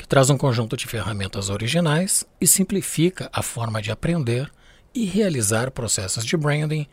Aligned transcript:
que 0.00 0.08
traz 0.08 0.30
um 0.30 0.38
conjunto 0.38 0.78
de 0.78 0.86
ferramentas 0.86 1.50
originais 1.50 2.24
e 2.40 2.46
simplifica 2.46 3.28
a 3.34 3.42
forma 3.42 3.82
de 3.82 3.92
aprender 3.92 4.50
e 4.94 5.04
realizar 5.04 5.70
processos 5.70 6.24
de 6.24 6.38
branding 6.38 6.86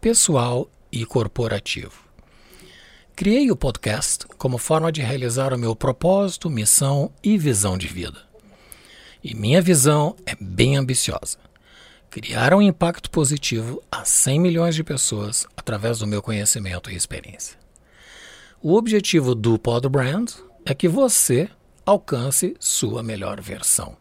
pessoal 0.00 0.70
e 0.92 1.04
corporativo. 1.04 2.04
Criei 3.16 3.50
o 3.50 3.56
podcast 3.56 4.28
como 4.38 4.58
forma 4.58 4.92
de 4.92 5.02
realizar 5.02 5.52
o 5.52 5.58
meu 5.58 5.74
propósito, 5.74 6.48
missão 6.48 7.10
e 7.20 7.36
visão 7.36 7.76
de 7.76 7.88
vida. 7.88 8.20
E 9.24 9.34
minha 9.34 9.60
visão 9.60 10.14
é 10.24 10.36
bem 10.40 10.76
ambiciosa: 10.76 11.38
criar 12.08 12.54
um 12.54 12.62
impacto 12.62 13.10
positivo 13.10 13.82
a 13.90 14.04
100 14.04 14.38
milhões 14.38 14.76
de 14.76 14.84
pessoas 14.84 15.48
através 15.56 15.98
do 15.98 16.06
meu 16.06 16.22
conhecimento 16.22 16.92
e 16.92 16.94
experiência. 16.94 17.58
O 18.62 18.76
objetivo 18.76 19.34
do 19.34 19.58
Pod 19.58 19.88
Brand 19.88 20.30
é 20.64 20.72
que 20.72 20.86
você 20.86 21.50
alcance 21.84 22.56
sua 22.60 23.02
melhor 23.02 23.40
versão. 23.40 23.96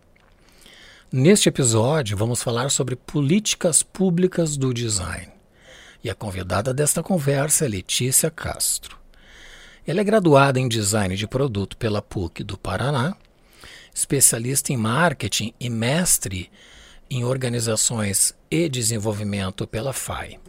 Neste 1.12 1.50
episódio, 1.50 2.16
vamos 2.16 2.42
falar 2.42 2.70
sobre 2.70 2.96
políticas 2.96 3.84
públicas 3.84 4.56
do 4.56 4.74
design. 4.74 5.30
E 6.04 6.10
a 6.10 6.16
convidada 6.16 6.74
desta 6.74 7.04
conversa 7.04 7.66
é 7.66 7.68
Letícia 7.68 8.32
Castro. 8.32 8.98
Ela 9.86 10.02
é 10.02 10.04
graduada 10.04 10.60
em 10.60 10.70
design 10.70 11.16
de 11.16 11.28
produto 11.28 11.76
pela 11.76 12.02
PUC 12.02 12.44
do 12.44 12.58
Paraná, 12.58 13.16
especialista 13.94 14.72
em 14.72 14.78
marketing 14.78 15.54
e 15.60 15.70
mestre 15.70 16.50
em 17.10 17.26
organizações 17.26 18.34
e 18.50 18.70
desenvolvimento 18.70 19.68
pela 19.68 19.92
FAI. 19.92 20.40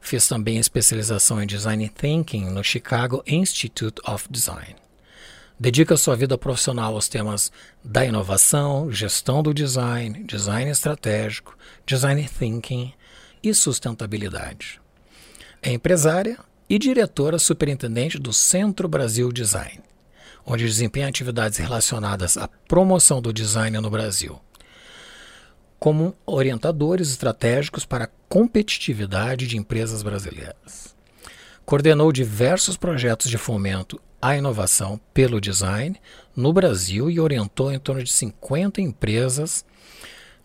Fez 0.00 0.28
também 0.28 0.58
especialização 0.58 1.42
em 1.42 1.46
design 1.46 1.88
thinking 1.88 2.50
no 2.50 2.62
Chicago 2.62 3.22
Institute 3.26 4.00
of 4.06 4.26
Design. 4.30 4.87
Dedica 5.60 5.96
sua 5.96 6.14
vida 6.14 6.38
profissional 6.38 6.94
aos 6.94 7.08
temas 7.08 7.50
da 7.82 8.04
inovação, 8.04 8.92
gestão 8.92 9.42
do 9.42 9.52
design, 9.52 10.22
design 10.22 10.70
estratégico, 10.70 11.58
design 11.84 12.28
thinking 12.28 12.94
e 13.42 13.52
sustentabilidade. 13.52 14.80
É 15.60 15.72
empresária 15.72 16.38
e 16.70 16.78
diretora 16.78 17.40
superintendente 17.40 18.20
do 18.20 18.32
Centro 18.32 18.86
Brasil 18.86 19.32
Design, 19.32 19.80
onde 20.46 20.64
desempenha 20.64 21.08
atividades 21.08 21.58
relacionadas 21.58 22.36
à 22.36 22.46
promoção 22.46 23.20
do 23.20 23.32
design 23.32 23.80
no 23.80 23.90
Brasil, 23.90 24.40
como 25.76 26.14
orientadores 26.24 27.10
estratégicos 27.10 27.84
para 27.84 28.04
a 28.04 28.10
competitividade 28.28 29.48
de 29.48 29.56
empresas 29.56 30.04
brasileiras. 30.04 30.94
Coordenou 31.66 32.12
diversos 32.12 32.76
projetos 32.76 33.28
de 33.28 33.36
fomento 33.36 34.00
a 34.20 34.36
inovação 34.36 35.00
pelo 35.14 35.40
design 35.40 36.00
no 36.34 36.52
Brasil 36.52 37.10
e 37.10 37.20
orientou 37.20 37.72
em 37.72 37.78
torno 37.78 38.02
de 38.02 38.12
50 38.12 38.80
empresas 38.80 39.64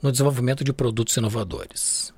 no 0.01 0.11
desenvolvimento 0.11 0.63
de 0.63 0.73
produtos 0.73 1.15
inovadores. 1.17 2.13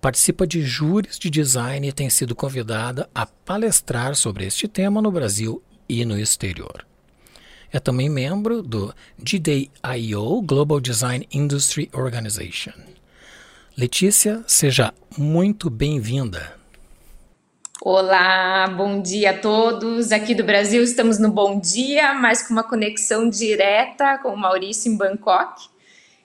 Participa 0.00 0.46
de 0.46 0.62
júris 0.62 1.18
de 1.18 1.28
design 1.28 1.86
e 1.86 1.92
tem 1.92 2.08
sido 2.08 2.34
convidada 2.34 3.08
a 3.14 3.26
palestrar 3.26 4.14
sobre 4.14 4.46
este 4.46 4.66
tema 4.66 5.02
no 5.02 5.10
Brasil 5.10 5.62
e 5.88 6.04
no 6.04 6.18
exterior. 6.18 6.86
É 7.72 7.78
também 7.78 8.08
membro 8.08 8.62
do 8.62 8.92
GDIO 9.18 10.42
Global 10.42 10.80
Design 10.80 11.26
Industry 11.32 11.88
Organization. 11.92 12.72
Letícia, 13.76 14.42
seja 14.46 14.92
muito 15.16 15.70
bem-vinda. 15.70 16.59
Olá, 17.82 18.68
bom 18.68 19.00
dia 19.00 19.30
a 19.30 19.38
todos. 19.38 20.12
Aqui 20.12 20.34
do 20.34 20.44
Brasil 20.44 20.82
estamos 20.82 21.18
no 21.18 21.30
Bom 21.30 21.58
Dia, 21.58 22.12
mas 22.12 22.46
com 22.46 22.52
uma 22.52 22.62
conexão 22.62 23.26
direta 23.30 24.18
com 24.18 24.34
o 24.34 24.36
Maurício 24.36 24.92
em 24.92 24.98
Bangkok. 24.98 25.66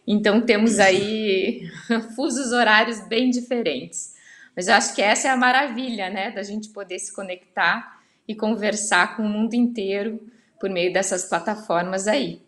Então 0.06 0.42
temos 0.42 0.80
aí 0.80 1.66
fusos 2.14 2.52
horários 2.52 3.00
bem 3.08 3.30
diferentes. 3.30 4.16
Mas 4.54 4.68
eu 4.68 4.74
acho 4.74 4.94
que 4.94 5.02
essa 5.02 5.30
é 5.30 5.32
a 5.32 5.38
maravilha, 5.38 6.10
né, 6.10 6.30
da 6.30 6.44
gente 6.44 6.68
poder 6.70 7.00
se 7.00 7.16
conectar 7.16 8.02
e 8.28 8.36
conversar 8.36 9.16
com 9.16 9.24
o 9.24 9.30
mundo 9.30 9.54
inteiro 9.54 10.20
por 10.60 10.70
meio 10.70 10.92
dessas 10.92 11.24
plataformas 11.24 12.06
aí. 12.06 12.42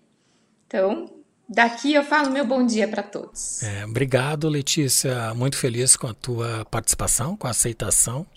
Então, 0.67 1.09
daqui 1.47 1.93
eu 1.93 2.03
falo 2.03 2.29
meu 2.29 2.45
bom 2.45 2.65
dia 2.65 2.89
para 2.89 3.03
todos. 3.03 3.63
É, 3.63 3.85
obrigado, 3.85 4.49
Letícia. 4.49 5.33
Muito 5.33 5.55
feliz 5.55 5.95
com 5.95 6.07
a 6.07 6.13
tua 6.13 6.65
participação, 6.65 7.37
com 7.37 7.47
a 7.47 7.51
aceitação 7.51 8.27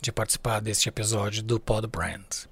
de 0.00 0.12
participar 0.12 0.60
deste 0.60 0.88
episódio 0.88 1.42
do 1.42 1.58
Pod 1.58 1.86
Brand. 1.86 2.46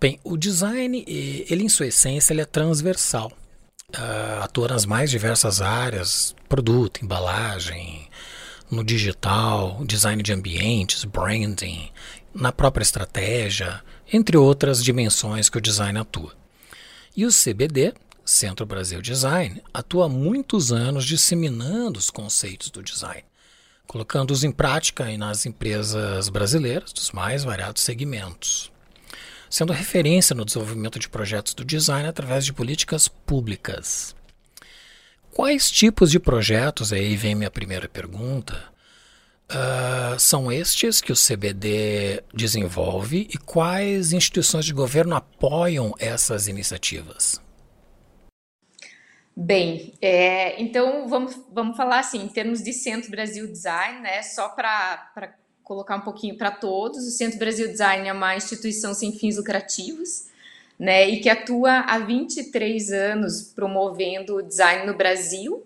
Bem, 0.00 0.18
o 0.24 0.36
design, 0.36 1.04
ele 1.06 1.64
em 1.64 1.68
sua 1.68 1.86
essência, 1.86 2.32
ele 2.32 2.40
é 2.40 2.44
transversal. 2.44 3.30
Uh, 3.94 4.42
atua 4.42 4.68
nas 4.68 4.86
mais 4.86 5.10
diversas 5.10 5.60
áreas, 5.60 6.34
produto, 6.48 7.04
embalagem, 7.04 8.08
no 8.70 8.82
digital, 8.82 9.84
design 9.84 10.22
de 10.22 10.32
ambientes, 10.32 11.04
branding, 11.04 11.90
na 12.34 12.50
própria 12.50 12.82
estratégia, 12.82 13.82
entre 14.12 14.36
outras 14.36 14.82
dimensões 14.82 15.48
que 15.48 15.58
o 15.58 15.60
design 15.60 15.98
atua. 15.98 16.32
E 17.14 17.26
o 17.26 17.30
CBD, 17.30 17.92
Centro 18.24 18.64
Brasil 18.64 19.02
Design, 19.02 19.62
atua 19.74 20.06
há 20.06 20.08
muitos 20.08 20.72
anos 20.72 21.04
disseminando 21.04 21.98
os 21.98 22.08
conceitos 22.08 22.70
do 22.70 22.82
design 22.82 23.22
colocando-os 23.92 24.42
em 24.42 24.50
prática 24.50 25.04
nas 25.18 25.44
empresas 25.44 26.30
brasileiras 26.30 26.94
dos 26.94 27.10
mais 27.10 27.44
variados 27.44 27.82
segmentos, 27.82 28.72
sendo 29.50 29.70
referência 29.70 30.34
no 30.34 30.46
desenvolvimento 30.46 30.98
de 30.98 31.10
projetos 31.10 31.52
do 31.52 31.62
design 31.62 32.08
através 32.08 32.46
de 32.46 32.54
políticas 32.54 33.06
públicas. 33.06 34.16
Quais 35.30 35.70
tipos 35.70 36.10
de 36.10 36.18
projetos, 36.18 36.90
aí 36.90 37.14
vem 37.16 37.34
minha 37.34 37.50
primeira 37.50 37.86
pergunta, 37.86 38.64
uh, 39.50 40.18
são 40.18 40.50
estes 40.50 41.02
que 41.02 41.12
o 41.12 41.14
CBD 41.14 42.24
desenvolve 42.32 43.28
e 43.30 43.36
quais 43.36 44.14
instituições 44.14 44.64
de 44.64 44.72
governo 44.72 45.16
apoiam 45.16 45.94
essas 45.98 46.48
iniciativas? 46.48 47.41
Bem, 49.34 49.94
é, 50.02 50.60
então 50.60 51.08
vamos, 51.08 51.34
vamos 51.50 51.74
falar 51.76 52.00
assim, 52.00 52.22
em 52.22 52.28
termos 52.28 52.62
de 52.62 52.72
Centro 52.72 53.10
Brasil 53.10 53.46
Design, 53.46 54.00
né? 54.00 54.22
Só 54.22 54.50
para 54.50 55.34
colocar 55.64 55.96
um 55.96 56.02
pouquinho 56.02 56.36
para 56.36 56.50
todos, 56.50 57.06
o 57.06 57.10
Centro 57.10 57.38
Brasil 57.38 57.68
Design 57.68 58.06
é 58.06 58.12
uma 58.12 58.36
instituição 58.36 58.92
sem 58.92 59.10
fins 59.12 59.38
lucrativos, 59.38 60.28
né? 60.78 61.08
E 61.08 61.20
que 61.20 61.30
atua 61.30 61.80
há 61.80 61.98
23 61.98 62.92
anos 62.92 63.42
promovendo 63.54 64.36
o 64.36 64.42
design 64.42 64.86
no 64.86 64.94
Brasil 64.94 65.64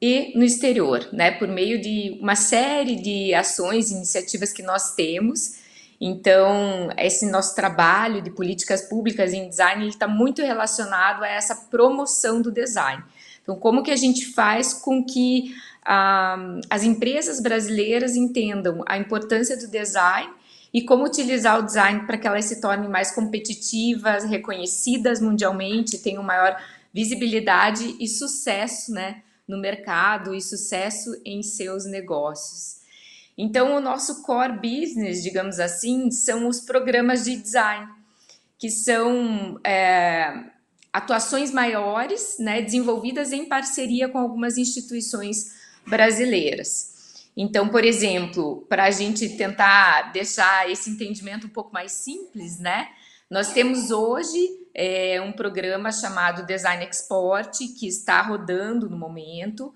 e 0.00 0.32
no 0.36 0.44
exterior, 0.44 1.08
né? 1.12 1.32
Por 1.32 1.48
meio 1.48 1.80
de 1.80 2.16
uma 2.20 2.36
série 2.36 2.94
de 2.94 3.34
ações, 3.34 3.90
iniciativas 3.90 4.52
que 4.52 4.62
nós 4.62 4.94
temos 4.94 5.63
então, 6.00 6.90
esse 6.98 7.30
nosso 7.30 7.54
trabalho 7.54 8.20
de 8.20 8.30
políticas 8.30 8.82
públicas 8.82 9.32
em 9.32 9.48
design 9.48 9.86
está 9.88 10.08
muito 10.08 10.42
relacionado 10.42 11.22
a 11.22 11.28
essa 11.28 11.54
promoção 11.54 12.42
do 12.42 12.50
design. 12.50 13.02
Então, 13.42 13.56
como 13.56 13.82
que 13.82 13.90
a 13.90 13.96
gente 13.96 14.32
faz 14.32 14.72
com 14.72 15.04
que 15.04 15.54
ah, 15.84 16.58
as 16.70 16.82
empresas 16.82 17.40
brasileiras 17.40 18.16
entendam 18.16 18.82
a 18.86 18.96
importância 18.96 19.56
do 19.56 19.68
design 19.68 20.32
e 20.72 20.82
como 20.82 21.04
utilizar 21.04 21.58
o 21.58 21.62
design 21.62 22.06
para 22.06 22.18
que 22.18 22.26
elas 22.26 22.46
se 22.46 22.60
tornem 22.60 22.88
mais 22.88 23.12
competitivas, 23.12 24.24
reconhecidas 24.24 25.20
mundialmente, 25.20 25.98
tenham 25.98 26.22
maior 26.22 26.60
visibilidade 26.92 27.96
e 28.00 28.08
sucesso 28.08 28.92
né, 28.92 29.22
no 29.46 29.58
mercado 29.58 30.34
e 30.34 30.40
sucesso 30.40 31.20
em 31.24 31.42
seus 31.42 31.84
negócios. 31.84 32.83
Então, 33.36 33.76
o 33.76 33.80
nosso 33.80 34.22
core 34.22 34.54
business, 34.54 35.22
digamos 35.22 35.58
assim, 35.58 36.10
são 36.10 36.46
os 36.48 36.60
programas 36.60 37.24
de 37.24 37.36
design, 37.36 37.88
que 38.58 38.70
são 38.70 39.58
é, 39.64 40.32
atuações 40.92 41.50
maiores, 41.50 42.36
né, 42.38 42.62
desenvolvidas 42.62 43.32
em 43.32 43.46
parceria 43.46 44.08
com 44.08 44.18
algumas 44.18 44.56
instituições 44.56 45.52
brasileiras. 45.86 46.92
Então, 47.36 47.68
por 47.68 47.84
exemplo, 47.84 48.64
para 48.68 48.84
a 48.84 48.90
gente 48.90 49.28
tentar 49.30 50.12
deixar 50.12 50.70
esse 50.70 50.88
entendimento 50.88 51.48
um 51.48 51.50
pouco 51.50 51.72
mais 51.72 51.90
simples, 51.90 52.60
né, 52.60 52.88
nós 53.28 53.52
temos 53.52 53.90
hoje 53.90 54.38
é 54.74 55.20
um 55.20 55.32
programa 55.32 55.92
chamado 55.92 56.44
Design 56.44 56.84
Export, 56.84 57.58
que 57.78 57.86
está 57.86 58.20
rodando 58.20 58.90
no 58.90 58.96
momento, 58.96 59.72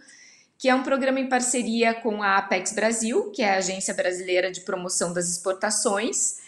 que 0.59 0.69
é 0.69 0.75
um 0.75 0.83
programa 0.83 1.21
em 1.21 1.29
parceria 1.29 1.95
com 1.95 2.21
a 2.21 2.37
Apex 2.37 2.73
Brasil, 2.73 3.31
que 3.31 3.43
é 3.43 3.55
a 3.55 3.59
Agência 3.59 3.95
Brasileira 3.95 4.51
de 4.51 4.63
Promoção 4.63 5.13
das 5.13 5.29
Exportações. 5.31 6.39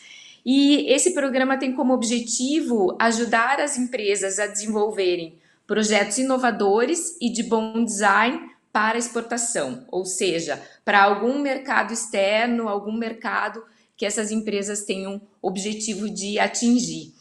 E 0.45 0.93
esse 0.93 1.15
programa 1.15 1.57
tem 1.57 1.73
como 1.73 1.95
objetivo 1.95 2.97
ajudar 2.99 3.61
as 3.61 3.79
empresas 3.79 4.41
a 4.41 4.49
desenvolverem 4.49 5.39
projetos 5.65 6.19
inovadores 6.19 7.17
e 7.21 7.31
de 7.31 7.45
bom 7.45 7.85
design 7.85 8.51
para 8.73 8.99
exportação, 8.99 9.85
ou 9.89 10.05
seja, 10.05 10.61
para 10.85 11.03
algum 11.03 11.39
mercado 11.41 11.93
externo, 11.93 12.69
algum 12.69 12.93
mercado 12.93 13.63
que 13.97 14.05
essas 14.07 14.33
empresas 14.33 14.83
tenham 14.83 15.21
objetivo 15.41 16.11
de 16.11 16.39
atingir. 16.39 17.13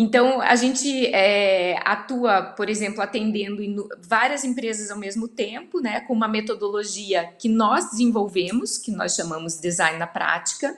Então, 0.00 0.40
a 0.40 0.54
gente 0.54 1.06
é, 1.06 1.76
atua, 1.84 2.40
por 2.56 2.70
exemplo, 2.70 3.02
atendendo 3.02 3.88
várias 4.00 4.44
empresas 4.44 4.92
ao 4.92 4.96
mesmo 4.96 5.26
tempo, 5.26 5.80
né, 5.80 5.98
com 6.02 6.12
uma 6.12 6.28
metodologia 6.28 7.32
que 7.36 7.48
nós 7.48 7.90
desenvolvemos, 7.90 8.78
que 8.78 8.92
nós 8.92 9.16
chamamos 9.16 9.58
Design 9.58 9.98
na 9.98 10.06
Prática, 10.06 10.76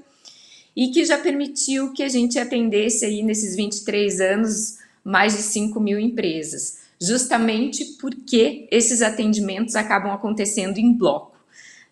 e 0.74 0.88
que 0.88 1.04
já 1.04 1.18
permitiu 1.18 1.92
que 1.92 2.02
a 2.02 2.08
gente 2.08 2.38
atendesse 2.38 3.04
aí 3.04 3.22
nesses 3.22 3.54
23 3.56 4.22
anos 4.22 4.78
mais 5.04 5.36
de 5.36 5.42
5 5.42 5.78
mil 5.78 6.00
empresas, 6.00 6.78
justamente 6.98 7.84
porque 8.00 8.66
esses 8.70 9.02
atendimentos 9.02 9.76
acabam 9.76 10.12
acontecendo 10.12 10.78
em 10.78 10.94
bloco. 10.94 11.36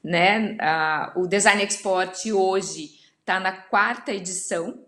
Né? 0.03 0.57
Ah, 0.59 1.13
o 1.15 1.27
Design 1.27 1.63
Export 1.63 2.33
hoje 2.33 2.93
está 3.21 3.39
na 3.39 3.53
quarta 3.53 4.15
edição, 4.15 4.88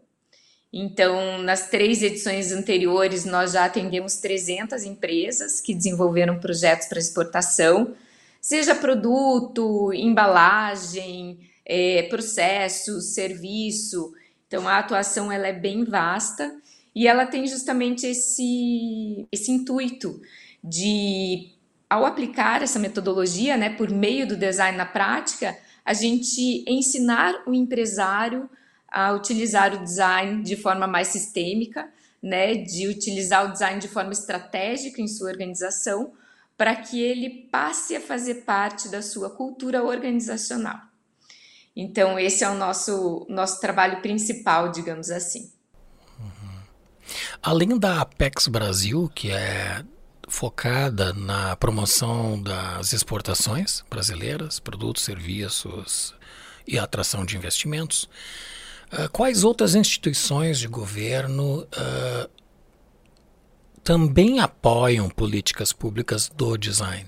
então, 0.73 1.39
nas 1.39 1.69
três 1.69 2.01
edições 2.01 2.53
anteriores, 2.53 3.25
nós 3.25 3.53
já 3.53 3.65
atendemos 3.65 4.17
300 4.17 4.85
empresas 4.85 5.61
que 5.61 5.75
desenvolveram 5.75 6.39
projetos 6.39 6.87
para 6.87 7.01
exportação, 7.01 7.95
seja 8.41 8.75
produto, 8.75 9.93
embalagem, 9.93 11.41
é, 11.67 12.05
processo, 12.05 13.01
serviço. 13.01 14.13
Então, 14.47 14.69
a 14.69 14.79
atuação 14.79 15.31
ela 15.31 15.49
é 15.49 15.53
bem 15.53 15.85
vasta 15.85 16.55
e 16.95 17.09
ela 17.09 17.27
tem 17.27 17.49
justamente 17.49 18.07
esse, 18.07 19.27
esse 19.33 19.51
intuito 19.51 20.21
de, 20.63 21.51
ao 21.89 22.07
aplicar 22.07 22.63
essa 22.63 22.79
metodologia, 22.79 23.57
né, 23.57 23.71
por 23.71 23.91
meio 23.91 24.27
do 24.27 24.37
design 24.37 24.79
na 24.79 24.87
prática, 24.87 25.59
a 25.85 25.93
gente 25.93 26.65
ensinar 26.69 27.43
o 27.45 27.53
empresário 27.53 28.49
a 28.91 29.13
utilizar 29.13 29.75
o 29.75 29.85
design 29.85 30.43
de 30.43 30.57
forma 30.57 30.87
mais 30.87 31.09
sistêmica, 31.09 31.89
né, 32.23 32.55
de 32.55 32.89
utilizar 32.89 33.47
o 33.47 33.53
design 33.53 33.81
de 33.81 33.89
forma 33.89 34.13
estratégica 34.13 35.01
em 35.01 35.09
sua 35.09 35.31
organização, 35.31 36.13
para 36.57 36.77
que 36.77 37.01
ele 37.01 37.49
passe 37.51 37.97
a 37.97 38.01
fazer 38.01 38.43
parte 38.45 38.89
da 38.89 39.01
sua 39.01 39.31
cultura 39.31 39.83
organizacional. 39.83 40.79
Então, 41.75 42.19
esse 42.19 42.45
é 42.45 42.51
o 42.51 42.55
nosso, 42.55 43.25
nosso 43.29 43.61
trabalho 43.61 44.03
principal, 44.03 44.71
digamos 44.71 45.11
assim. 45.11 45.51
Uhum. 46.19 46.61
Além 47.43 47.79
da 47.79 48.03
Apex 48.03 48.49
Brasil, 48.49 49.11
que 49.15 49.31
é 49.31 49.83
focada 50.29 51.13
na 51.13 51.57
promoção 51.57 52.41
das 52.43 52.93
exportações 52.93 53.83
brasileiras, 53.89 54.61
produtos, 54.61 55.03
serviços 55.03 56.15
e 56.67 56.79
atração 56.79 57.25
de 57.25 57.37
investimentos, 57.37 58.09
Uh, 58.93 59.09
quais 59.13 59.45
outras 59.45 59.75
instituições 59.75 60.59
de 60.59 60.67
governo 60.67 61.63
uh, 61.63 62.31
também 63.85 64.41
apoiam 64.41 65.09
políticas 65.09 65.73
públicas 65.73 66.29
do 66.29 66.57
design? 66.57 67.07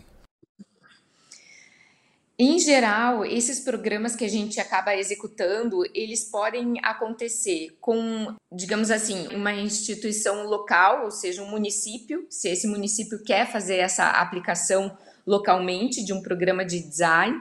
Em 2.38 2.58
geral, 2.58 3.24
esses 3.24 3.60
programas 3.60 4.16
que 4.16 4.24
a 4.24 4.28
gente 4.28 4.58
acaba 4.58 4.96
executando, 4.96 5.84
eles 5.94 6.24
podem 6.24 6.74
acontecer 6.82 7.76
com, 7.80 8.34
digamos 8.50 8.90
assim, 8.90 9.28
uma 9.28 9.52
instituição 9.52 10.46
local, 10.46 11.04
ou 11.04 11.10
seja, 11.10 11.42
um 11.42 11.50
município, 11.50 12.26
se 12.30 12.48
esse 12.48 12.66
município 12.66 13.22
quer 13.22 13.50
fazer 13.50 13.76
essa 13.76 14.08
aplicação 14.08 14.96
localmente 15.26 16.04
de 16.04 16.12
um 16.12 16.20
programa 16.20 16.64
de 16.64 16.80
design, 16.80 17.38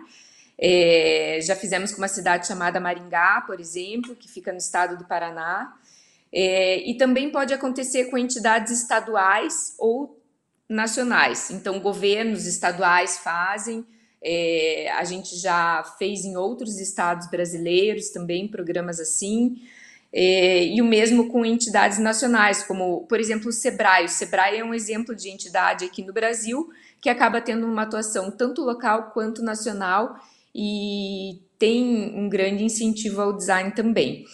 é, 0.58 1.40
já 1.42 1.56
fizemos 1.56 1.92
com 1.92 1.98
uma 1.98 2.08
cidade 2.08 2.48
chamada 2.48 2.80
Maringá, 2.80 3.44
por 3.48 3.60
exemplo, 3.60 4.16
que 4.16 4.30
fica 4.30 4.52
no 4.52 4.58
estado 4.58 4.98
do 4.98 5.06
Paraná. 5.06 5.74
É, 6.32 6.88
e 6.90 6.96
também 6.96 7.30
pode 7.30 7.54
acontecer 7.54 8.06
com 8.06 8.18
entidades 8.18 8.72
estaduais 8.72 9.76
ou 9.78 10.18
nacionais. 10.70 11.52
Então, 11.52 11.80
governos 11.80 12.46
estaduais 12.46 13.18
fazem, 13.18 13.86
é, 14.24 14.90
a 14.94 15.04
gente 15.04 15.36
já 15.36 15.84
fez 15.98 16.24
em 16.24 16.38
outros 16.38 16.80
estados 16.80 17.30
brasileiros 17.30 18.10
também 18.10 18.48
programas 18.48 19.00
assim. 19.00 19.58
É, 20.14 20.66
e 20.66 20.82
o 20.82 20.86
mesmo 20.86 21.30
com 21.30 21.46
entidades 21.46 21.98
nacionais, 21.98 22.64
como, 22.64 23.06
por 23.08 23.20
exemplo, 23.20 23.50
o 23.50 23.54
SEBRAE. 23.54 24.06
O 24.06 24.10
SEBRAE 24.10 24.60
é 24.60 24.64
um 24.64 24.74
exemplo 24.74 25.16
de 25.16 25.30
entidade 25.30 25.86
aqui 25.86 26.04
no 26.04 26.14
Brasil 26.14 26.70
que 27.02 27.10
acaba 27.10 27.42
tendo 27.42 27.66
uma 27.66 27.84
atuação 27.84 28.30
tanto 28.30 28.62
local 28.62 29.12
quanto 29.14 29.42
nacional 29.42 30.16
e 30.54 31.40
tem 31.58 32.14
um 32.16 32.28
grande 32.28 32.64
incentivo 32.64 33.22
ao 33.22 33.34
design 33.34 33.72
também. 33.72 34.26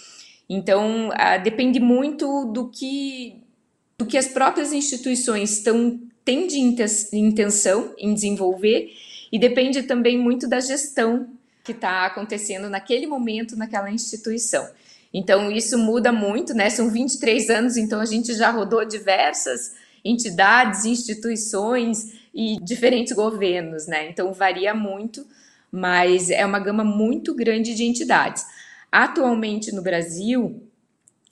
Então, 0.49 1.09
uh, 1.09 1.43
depende 1.43 1.79
muito 1.79 2.45
do 2.45 2.69
que, 2.69 3.41
do 3.97 4.05
que 4.05 4.17
as 4.17 4.27
próprias 4.27 4.71
instituições 4.71 5.51
estão 5.51 5.99
têm 6.23 6.45
de 6.45 6.59
intenção 7.17 7.93
em 7.97 8.13
desenvolver 8.13 8.91
e 9.31 9.39
depende 9.39 9.83
também 9.83 10.17
muito 10.17 10.45
da 10.47 10.59
gestão 10.59 11.29
que 11.63 11.71
está 11.71 12.05
acontecendo 12.05 12.69
naquele 12.69 13.07
momento 13.07 13.55
naquela 13.55 13.89
instituição. 13.89 14.67
Então, 15.13 15.49
isso 15.49 15.77
muda 15.77 16.11
muito, 16.11 16.53
né? 16.53 16.69
São 16.69 16.89
23 16.89 17.49
anos, 17.49 17.77
então 17.77 18.00
a 18.01 18.05
gente 18.05 18.33
já 18.33 18.51
rodou 18.51 18.86
diversas 18.86 19.74
entidades, 20.03 20.86
instituições 20.86 22.13
e 22.33 22.57
diferentes 22.62 23.13
governos, 23.13 23.88
né? 23.88 24.09
Então, 24.09 24.33
varia 24.33 24.74
muito 24.74 25.25
mas 25.71 26.29
é 26.29 26.45
uma 26.45 26.59
gama 26.59 26.83
muito 26.83 27.36
grande 27.36 27.75
de 27.75 27.83
entidades. 27.83 28.45
Atualmente 28.91 29.74
no 29.74 29.81
Brasil, 29.81 30.62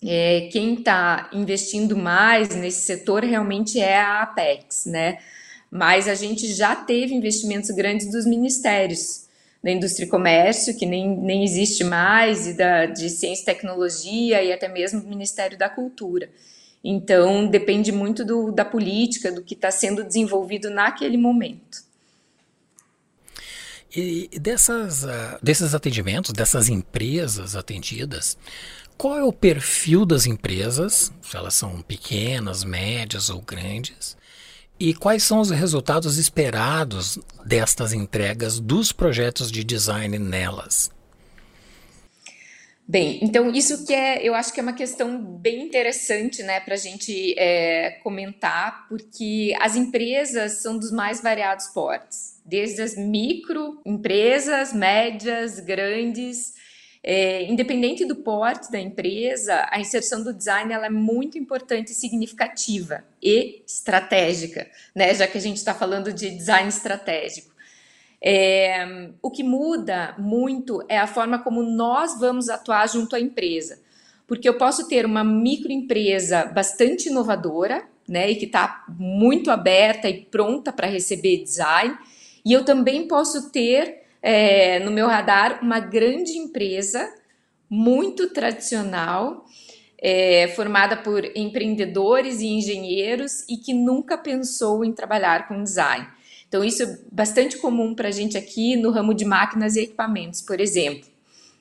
é, 0.03 0.49
quem 0.51 0.75
está 0.75 1.29
investindo 1.33 1.97
mais 1.97 2.49
nesse 2.49 2.81
setor 2.81 3.23
realmente 3.23 3.79
é 3.79 3.99
a 3.99 4.21
Apex, 4.21 4.85
né? 4.85 5.19
Mas 5.71 6.07
a 6.07 6.15
gente 6.15 6.53
já 6.53 6.75
teve 6.75 7.13
investimentos 7.13 7.71
grandes 7.71 8.11
dos 8.11 8.25
ministérios 8.25 9.25
da 9.63 9.71
indústria 9.71 10.05
e 10.05 10.09
comércio, 10.09 10.77
que 10.77 10.85
nem, 10.85 11.17
nem 11.17 11.43
existe 11.43 11.83
mais, 11.83 12.47
e 12.47 12.53
da, 12.53 12.85
de 12.85 13.09
ciência 13.09 13.41
e 13.41 13.45
tecnologia, 13.45 14.43
e 14.43 14.53
até 14.53 14.67
mesmo 14.67 15.01
do 15.01 15.07
Ministério 15.07 15.57
da 15.57 15.67
Cultura. 15.67 16.29
Então, 16.83 17.47
depende 17.47 17.91
muito 17.91 18.23
do, 18.23 18.51
da 18.51 18.63
política, 18.63 19.31
do 19.31 19.41
que 19.41 19.55
está 19.55 19.71
sendo 19.71 20.03
desenvolvido 20.03 20.69
naquele 20.69 21.17
momento. 21.17 21.84
E 23.95 24.27
dessas, 24.39 25.05
uh, 25.05 25.39
desses 25.41 25.73
atendimentos, 25.73 26.33
dessas 26.33 26.67
empresas 26.67 27.55
atendidas, 27.55 28.37
qual 28.97 29.17
é 29.17 29.23
o 29.23 29.31
perfil 29.31 30.05
das 30.05 30.25
empresas, 30.25 31.13
se 31.21 31.37
elas 31.37 31.53
são 31.53 31.81
pequenas, 31.81 32.65
médias 32.65 33.29
ou 33.29 33.41
grandes, 33.41 34.17
e 34.77 34.93
quais 34.93 35.23
são 35.23 35.39
os 35.39 35.49
resultados 35.49 36.17
esperados 36.17 37.17
destas 37.45 37.93
entregas 37.93 38.59
dos 38.59 38.91
projetos 38.91 39.49
de 39.49 39.63
design 39.63 40.19
nelas? 40.19 40.91
Bem, 42.85 43.19
então 43.23 43.49
isso 43.51 43.85
que 43.85 43.93
é, 43.93 44.21
eu 44.21 44.35
acho 44.35 44.53
que 44.53 44.59
é 44.59 44.63
uma 44.63 44.73
questão 44.73 45.17
bem 45.17 45.63
interessante, 45.63 46.43
né, 46.43 46.59
para 46.59 46.75
a 46.75 46.77
gente 46.77 47.33
é, 47.39 47.91
comentar, 48.03 48.87
porque 48.89 49.55
as 49.59 49.77
empresas 49.77 50.61
são 50.61 50.77
dos 50.77 50.91
mais 50.91 51.21
variados 51.21 51.67
portes 51.67 52.34
desde 52.45 52.81
as 52.81 52.95
microempresas, 52.95 54.71
médias, 54.71 55.59
grandes. 55.59 56.53
É, 57.07 57.43
independente 57.43 58.03
do 58.03 58.15
porte 58.15 58.71
da 58.71 58.79
empresa, 58.79 59.67
a 59.69 59.79
inserção 59.79 60.23
do 60.23 60.33
design 60.33 60.73
ela 60.73 60.87
é 60.87 60.89
muito 60.89 61.37
importante 61.37 61.93
significativa 61.93 63.03
e 63.21 63.61
estratégica, 63.65 64.67
né? 64.93 65.13
já 65.13 65.27
que 65.27 65.37
a 65.37 65.41
gente 65.41 65.57
está 65.57 65.73
falando 65.73 66.11
de 66.11 66.31
design 66.31 66.67
estratégico. 66.67 67.53
É, 68.19 69.11
o 69.21 69.29
que 69.29 69.43
muda 69.43 70.15
muito 70.17 70.83
é 70.89 70.97
a 70.97 71.05
forma 71.05 71.37
como 71.37 71.61
nós 71.61 72.19
vamos 72.19 72.49
atuar 72.49 72.89
junto 72.89 73.15
à 73.15 73.19
empresa. 73.19 73.79
Porque 74.25 74.49
eu 74.49 74.57
posso 74.57 74.87
ter 74.87 75.05
uma 75.05 75.23
microempresa 75.23 76.45
bastante 76.45 77.09
inovadora, 77.09 77.87
né, 78.07 78.31
e 78.31 78.35
que 78.35 78.45
está 78.45 78.83
muito 78.89 79.51
aberta 79.51 80.09
e 80.09 80.25
pronta 80.25 80.71
para 80.71 80.87
receber 80.87 81.43
design, 81.43 81.95
e 82.45 82.53
eu 82.53 82.63
também 82.63 83.07
posso 83.07 83.49
ter 83.49 84.03
é, 84.21 84.79
no 84.79 84.91
meu 84.91 85.07
radar 85.07 85.59
uma 85.61 85.79
grande 85.79 86.33
empresa 86.33 87.11
muito 87.69 88.29
tradicional 88.29 89.45
é, 89.97 90.47
formada 90.49 90.95
por 90.95 91.25
empreendedores 91.35 92.39
e 92.39 92.47
engenheiros 92.47 93.43
e 93.49 93.57
que 93.57 93.73
nunca 93.73 94.17
pensou 94.17 94.85
em 94.85 94.93
trabalhar 94.93 95.47
com 95.47 95.63
design. 95.63 96.07
Então, 96.47 96.63
isso 96.63 96.83
é 96.83 96.99
bastante 97.11 97.57
comum 97.57 97.95
para 97.95 98.09
a 98.09 98.11
gente 98.11 98.37
aqui 98.37 98.75
no 98.75 98.91
ramo 98.91 99.13
de 99.13 99.25
máquinas 99.25 99.75
e 99.75 99.81
equipamentos, 99.81 100.41
por 100.41 100.59
exemplo. 100.59 101.09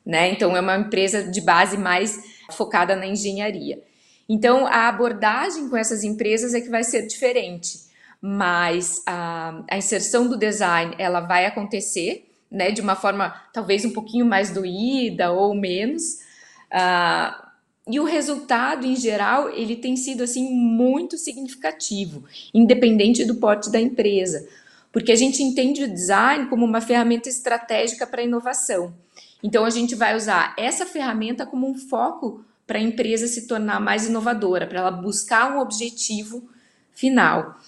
Né? 0.04 0.30
Então, 0.30 0.54
é 0.54 0.60
uma 0.60 0.76
empresa 0.76 1.22
de 1.22 1.40
base 1.40 1.78
mais 1.78 2.22
focada 2.52 2.94
na 2.94 3.06
engenharia. 3.06 3.82
Então, 4.28 4.66
a 4.66 4.88
abordagem 4.88 5.68
com 5.68 5.76
essas 5.76 6.04
empresas 6.04 6.54
é 6.54 6.60
que 6.60 6.68
vai 6.68 6.84
ser 6.84 7.06
diferente, 7.06 7.78
mas 8.26 9.02
a, 9.04 9.62
a 9.70 9.76
inserção 9.76 10.26
do 10.26 10.38
design 10.38 10.94
ela 10.98 11.20
vai 11.20 11.44
acontecer 11.44 12.26
né, 12.50 12.70
de 12.70 12.80
uma 12.80 12.96
forma 12.96 13.28
talvez 13.52 13.84
um 13.84 13.90
pouquinho 13.90 14.24
mais 14.24 14.50
doída 14.50 15.30
ou 15.30 15.54
menos. 15.54 16.20
Uh, 16.72 17.44
e 17.86 18.00
o 18.00 18.04
resultado, 18.04 18.86
em 18.86 18.96
geral, 18.96 19.50
ele 19.50 19.76
tem 19.76 19.94
sido 19.94 20.22
assim 20.22 20.50
muito 20.50 21.18
significativo, 21.18 22.24
independente 22.54 23.26
do 23.26 23.34
porte 23.34 23.70
da 23.70 23.78
empresa, 23.78 24.48
porque 24.90 25.12
a 25.12 25.16
gente 25.16 25.42
entende 25.42 25.84
o 25.84 25.92
design 25.92 26.46
como 26.46 26.64
uma 26.64 26.80
ferramenta 26.80 27.28
estratégica 27.28 28.06
para 28.06 28.22
inovação. 28.22 28.94
Então 29.42 29.66
a 29.66 29.70
gente 29.70 29.94
vai 29.94 30.16
usar 30.16 30.54
essa 30.56 30.86
ferramenta 30.86 31.44
como 31.44 31.68
um 31.68 31.76
foco 31.76 32.42
para 32.66 32.78
a 32.78 32.82
empresa 32.82 33.26
se 33.26 33.46
tornar 33.46 33.80
mais 33.80 34.06
inovadora, 34.06 34.66
para 34.66 34.78
ela 34.78 34.90
buscar 34.90 35.54
um 35.54 35.60
objetivo 35.60 36.48
final. 36.94 37.60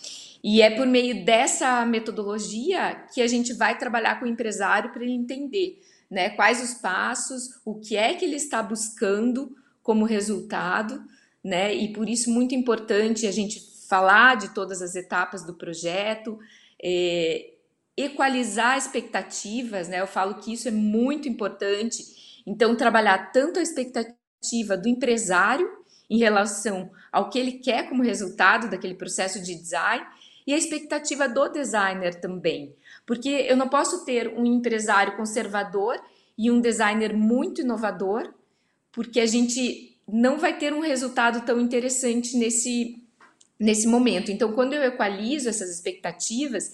E 0.43 0.63
é 0.63 0.71
por 0.71 0.87
meio 0.87 1.25
dessa 1.25 1.85
metodologia 1.85 3.05
que 3.13 3.21
a 3.21 3.27
gente 3.27 3.53
vai 3.53 3.77
trabalhar 3.79 4.19
com 4.19 4.27
o 4.27 4.29
empresário 4.29 4.93
para 4.93 5.03
ele 5.03 5.13
entender 5.13 5.83
né, 6.11 6.31
quais 6.31 6.63
os 6.63 6.75
passos, 6.75 7.61
o 7.65 7.75
que 7.75 7.97
é 7.97 8.15
que 8.15 8.25
ele 8.25 8.37
está 8.37 8.63
buscando 8.63 9.57
como 9.83 10.05
resultado, 10.05 11.03
né? 11.43 11.75
E 11.75 11.93
por 11.93 12.09
isso 12.09 12.31
muito 12.31 12.55
importante 12.55 13.27
a 13.27 13.33
gente 13.33 13.61
falar 13.89 14.37
de 14.37 14.53
todas 14.55 14.83
as 14.83 14.95
etapas 14.95 15.45
do 15.45 15.55
projeto, 15.55 16.39
é, 16.83 17.55
equalizar 17.97 18.77
expectativas, 18.77 19.89
né? 19.89 20.01
Eu 20.01 20.07
falo 20.07 20.35
que 20.35 20.53
isso 20.53 20.69
é 20.69 20.73
muito 20.73 21.29
importante. 21.29 22.43
Então, 22.47 22.77
trabalhar 22.77 23.33
tanto 23.33 23.59
a 23.59 23.63
expectativa 23.63 24.77
do 24.77 24.89
empresário 24.89 25.69
em 26.09 26.19
relação 26.19 26.91
ao 27.11 27.31
que 27.31 27.39
ele 27.39 27.53
quer 27.53 27.89
como 27.89 28.03
resultado 28.03 28.69
daquele 28.69 28.95
processo 28.95 29.43
de 29.43 29.55
design 29.55 30.05
e 30.47 30.55
a 30.55 30.57
expectativa 30.57 31.29
do 31.29 31.49
designer 31.49 32.15
também. 32.21 32.75
Porque 33.05 33.29
eu 33.29 33.57
não 33.57 33.69
posso 33.69 34.05
ter 34.05 34.29
um 34.29 34.47
empresário 34.47 35.17
conservador 35.17 36.01
e 36.39 36.51
um 36.51 36.61
designer 36.61 37.15
muito 37.15 37.63
inovador, 37.63 38.33
porque 38.93 39.21
a 39.21 39.27
gente 39.27 39.97
não 40.07 40.39
vai 40.39 40.57
ter 40.57 40.73
um 40.73 40.81
resultado 40.81 41.45
tão 41.45 41.61
interessante 41.61 42.37
nesse, 42.37 43.03
nesse 43.59 43.89
momento. 43.89 44.31
Então, 44.31 44.53
quando 44.53 44.75
eu 44.75 44.83
equalizo 44.83 45.49
essas 45.49 45.71
expectativas 45.71 46.73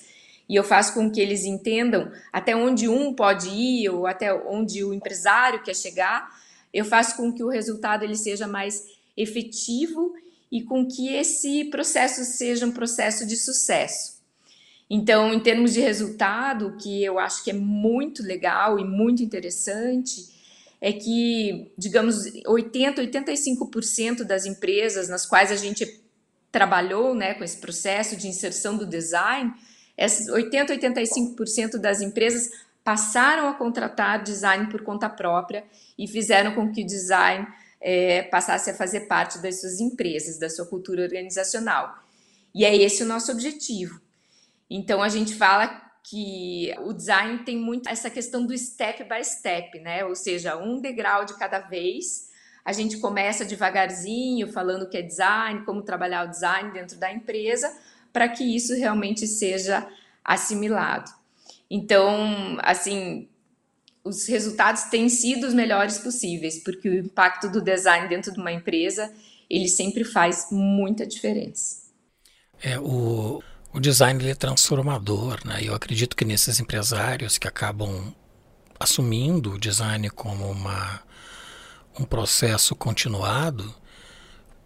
e 0.49 0.55
eu 0.55 0.65
faço 0.65 0.93
com 0.93 1.11
que 1.11 1.21
eles 1.21 1.45
entendam 1.45 2.11
até 2.33 2.55
onde 2.55 2.89
um 2.89 3.15
pode 3.15 3.49
ir 3.49 3.89
ou 3.89 4.07
até 4.07 4.35
onde 4.35 4.85
o 4.85 4.93
empresário 4.93 5.63
quer 5.63 5.75
chegar, 5.75 6.29
eu 6.75 6.85
faço 6.85 7.17
com 7.17 7.33
que 7.33 7.43
o 7.43 7.49
resultado 7.49 8.03
ele 8.03 8.17
seja 8.17 8.47
mais 8.47 8.87
efetivo 9.17 10.15
e 10.53 10.63
com 10.63 10.87
que 10.87 11.09
esse 11.09 11.65
processo 11.65 12.23
seja 12.27 12.67
um 12.67 12.71
processo 12.71 13.27
de 13.27 13.37
sucesso. 13.37 14.21
Então, 14.89 15.33
em 15.33 15.41
termos 15.41 15.73
de 15.73 15.81
resultado, 15.81 16.67
o 16.67 16.77
que 16.77 17.03
eu 17.03 17.19
acho 17.19 17.43
que 17.43 17.51
é 17.51 17.55
muito 17.55 18.23
legal 18.23 18.79
e 18.79 18.85
muito 18.85 19.23
interessante 19.23 20.31
é 20.79 20.93
que, 20.93 21.73
digamos, 21.79 22.17
80, 22.47 23.01
85% 23.03 24.25
das 24.25 24.45
empresas 24.45 25.09
nas 25.09 25.25
quais 25.25 25.51
a 25.51 25.57
gente 25.57 26.03
trabalhou 26.51 27.15
né, 27.15 27.33
com 27.33 27.43
esse 27.43 27.57
processo 27.57 28.15
de 28.15 28.29
inserção 28.29 28.77
do 28.77 28.85
design, 28.85 29.55
essas 29.97 30.29
80, 30.29 30.77
85% 30.77 31.79
das 31.79 32.03
empresas 32.03 32.51
passaram 32.85 33.49
a 33.49 33.55
contratar 33.55 34.23
design 34.23 34.67
por 34.67 34.83
conta 34.83 35.09
própria 35.09 35.65
e 35.97 36.07
fizeram 36.07 36.55
com 36.55 36.71
que 36.71 36.83
o 36.83 36.87
design 36.87 37.47
é, 37.83 38.23
passasse 38.23 38.71
a 38.71 38.75
fazer 38.75 39.01
parte 39.03 39.43
das 39.43 39.61
suas 39.61 39.81
empresas, 39.81 40.39
da 40.39 40.49
sua 40.49 40.65
cultura 40.65 41.03
organizacional. 41.03 41.99
E 42.55 42.65
é 42.65 42.75
esse 42.75 43.03
o 43.03 43.07
nosso 43.07 43.33
objetivo. 43.33 44.01
Então 44.71 45.03
a 45.03 45.09
gente 45.09 45.35
fala 45.35 45.83
que 46.05 46.75
o 46.81 46.93
design 46.93 47.45
tem 47.45 47.57
muito 47.57 47.89
essa 47.89 48.09
questão 48.09 48.47
do 48.47 48.57
step 48.57 49.05
by 49.05 49.25
step, 49.25 49.79
né? 49.81 50.05
Ou 50.05 50.15
seja, 50.15 50.57
um 50.57 50.81
degrau 50.81 51.25
de 51.25 51.37
cada 51.37 51.59
vez. 51.59 52.31
A 52.65 52.73
gente 52.73 52.99
começa 52.99 53.45
devagarzinho, 53.45 54.53
falando 54.53 54.89
que 54.89 54.97
é 54.97 55.03
design, 55.03 55.65
como 55.65 55.83
trabalhar 55.83 56.27
o 56.27 56.31
design 56.31 56.73
dentro 56.73 56.97
da 56.97 57.13
empresa, 57.13 57.77
para 58.13 58.29
que 58.29 58.45
isso 58.45 58.75
realmente 58.75 59.27
seja 59.27 59.89
assimilado. 60.25 61.11
Então, 61.69 62.59
assim, 62.63 63.29
os 64.05 64.27
resultados 64.27 64.85
têm 64.85 65.09
sido 65.09 65.47
os 65.47 65.55
melhores 65.55 65.99
possíveis, 65.99 66.63
porque 66.63 66.89
o 66.89 66.95
impacto 66.95 67.49
do 67.49 67.61
design 67.63 68.09
dentro 68.09 68.33
de 68.33 68.41
uma 68.41 68.53
empresa, 68.53 69.13
ele 69.49 69.69
sempre 69.69 70.05
faz 70.05 70.49
muita 70.51 71.07
diferença. 71.07 71.83
É, 72.61 72.79
o, 72.79 73.43
o 73.73 73.81
design 73.81 74.29
é 74.29 74.35
transformador, 74.35 75.41
né? 75.47 75.61
Eu 75.63 75.75
acredito 75.75 76.17
que 76.17 76.25
nesses 76.25 76.61
empresários 76.61 77.39
que 77.39 77.49
acabam 77.49 78.15
assumindo 78.79 79.53
o 79.53 79.59
design 79.59 80.11
como 80.11 80.51
uma, 80.51 81.03
um 81.99 82.05
processo 82.05 82.75
continuado, 82.75 83.73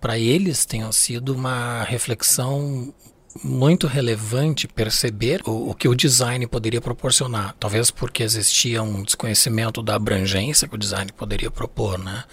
para 0.00 0.18
eles 0.18 0.64
tenha 0.64 0.90
sido 0.92 1.34
uma 1.34 1.82
reflexão 1.84 2.94
muito 3.42 3.86
relevante 3.86 4.68
perceber 4.68 5.42
o, 5.46 5.70
o, 5.70 5.74
que 5.74 5.88
o 5.88 5.94
design 5.94 6.46
poderia 6.46 6.80
proporcionar. 6.80 7.54
Talvez 7.58 7.90
porque 7.90 8.22
existia 8.22 8.82
um 8.82 9.02
desconhecimento 9.02 9.82
da 9.82 9.94
abrangência 9.94 10.68
que 10.68 10.74
o 10.74 10.78
design 10.78 11.12
poderia 11.12 11.50
propor, 11.50 11.98
né? 11.98 12.24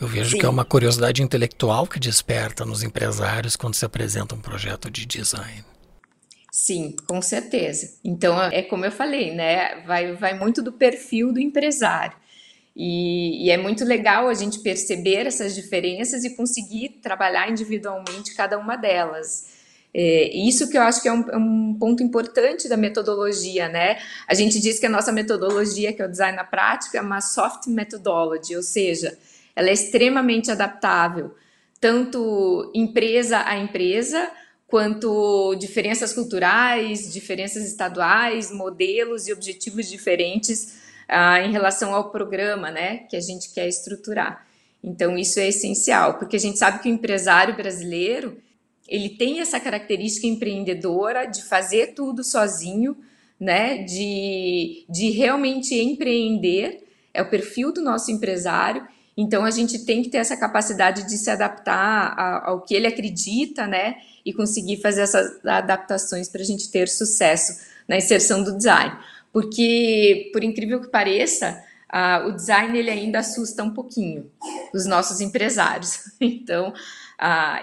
Eu 0.00 0.08
vejo 0.08 0.32
Sim. 0.32 0.38
que 0.38 0.46
é 0.46 0.48
uma 0.48 0.64
curiosidade 0.64 1.22
intelectual 1.22 1.86
que 1.86 2.00
desperta 2.00 2.64
nos 2.64 2.82
empresários 2.82 3.56
quando 3.56 3.74
se 3.74 3.84
apresenta 3.84 4.34
um 4.34 4.40
projeto 4.40 4.90
de 4.90 5.06
design. 5.06 5.64
Sim, 6.50 6.94
com 7.06 7.20
certeza. 7.20 7.98
Então, 8.04 8.40
é 8.40 8.62
como 8.62 8.84
eu 8.84 8.92
falei, 8.92 9.34
né? 9.34 9.82
Vai, 9.86 10.12
vai 10.14 10.38
muito 10.38 10.62
do 10.62 10.72
perfil 10.72 11.32
do 11.32 11.40
empresário. 11.40 12.16
E, 12.76 13.46
e, 13.46 13.50
é 13.50 13.56
muito 13.56 13.84
legal 13.84 14.28
a 14.28 14.34
gente 14.34 14.58
perceber 14.58 15.26
essas 15.26 15.54
diferenças 15.54 16.24
e 16.24 16.30
conseguir 16.30 17.00
trabalhar 17.00 17.48
individualmente 17.48 18.34
cada 18.34 18.58
uma 18.58 18.76
delas. 18.76 19.53
É, 19.96 20.36
isso 20.36 20.68
que 20.68 20.76
eu 20.76 20.82
acho 20.82 21.00
que 21.00 21.06
é 21.06 21.12
um, 21.12 21.30
é 21.30 21.36
um, 21.36 21.76
ponto 21.78 22.02
importante 22.02 22.68
da 22.68 22.76
metodologia, 22.76 23.68
né? 23.68 23.98
A 24.26 24.34
gente 24.34 24.58
diz 24.58 24.80
que 24.80 24.86
a 24.86 24.88
nossa 24.88 25.12
metodologia, 25.12 25.92
que 25.92 26.02
é 26.02 26.04
o 26.04 26.10
design 26.10 26.36
na 26.36 26.42
prática, 26.42 26.98
é 26.98 27.00
uma 27.00 27.20
soft 27.20 27.68
methodology, 27.68 28.56
ou 28.56 28.62
seja, 28.62 29.16
ela 29.54 29.68
é 29.68 29.72
extremamente 29.72 30.50
adaptável, 30.50 31.32
tanto 31.80 32.72
empresa 32.74 33.44
a 33.46 33.56
empresa, 33.56 34.28
quanto 34.66 35.54
diferenças 35.54 36.12
culturais, 36.12 37.12
diferenças 37.12 37.64
estaduais, 37.64 38.50
modelos 38.50 39.28
e 39.28 39.32
objetivos 39.32 39.88
diferentes 39.88 40.80
ah, 41.08 41.40
em 41.40 41.52
relação 41.52 41.94
ao 41.94 42.10
programa, 42.10 42.72
né, 42.72 42.98
que 43.08 43.16
a 43.16 43.20
gente 43.20 43.52
quer 43.52 43.68
estruturar. 43.68 44.44
Então, 44.82 45.16
isso 45.16 45.38
é 45.38 45.48
essencial, 45.48 46.14
porque 46.18 46.34
a 46.34 46.40
gente 46.40 46.58
sabe 46.58 46.80
que 46.80 46.90
o 46.90 46.92
empresário 46.92 47.54
brasileiro 47.54 48.36
ele 48.88 49.10
tem 49.10 49.40
essa 49.40 49.58
característica 49.58 50.26
empreendedora 50.26 51.24
de 51.24 51.42
fazer 51.42 51.94
tudo 51.94 52.22
sozinho, 52.22 52.96
né? 53.40 53.78
De, 53.78 54.84
de 54.88 55.10
realmente 55.10 55.74
empreender, 55.74 56.84
é 57.12 57.22
o 57.22 57.30
perfil 57.30 57.72
do 57.72 57.80
nosso 57.80 58.10
empresário. 58.10 58.86
Então 59.16 59.44
a 59.44 59.50
gente 59.50 59.84
tem 59.84 60.02
que 60.02 60.08
ter 60.08 60.18
essa 60.18 60.36
capacidade 60.36 61.06
de 61.08 61.16
se 61.16 61.30
adaptar 61.30 62.42
ao 62.44 62.60
que 62.62 62.74
ele 62.74 62.86
acredita, 62.86 63.66
né? 63.66 63.96
E 64.24 64.32
conseguir 64.32 64.78
fazer 64.78 65.02
essas 65.02 65.44
adaptações 65.44 66.28
para 66.28 66.42
a 66.42 66.44
gente 66.44 66.70
ter 66.70 66.88
sucesso 66.88 67.60
na 67.88 67.96
inserção 67.96 68.42
do 68.42 68.56
design. 68.56 68.92
Porque, 69.32 70.30
por 70.32 70.44
incrível 70.44 70.80
que 70.80 70.88
pareça, 70.88 71.60
o 72.26 72.32
design 72.32 72.76
ele 72.78 72.90
ainda 72.90 73.20
assusta 73.20 73.62
um 73.62 73.70
pouquinho 73.70 74.30
os 74.72 74.86
nossos 74.86 75.20
empresários. 75.20 76.04
Então, 76.20 76.72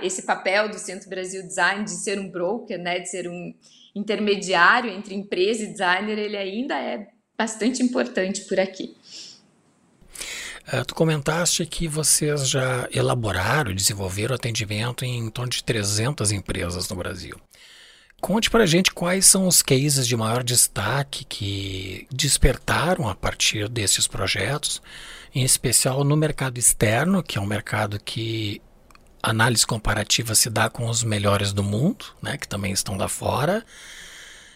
esse 0.01 0.24
papel 0.24 0.70
do 0.70 0.80
Centro 0.80 1.10
Brasil 1.10 1.44
Design 1.44 1.84
de 1.84 1.91
ser 1.91 2.20
um 2.20 2.30
broker, 2.30 2.80
né, 2.80 3.00
de 3.00 3.10
ser 3.10 3.27
um 3.27 3.53
intermediário 3.96 4.89
entre 4.89 5.13
empresa 5.13 5.63
e 5.63 5.68
designer, 5.68 6.18
ele 6.18 6.38
ainda 6.38 6.75
é 6.75 7.08
bastante 7.38 7.84
importante 7.84 8.41
por 8.41 8.60
aqui. 8.60 8.96
Uh, 10.72 10.86
tu 10.86 10.94
comentaste 10.94 11.65
que 11.65 11.88
vocês 11.88 12.48
já 12.48 12.88
elaboraram, 12.94 13.74
desenvolveram 13.74 14.36
atendimento 14.36 15.03
em 15.03 15.30
torno 15.30 15.51
de 15.51 15.63
300 15.63 16.32
empresas 16.32 16.88
no 16.88 16.96
Brasil. 16.96 17.36
Conte 18.22 18.51
para 18.51 18.63
a 18.63 18.68
gente 18.68 18.91
quais 18.91 19.25
são 19.25 19.48
os 19.48 19.63
cases 19.63 20.08
de 20.08 20.15
maior 20.15 20.44
destaque 20.44 21.25
que 21.25 22.08
despertaram 22.12 23.10
a 23.10 23.15
partir 23.15 23.68
desses 23.68 24.08
projetos 24.08 24.80
em 25.34 25.44
especial 25.44 26.03
no 26.03 26.15
mercado 26.15 26.60
externo, 26.60 27.24
que 27.24 27.39
é 27.39 27.41
um 27.41 27.48
mercado 27.48 28.00
que 28.00 28.62
análise 29.22 29.66
comparativa 29.66 30.36
se 30.36 30.50
dá 30.50 30.70
com 30.70 30.88
os 30.88 31.04
melhores 31.04 31.54
do 31.54 31.63
mundo, 31.63 32.06
né, 32.22 32.38
que 32.38 32.48
também 32.48 32.72
estão 32.72 32.98
lá 32.98 33.08
fora. 33.08 33.66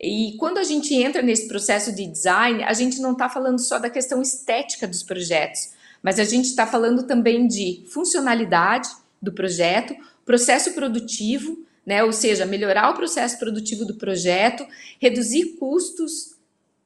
E 0.00 0.36
quando 0.38 0.58
a 0.58 0.64
gente 0.64 0.94
entra 0.94 1.20
nesse 1.20 1.46
processo 1.48 1.94
de 1.94 2.06
design, 2.06 2.62
a 2.62 2.72
gente 2.72 3.00
não 3.00 3.12
está 3.12 3.28
falando 3.28 3.58
só 3.58 3.78
da 3.78 3.90
questão 3.90 4.22
estética 4.22 4.86
dos 4.86 5.02
projetos, 5.02 5.70
mas 6.08 6.18
a 6.18 6.24
gente 6.24 6.46
está 6.46 6.66
falando 6.66 7.02
também 7.02 7.46
de 7.46 7.84
funcionalidade 7.92 8.88
do 9.20 9.30
projeto, 9.30 9.94
processo 10.24 10.72
produtivo, 10.72 11.62
né? 11.84 12.02
ou 12.02 12.14
seja, 12.14 12.46
melhorar 12.46 12.88
o 12.88 12.94
processo 12.94 13.38
produtivo 13.38 13.84
do 13.84 13.94
projeto, 13.94 14.66
reduzir 14.98 15.58
custos 15.58 16.34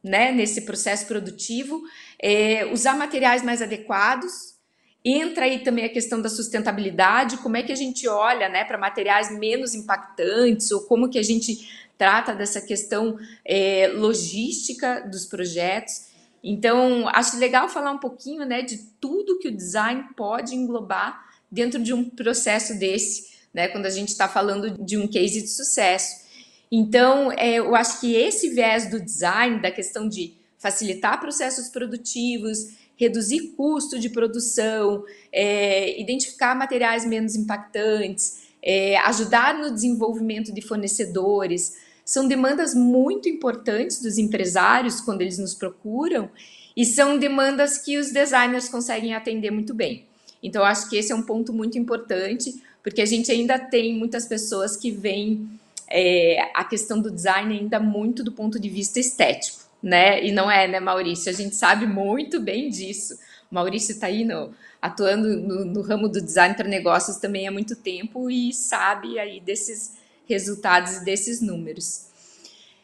né, 0.03 0.33
nesse 0.33 0.63
processo 0.63 1.07
produtivo, 1.07 1.81
é, 2.21 2.67
usar 2.73 2.97
materiais 2.97 3.45
mais 3.45 3.63
adequados 3.63 4.57
Entra 5.05 5.45
aí 5.47 5.61
também 5.61 5.85
a 5.85 5.89
questão 5.89 6.21
da 6.21 6.29
sustentabilidade, 6.29 7.39
como 7.39 7.57
é 7.57 7.63
que 7.63 7.73
a 7.73 7.77
gente 7.77 8.07
olha 8.09 8.49
né, 8.49 8.65
para 8.65 8.79
materiais 8.79 9.37
menos 9.37 9.75
impactantes, 9.75 10.71
ou 10.71 10.83
como 10.83 11.09
que 11.09 11.19
a 11.19 11.23
gente 11.23 11.69
trata 11.99 12.35
dessa 12.35 12.61
questão 12.61 13.19
é, 13.45 13.89
logística 13.95 15.01
dos 15.01 15.27
projetos. 15.27 16.12
Então, 16.43 17.09
acho 17.09 17.39
legal 17.39 17.69
falar 17.69 17.93
um 17.93 17.99
pouquinho 17.99 18.45
né, 18.45 18.63
de 18.63 18.79
tudo 19.01 19.39
que 19.39 19.49
o 19.49 19.57
design 19.57 20.05
pode 20.17 20.55
englobar 20.55 21.25
dentro 21.51 21.83
de 21.83 21.93
um 21.93 22.09
processo 22.09 22.79
desse, 22.79 23.33
né, 23.55 23.69
quando 23.69 23.87
a 23.87 23.91
gente 23.91 24.09
está 24.09 24.29
falando 24.29 24.71
de 24.83 24.97
um 24.97 25.07
case 25.07 25.43
de 25.43 25.49
sucesso. 25.49 26.23
Então, 26.71 27.31
é, 27.33 27.55
eu 27.55 27.75
acho 27.75 28.01
que 28.01 28.15
esse 28.15 28.49
viés 28.49 28.91
do 28.91 28.99
design, 28.99 29.61
da 29.61 29.71
questão 29.71 30.09
de 30.09 30.35
facilitar 30.59 31.21
processos 31.21 31.69
produtivos, 31.69 32.71
reduzir 32.97 33.55
custo 33.57 33.99
de 33.99 34.09
produção, 34.09 35.05
é, 35.33 36.01
identificar 36.01 36.55
materiais 36.55 37.05
menos 37.05 37.35
impactantes, 37.37 38.43
é, 38.63 38.97
ajudar 38.99 39.59
no 39.59 39.73
desenvolvimento 39.73 40.53
de 40.53 40.63
fornecedores. 40.63 41.77
São 42.05 42.27
demandas 42.27 42.75
muito 42.75 43.29
importantes 43.29 44.01
dos 44.01 44.19
empresários 44.19 45.01
quando 45.01 45.23
eles 45.23 45.39
nos 45.39 45.55
procuram 45.55 46.31
e 46.77 46.85
são 46.85 47.19
demandas 47.19 47.79
que 47.79 47.99
os 47.99 48.11
designers 48.11 48.69
conseguem 48.69 49.15
atender 49.15 49.51
muito 49.51 49.75
bem. 49.75 50.05
Então, 50.43 50.65
acho 50.65 50.89
que 50.89 50.97
esse 50.97 51.13
é 51.13 51.15
um 51.15 51.23
ponto 51.23 51.53
muito 51.53 51.79
importante, 51.79 52.53
porque 52.83 53.01
a 53.01 53.07
gente 53.07 53.31
ainda 53.31 53.59
tem 53.59 53.95
muitas 53.95 54.27
pessoas 54.27 54.77
que 54.77 54.91
veem 54.91 55.49
é, 55.89 56.51
a 56.55 56.65
questão 56.65 57.01
do 57.01 57.11
design 57.11 57.57
ainda 57.57 57.79
muito 57.79 58.25
do 58.25 58.33
ponto 58.33 58.59
de 58.59 58.69
vista 58.69 58.99
estético 58.99 59.63
né? 59.83 60.25
E 60.25 60.31
não 60.31 60.51
é, 60.51 60.69
né, 60.69 60.79
Maurício? 60.79 61.31
A 61.31 61.35
gente 61.35 61.57
sabe 61.57 61.87
muito 61.87 62.41
bem 62.41 62.71
disso. 62.71 63.19
O 63.51 63.55
Maurício 63.55 63.93
está 63.93 64.07
aí 64.07 64.25
no, 64.25 64.55
atuando 64.81 65.37
no, 65.37 65.65
no 65.65 65.83
ramo 65.83 66.09
do 66.09 66.21
design 66.21 66.55
para 66.55 66.69
negócios 66.69 67.17
também 67.17 67.49
há 67.49 67.51
muito 67.51 67.75
tempo 67.75 68.31
e 68.31 68.53
sabe 68.53 69.19
aí 69.19 69.41
desses 69.41 69.95
resultados 70.27 71.01
desses 71.01 71.41
números. 71.41 72.07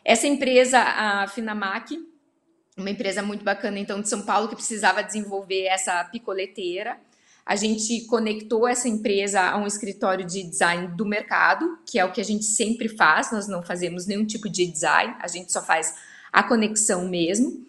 Essa 0.05 0.27
empresa, 0.27 0.79
a 0.79 1.27
Finamac, 1.29 1.99
uma 2.77 2.91
empresa 2.91 3.23
muito 3.23 3.45
bacana 3.45 3.79
então 3.79 4.01
de 4.01 4.09
São 4.09 4.23
Paulo 4.23 4.49
que 4.49 4.55
precisava 4.55 5.03
desenvolver 5.03 5.65
essa 5.65 6.03
picoleteira. 6.05 6.99
A 7.45 7.57
gente 7.57 8.05
conectou 8.07 8.69
essa 8.69 8.89
empresa 8.89 9.41
a 9.41 9.57
um 9.57 9.67
escritório 9.67 10.25
de 10.25 10.43
design 10.43 10.89
do 10.89 11.05
mercado, 11.05 11.79
que 11.87 11.99
é 11.99 12.05
o 12.05 12.13
que 12.13 12.21
a 12.21 12.25
gente 12.25 12.45
sempre 12.45 12.89
faz. 12.89 13.33
Nós 13.33 13.49
não 13.49 13.63
fazemos 13.63 14.07
nenhum 14.07 14.25
tipo 14.25 14.49
de 14.49 14.67
design, 14.67 15.17
a 15.19 15.27
gente 15.27 15.51
só 15.53 15.63
faz 15.63 15.95
a 16.33 16.43
conexão 16.43 17.09
mesmo. 17.09 17.67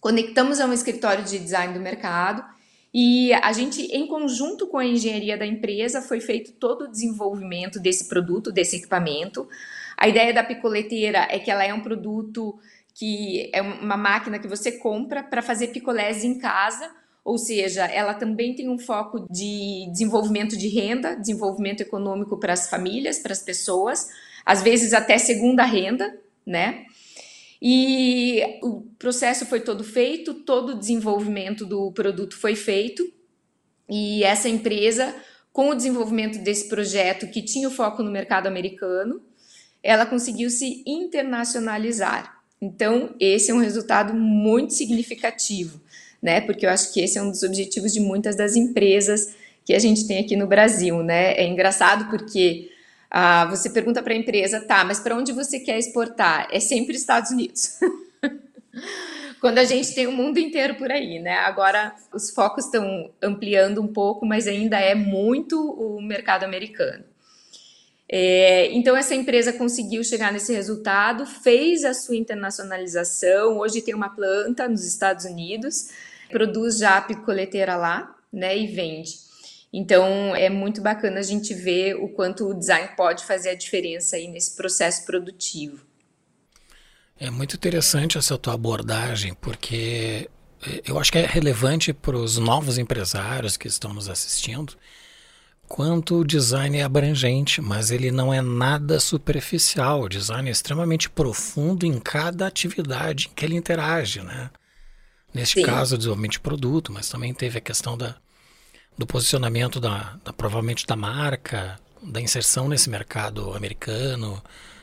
Conectamos 0.00 0.60
a 0.60 0.66
um 0.66 0.72
escritório 0.72 1.24
de 1.24 1.38
design 1.38 1.74
do 1.74 1.80
mercado 1.80 2.53
e 2.94 3.34
a 3.34 3.52
gente, 3.52 3.82
em 3.86 4.06
conjunto 4.06 4.68
com 4.68 4.78
a 4.78 4.86
engenharia 4.86 5.36
da 5.36 5.44
empresa, 5.44 6.00
foi 6.00 6.20
feito 6.20 6.52
todo 6.52 6.82
o 6.82 6.90
desenvolvimento 6.90 7.80
desse 7.80 8.08
produto, 8.08 8.52
desse 8.52 8.76
equipamento. 8.76 9.48
A 9.96 10.06
ideia 10.06 10.32
da 10.32 10.44
picoleteira 10.44 11.26
é 11.28 11.40
que 11.40 11.50
ela 11.50 11.64
é 11.64 11.74
um 11.74 11.80
produto 11.80 12.56
que 12.94 13.50
é 13.52 13.60
uma 13.60 13.96
máquina 13.96 14.38
que 14.38 14.46
você 14.46 14.70
compra 14.70 15.24
para 15.24 15.42
fazer 15.42 15.68
picolés 15.68 16.22
em 16.22 16.38
casa, 16.38 16.88
ou 17.24 17.36
seja, 17.36 17.84
ela 17.86 18.14
também 18.14 18.54
tem 18.54 18.68
um 18.68 18.78
foco 18.78 19.26
de 19.28 19.88
desenvolvimento 19.90 20.56
de 20.56 20.68
renda, 20.68 21.16
desenvolvimento 21.16 21.80
econômico 21.80 22.38
para 22.38 22.52
as 22.52 22.70
famílias, 22.70 23.18
para 23.18 23.32
as 23.32 23.42
pessoas, 23.42 24.08
às 24.46 24.62
vezes 24.62 24.92
até 24.92 25.18
segunda 25.18 25.64
renda, 25.64 26.16
né? 26.46 26.84
E 27.66 28.42
o 28.62 28.82
processo 28.98 29.46
foi 29.46 29.58
todo 29.58 29.82
feito, 29.82 30.34
todo 30.34 30.72
o 30.72 30.78
desenvolvimento 30.78 31.64
do 31.64 31.90
produto 31.92 32.36
foi 32.36 32.54
feito, 32.54 33.10
e 33.88 34.22
essa 34.22 34.50
empresa, 34.50 35.16
com 35.50 35.70
o 35.70 35.74
desenvolvimento 35.74 36.38
desse 36.40 36.68
projeto 36.68 37.26
que 37.26 37.40
tinha 37.40 37.66
o 37.66 37.70
foco 37.70 38.02
no 38.02 38.10
mercado 38.10 38.46
americano, 38.46 39.22
ela 39.82 40.04
conseguiu 40.04 40.50
se 40.50 40.82
internacionalizar. 40.86 42.38
Então, 42.60 43.14
esse 43.18 43.50
é 43.50 43.54
um 43.54 43.60
resultado 43.60 44.12
muito 44.12 44.74
significativo, 44.74 45.80
né? 46.20 46.42
Porque 46.42 46.66
eu 46.66 46.70
acho 46.70 46.92
que 46.92 47.00
esse 47.00 47.16
é 47.16 47.22
um 47.22 47.30
dos 47.30 47.42
objetivos 47.42 47.94
de 47.94 48.00
muitas 48.00 48.36
das 48.36 48.56
empresas 48.56 49.34
que 49.64 49.72
a 49.72 49.78
gente 49.78 50.06
tem 50.06 50.18
aqui 50.18 50.36
no 50.36 50.46
Brasil, 50.46 51.02
né? 51.02 51.32
É 51.32 51.46
engraçado 51.46 52.10
porque 52.10 52.70
ah, 53.16 53.44
você 53.44 53.70
pergunta 53.70 54.02
para 54.02 54.12
a 54.12 54.16
empresa, 54.16 54.60
tá, 54.60 54.84
mas 54.84 54.98
para 54.98 55.14
onde 55.14 55.32
você 55.32 55.60
quer 55.60 55.78
exportar? 55.78 56.48
É 56.50 56.58
sempre 56.58 56.96
Estados 56.96 57.30
Unidos. 57.30 57.78
Quando 59.40 59.58
a 59.58 59.64
gente 59.64 59.94
tem 59.94 60.08
o 60.08 60.10
mundo 60.10 60.38
inteiro 60.38 60.74
por 60.74 60.90
aí, 60.90 61.20
né? 61.20 61.38
Agora 61.38 61.94
os 62.12 62.30
focos 62.30 62.64
estão 62.64 63.12
ampliando 63.22 63.80
um 63.80 63.86
pouco, 63.86 64.26
mas 64.26 64.48
ainda 64.48 64.80
é 64.80 64.96
muito 64.96 65.56
o 65.56 66.02
mercado 66.02 66.42
americano. 66.42 67.04
É, 68.08 68.72
então 68.72 68.96
essa 68.96 69.14
empresa 69.14 69.52
conseguiu 69.52 70.02
chegar 70.02 70.32
nesse 70.32 70.52
resultado, 70.52 71.24
fez 71.24 71.84
a 71.84 71.94
sua 71.94 72.16
internacionalização. 72.16 73.58
Hoje 73.58 73.80
tem 73.80 73.94
uma 73.94 74.08
planta 74.08 74.66
nos 74.66 74.84
Estados 74.84 75.24
Unidos, 75.24 75.88
produz 76.30 76.78
já 76.78 76.96
a 76.96 77.02
picoleteira 77.02 77.76
lá, 77.76 78.12
né? 78.32 78.58
E 78.58 78.66
vende. 78.66 79.22
Então 79.76 80.36
é 80.36 80.48
muito 80.48 80.80
bacana 80.80 81.18
a 81.18 81.22
gente 81.22 81.52
ver 81.52 81.96
o 81.96 82.08
quanto 82.08 82.48
o 82.48 82.54
design 82.54 82.90
pode 82.96 83.24
fazer 83.24 83.48
a 83.48 83.54
diferença 83.56 84.14
aí 84.14 84.28
nesse 84.28 84.54
processo 84.54 85.04
produtivo. 85.04 85.84
É 87.18 87.28
muito 87.28 87.56
interessante 87.56 88.16
essa 88.16 88.38
tua 88.38 88.54
abordagem, 88.54 89.34
porque 89.34 90.30
é, 90.64 90.82
eu 90.86 90.96
acho 90.96 91.10
que 91.10 91.18
é 91.18 91.26
relevante 91.26 91.92
para 91.92 92.16
os 92.16 92.38
novos 92.38 92.78
empresários 92.78 93.56
que 93.56 93.66
estão 93.66 93.92
nos 93.92 94.08
assistindo, 94.08 94.74
quanto 95.66 96.20
o 96.20 96.24
design 96.24 96.78
é 96.78 96.84
abrangente, 96.84 97.60
mas 97.60 97.90
ele 97.90 98.12
não 98.12 98.32
é 98.32 98.40
nada 98.40 99.00
superficial. 99.00 100.02
O 100.02 100.08
design 100.08 100.48
é 100.48 100.52
extremamente 100.52 101.10
profundo 101.10 101.84
em 101.84 101.98
cada 101.98 102.46
atividade 102.46 103.26
em 103.28 103.34
que 103.34 103.44
ele 103.44 103.56
interage, 103.56 104.22
né? 104.22 104.50
Neste 105.32 105.58
Sim. 105.58 105.66
caso, 105.66 105.98
desenvolvimento 105.98 106.32
de 106.32 106.40
produto, 106.40 106.92
mas 106.92 107.08
também 107.08 107.34
teve 107.34 107.58
a 107.58 107.60
questão 107.60 107.98
da, 107.98 108.14
do 108.96 109.06
posicionamento 109.06 109.80
da, 109.80 110.16
da, 110.24 110.32
provavelmente 110.32 110.86
da 110.86 110.96
marca, 110.96 111.78
da 112.02 112.20
inserção 112.20 112.68
nesse 112.68 112.88
mercado 112.88 113.52
americano. 113.54 114.42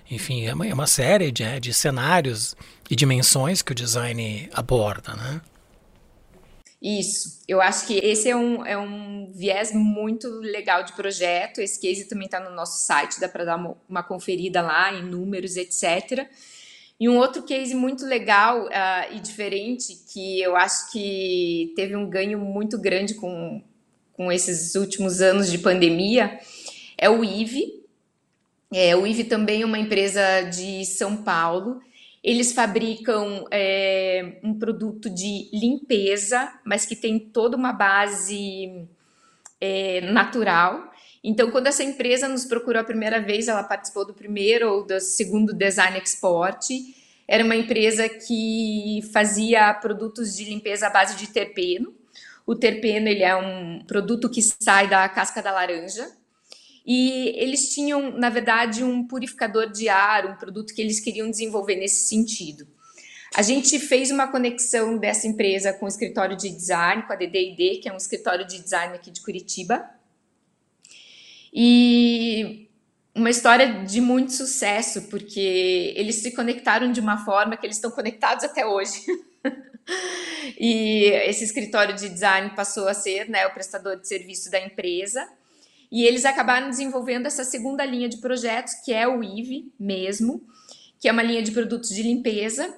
Enfim, 0.10 0.45
é 0.45 0.54
uma, 0.54 0.67
é 0.67 0.74
uma 0.74 0.88
série 0.88 1.32
de, 1.32 1.43
é, 1.43 1.60
de 1.60 1.74
cenários 1.74 2.56
e 2.89 2.95
dimensões 2.95 3.62
que 3.62 3.71
o 3.71 3.76
design 3.76 4.50
aborda, 4.54 5.13
né? 5.15 5.41
Isso. 6.82 7.43
Eu 7.47 7.62
acho 7.62 7.86
que 7.86 7.93
esse 8.00 8.28
é 8.28 8.36
um, 8.36 8.65
é 8.65 8.76
um 8.76 9.32
viés 9.32 9.71
muito 9.71 10.28
legal 10.39 10.84
de 10.84 10.93
projeto. 10.93 11.62
Esse 11.62 11.80
case 11.80 12.06
também 12.06 12.26
está 12.26 12.39
no 12.39 12.56
nosso 12.56 12.84
site, 12.84 13.19
dá 13.19 13.30
para 13.30 13.45
dar 13.45 13.78
uma, 13.88 14.02
conferida 14.02 14.63
lá 14.63 14.91
em 14.91 15.04
números, 15.04 15.58
etc. 15.58 16.28
E 17.00 17.08
um 17.08 17.17
outro 17.17 17.43
case 17.43 17.76
muito 17.76 18.04
legal 18.04 18.65
uh, 18.65 19.13
e 19.15 19.19
diferente, 19.19 19.93
que 20.12 20.41
eu 20.41 20.56
acho 20.56 20.91
que 20.91 21.71
teve 21.76 21.95
um 21.95 22.10
ganho 22.10 22.39
muito 22.39 22.80
grande 22.80 23.13
com, 23.13 23.63
com 24.22 24.32
esses 24.32 24.76
últimos 24.76 25.20
anos 25.20 25.50
de 25.50 25.58
pandemia, 25.58 26.40
é 26.96 27.10
o 27.10 27.24
IVE. 27.24 27.82
É, 28.72 28.96
o 28.96 29.08
IVE 29.08 29.24
também 29.24 29.64
é 29.64 29.66
uma 29.66 29.80
empresa 29.80 30.42
de 30.42 30.86
São 30.86 31.18
Paulo 31.18 31.82
eles 32.24 32.54
fabricam 32.54 33.48
é, 33.50 34.38
um 34.44 34.54
produto 34.54 35.10
de 35.10 35.50
limpeza, 35.52 36.54
mas 36.64 36.86
que 36.86 36.96
tem 36.96 37.18
toda 37.18 37.58
uma 37.58 37.74
base 37.74 38.88
é, 39.60 40.02
natural. 40.02 40.92
Então, 41.24 41.50
quando 41.50 41.68
essa 41.68 41.84
empresa 41.84 42.28
nos 42.28 42.46
procurou 42.46 42.80
a 42.80 42.86
primeira 42.86 43.20
vez, 43.20 43.48
ela 43.48 43.64
participou 43.64 44.06
do 44.06 44.14
primeiro 44.14 44.72
ou 44.72 44.86
do 44.86 45.00
segundo 45.00 45.52
Design 45.52 45.98
Export. 45.98 46.70
Era 47.28 47.44
uma 47.44 47.56
empresa 47.56 48.08
que 48.08 49.02
fazia 49.12 49.74
produtos 49.74 50.36
de 50.36 50.46
limpeza 50.46 50.88
à 50.88 50.90
base 50.92 51.16
de 51.16 51.28
terpeno. 51.28 51.92
O 52.52 52.56
terpeno 52.58 53.08
ele 53.08 53.24
é 53.24 53.34
um 53.34 53.80
produto 53.88 54.30
que 54.30 54.42
sai 54.42 54.86
da 54.90 55.08
casca 55.08 55.42
da 55.42 55.54
laranja 55.54 56.06
e 56.86 57.34
eles 57.38 57.74
tinham, 57.74 58.12
na 58.12 58.30
verdade, 58.30 58.84
um 58.84 59.08
purificador 59.08 59.72
de 59.72 59.88
ar, 59.88 60.26
um 60.26 60.36
produto 60.36 60.74
que 60.76 60.82
eles 60.82 61.00
queriam 61.00 61.32
desenvolver 61.32 61.78
nesse 61.78 62.10
sentido. 62.10 62.68
A 63.34 63.42
gente 63.42 63.80
fez 63.80 64.12
uma 64.12 64.28
conexão 64.30 64.98
dessa 64.98 65.28
empresa 65.28 65.72
com 65.72 65.86
o 65.86 65.88
escritório 65.88 66.36
de 66.36 66.50
design, 66.50 67.04
com 67.04 67.14
a 67.14 67.16
DD&D, 67.16 67.80
que 67.82 67.88
é 67.88 67.94
um 67.94 67.96
escritório 67.96 68.46
de 68.46 68.62
design 68.62 68.96
aqui 68.96 69.12
de 69.12 69.22
Curitiba. 69.22 69.90
E 71.54 72.68
uma 73.16 73.30
história 73.30 73.86
de 73.86 74.02
muito 74.02 74.34
sucesso, 74.34 75.04
porque 75.04 75.94
eles 75.96 76.16
se 76.16 76.32
conectaram 76.32 76.92
de 76.92 77.00
uma 77.00 77.24
forma 77.24 77.56
que 77.56 77.66
eles 77.66 77.78
estão 77.78 77.92
conectados 77.92 78.44
até 78.44 78.66
hoje. 78.66 79.06
e 80.60 81.06
esse 81.26 81.44
escritório 81.44 81.96
de 81.96 82.10
design 82.10 82.52
passou 82.56 82.88
a 82.88 82.94
ser 82.94 83.30
né, 83.30 83.46
o 83.48 83.54
prestador 83.54 84.00
de 84.00 84.08
serviço 84.08 84.50
da 84.50 84.60
empresa. 84.60 85.28
E 85.92 86.06
eles 86.06 86.24
acabaram 86.24 86.70
desenvolvendo 86.70 87.26
essa 87.26 87.44
segunda 87.44 87.86
linha 87.86 88.08
de 88.08 88.18
projetos, 88.18 88.76
que 88.76 88.94
é 88.94 89.08
o 89.08 89.22
IVE 89.22 89.72
mesmo, 89.78 90.42
que 91.00 91.10
é 91.10 91.12
uma 91.12 91.24
linha 91.24 91.44
de 91.44 91.52
produtos 91.52 91.90
de 91.90 92.02
limpeza. 92.02 92.74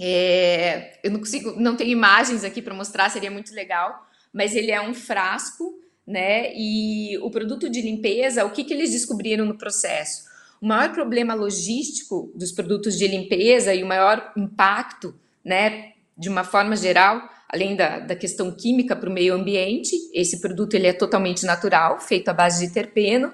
É, 0.00 0.98
eu 1.02 1.10
não 1.10 1.18
consigo, 1.18 1.58
não 1.60 1.76
tenho 1.76 1.90
imagens 1.90 2.44
aqui 2.44 2.62
para 2.62 2.74
mostrar, 2.74 3.10
seria 3.10 3.30
muito 3.30 3.52
legal, 3.52 4.08
mas 4.32 4.54
ele 4.54 4.70
é 4.70 4.80
um 4.80 4.94
frasco, 4.94 5.78
né? 6.06 6.52
E 6.54 7.18
o 7.18 7.30
produto 7.30 7.68
de 7.68 7.82
limpeza, 7.82 8.44
o 8.44 8.50
que, 8.50 8.64
que 8.64 8.72
eles 8.72 8.92
descobriram 8.92 9.44
no 9.44 9.58
processo? 9.58 10.30
O 10.60 10.66
maior 10.66 10.92
problema 10.92 11.34
logístico 11.34 12.30
dos 12.36 12.52
produtos 12.52 12.96
de 12.96 13.08
limpeza 13.08 13.74
e 13.74 13.82
o 13.82 13.86
maior 13.86 14.32
impacto, 14.36 15.12
né, 15.44 15.92
de 16.16 16.28
uma 16.28 16.44
forma 16.44 16.76
geral, 16.76 17.22
além 17.48 17.76
da, 17.76 17.98
da 17.98 18.16
questão 18.16 18.50
química 18.50 18.96
para 18.96 19.08
o 19.08 19.12
meio 19.12 19.34
ambiente, 19.34 19.94
esse 20.14 20.40
produto 20.40 20.74
ele 20.74 20.86
é 20.86 20.92
totalmente 20.92 21.44
natural, 21.44 22.00
feito 22.00 22.28
à 22.28 22.32
base 22.32 22.66
de 22.66 22.72
terpeno, 22.72 23.32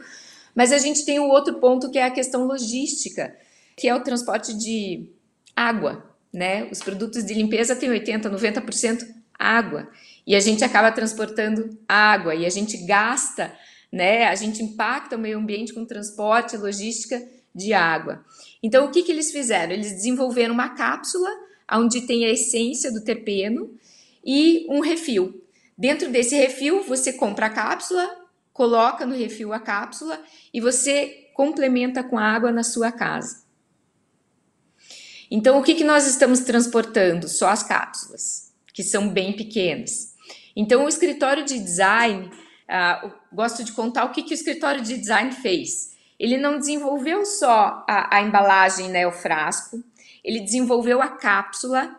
mas 0.55 0.73
a 0.73 0.79
gente 0.79 1.05
tem 1.05 1.21
um 1.21 1.29
outro 1.29 1.55
ponto 1.61 1.91
que 1.91 1.99
é 1.99 2.05
a 2.05 2.11
questão 2.11 2.45
logística, 2.45 3.35
que 3.77 3.89
é 3.89 3.95
o 3.95 4.03
transporte 4.03 4.53
de 4.57 5.13
água, 5.55 6.05
né? 6.33 6.69
Os 6.71 6.81
produtos 6.81 7.25
de 7.25 7.33
limpeza 7.33 7.77
têm 7.77 7.91
80, 7.91 8.29
90% 8.29 9.07
água, 9.39 9.89
e 10.27 10.35
a 10.35 10.41
gente 10.41 10.65
acaba 10.65 10.91
transportando 10.91 11.79
água 11.89 12.35
e 12.35 12.45
a 12.45 12.51
gente 12.51 12.77
gasta, 12.87 13.55
né? 13.93 14.27
A 14.27 14.35
gente 14.35 14.63
impacta 14.63 15.17
o 15.17 15.19
meio 15.19 15.39
ambiente 15.39 15.73
com 15.73 15.85
transporte, 15.85 16.57
logística 16.57 17.23
de 17.55 17.73
água. 17.73 18.25
Então, 18.63 18.85
o 18.85 18.91
que, 18.91 19.03
que 19.03 19.13
eles 19.13 19.31
fizeram? 19.31 19.73
Eles 19.73 19.93
desenvolveram 19.93 20.53
uma 20.53 20.71
cápsula 20.71 21.31
onde 21.73 22.03
tem 22.03 22.25
a 22.25 22.31
essência 22.31 22.93
do 22.93 23.03
terpeno 23.03 23.71
e 24.25 24.67
um 24.69 24.81
refil. 24.81 25.43
Dentro 25.77 26.11
desse 26.11 26.37
refil, 26.37 26.83
você 26.83 27.13
compra 27.13 27.47
a 27.47 27.51
cápsula, 27.51 28.09
coloca 28.53 29.07
no 29.07 29.15
refil 29.15 29.53
a 29.53 29.61
cápsula 29.61 30.21
e 30.53 30.61
você 30.61 31.29
complementa 31.35 32.03
com 32.03 32.19
água 32.19 32.51
na 32.51 32.65
sua 32.65 32.91
casa. 32.91 33.47
Então, 35.31 35.59
o 35.59 35.63
que, 35.63 35.75
que 35.75 35.85
nós 35.85 36.07
estamos 36.07 36.41
transportando? 36.41 37.29
Só 37.29 37.49
as 37.49 37.63
cápsulas, 37.63 38.53
que 38.73 38.83
são 38.83 39.09
bem 39.09 39.35
pequenas. 39.35 40.15
Então, 40.57 40.85
o 40.85 40.89
escritório 40.89 41.45
de 41.45 41.59
design, 41.59 42.29
uh, 42.29 43.13
gosto 43.33 43.63
de 43.63 43.73
contar 43.73 44.07
o 44.07 44.11
que, 44.11 44.23
que 44.23 44.33
o 44.33 44.35
escritório 44.35 44.81
de 44.81 44.97
design 44.97 45.31
fez. 45.31 45.97
Ele 46.19 46.37
não 46.37 46.59
desenvolveu 46.59 47.25
só 47.25 47.85
a, 47.89 48.17
a 48.17 48.23
embalagem, 48.23 48.89
né, 48.89 49.07
o 49.07 49.13
frasco, 49.13 49.85
ele 50.25 50.41
desenvolveu 50.41 51.01
a 51.03 51.09
cápsula 51.09 51.99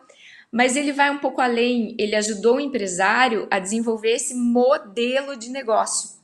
mas 0.52 0.74
ele 0.74 0.92
vai 0.92 1.10
um 1.10 1.18
pouco 1.18 1.40
além, 1.40 1.94
ele 1.98 2.16
ajudou 2.16 2.56
o 2.56 2.60
empresário 2.60 3.46
a 3.50 3.58
desenvolver 3.58 4.14
esse 4.14 4.34
modelo 4.34 5.36
de 5.36 5.48
negócio. 5.48 6.18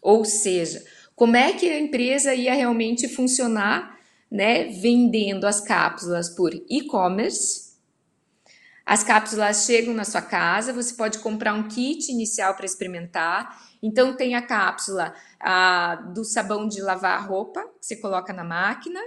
Ou 0.00 0.24
seja, 0.24 0.84
como 1.16 1.36
é 1.36 1.52
que 1.52 1.68
a 1.68 1.80
empresa 1.80 2.34
ia 2.34 2.54
realmente 2.54 3.08
funcionar, 3.08 3.98
né, 4.30 4.64
vendendo 4.64 5.46
as 5.46 5.60
cápsulas 5.60 6.28
por 6.28 6.54
e-commerce. 6.68 7.68
As 8.86 9.02
cápsulas 9.02 9.64
chegam 9.64 9.92
na 9.92 10.04
sua 10.04 10.22
casa, 10.22 10.72
você 10.72 10.94
pode 10.94 11.18
comprar 11.18 11.54
um 11.54 11.66
kit 11.66 12.12
inicial 12.12 12.54
para 12.54 12.64
experimentar. 12.64 13.60
Então 13.82 14.14
tem 14.14 14.34
a 14.34 14.42
cápsula 14.42 15.14
a, 15.40 15.96
do 16.14 16.24
sabão 16.24 16.68
de 16.68 16.80
lavar 16.80 17.26
roupa, 17.26 17.62
que 17.80 17.86
você 17.86 17.96
coloca 17.96 18.32
na 18.32 18.44
máquina, 18.44 19.00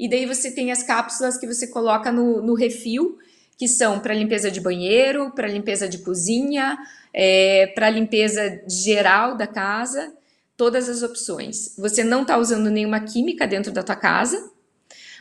e 0.00 0.08
daí 0.08 0.24
você 0.24 0.50
tem 0.50 0.72
as 0.72 0.82
cápsulas 0.82 1.36
que 1.36 1.46
você 1.46 1.66
coloca 1.66 2.10
no, 2.10 2.40
no 2.40 2.54
refil, 2.54 3.18
que 3.58 3.68
são 3.68 4.00
para 4.00 4.14
limpeza 4.14 4.50
de 4.50 4.58
banheiro, 4.58 5.30
para 5.32 5.46
limpeza 5.46 5.86
de 5.86 5.98
cozinha, 5.98 6.78
é, 7.12 7.66
para 7.74 7.90
limpeza 7.90 8.62
geral 8.66 9.36
da 9.36 9.46
casa, 9.46 10.10
todas 10.56 10.88
as 10.88 11.02
opções. 11.02 11.74
Você 11.76 12.02
não 12.02 12.22
está 12.22 12.38
usando 12.38 12.70
nenhuma 12.70 13.00
química 13.00 13.46
dentro 13.46 13.70
da 13.70 13.82
tua 13.82 13.94
casa, 13.94 14.50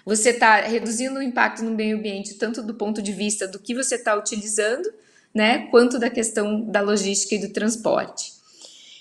você 0.06 0.30
está 0.30 0.62
reduzindo 0.62 1.20
o 1.20 1.22
impacto 1.22 1.62
no 1.62 1.72
meio 1.72 1.98
ambiente, 1.98 2.36
tanto 2.36 2.64
do 2.64 2.74
ponto 2.74 3.02
de 3.02 3.12
vista 3.12 3.46
do 3.46 3.60
que 3.60 3.76
você 3.76 3.96
está 3.96 4.16
utilizando, 4.16 4.90
né, 5.36 5.68
quanto 5.72 6.00
da 6.00 6.10
questão 6.10 6.62
da 6.62 6.80
logística 6.80 7.36
e 7.36 7.40
do 7.40 7.50
transporte. 7.50 8.32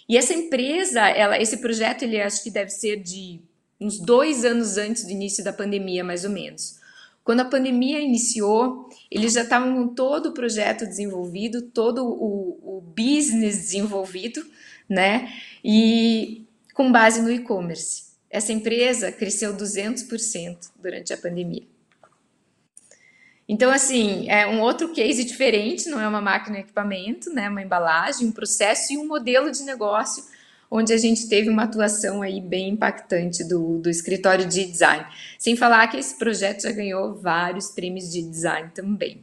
E 0.09 0.17
essa 0.17 0.35
empresa, 0.35 1.09
ela, 1.09 1.41
esse 1.41 1.59
projeto, 1.59 2.03
ele 2.03 2.21
acho 2.21 2.43
que 2.43 2.51
deve 2.51 2.71
ser 2.71 2.97
de 2.97 3.41
uns 3.81 3.99
dois 3.99 4.45
anos 4.45 4.77
antes 4.77 5.05
do 5.05 5.11
início 5.11 5.45
da 5.45 5.53
pandemia, 5.53 6.03
mais 6.03 6.25
ou 6.25 6.31
menos. 6.31 6.79
Quando 7.23 7.41
a 7.41 7.45
pandemia 7.45 8.01
iniciou, 8.01 8.89
eles 9.11 9.35
já 9.35 9.43
estavam 9.43 9.75
com 9.75 9.95
todo 9.95 10.31
o 10.31 10.33
projeto 10.33 10.87
desenvolvido, 10.87 11.63
todo 11.63 12.05
o, 12.05 12.79
o 12.79 12.81
business 12.81 13.57
desenvolvido, 13.59 14.45
né? 14.89 15.31
E 15.63 16.47
com 16.73 16.91
base 16.91 17.21
no 17.21 17.31
e-commerce. 17.31 18.05
Essa 18.31 18.53
empresa 18.53 19.13
cresceu 19.13 19.55
200% 19.55 20.71
durante 20.81 21.13
a 21.13 21.19
pandemia. 21.19 21.67
Então, 23.49 23.71
assim, 23.71 24.29
é 24.29 24.47
um 24.47 24.61
outro 24.61 24.93
case 24.93 25.25
diferente, 25.25 25.89
não 25.89 26.01
é 26.01 26.07
uma 26.07 26.21
máquina 26.21 26.59
e 26.59 26.61
equipamento, 26.61 27.31
né? 27.33 27.49
Uma 27.49 27.63
embalagem, 27.63 28.27
um 28.27 28.33
processo 28.33 28.93
e 28.93 28.99
um 28.99 29.07
modelo 29.07 29.51
de 29.51 29.63
negócio 29.63 30.25
onde 30.71 30.93
a 30.93 30.97
gente 30.97 31.29
teve 31.29 31.49
uma 31.49 31.65
atuação 31.65 32.23
aí 32.23 32.41
bem 32.41 32.71
impactante 32.71 33.43
do, 33.45 33.79
do 33.79 33.89
escritório 33.89 34.47
de 34.47 34.65
design. 34.65 35.07
Sem 35.39 35.57
falar 35.57 35.87
que 35.89 35.97
esse 35.97 36.19
projeto 36.19 36.63
já 36.63 36.73
ganhou 36.73 37.15
vários 37.15 37.69
prêmios 37.69 38.11
de 38.11 38.23
design 38.23 38.71
também. 38.75 39.23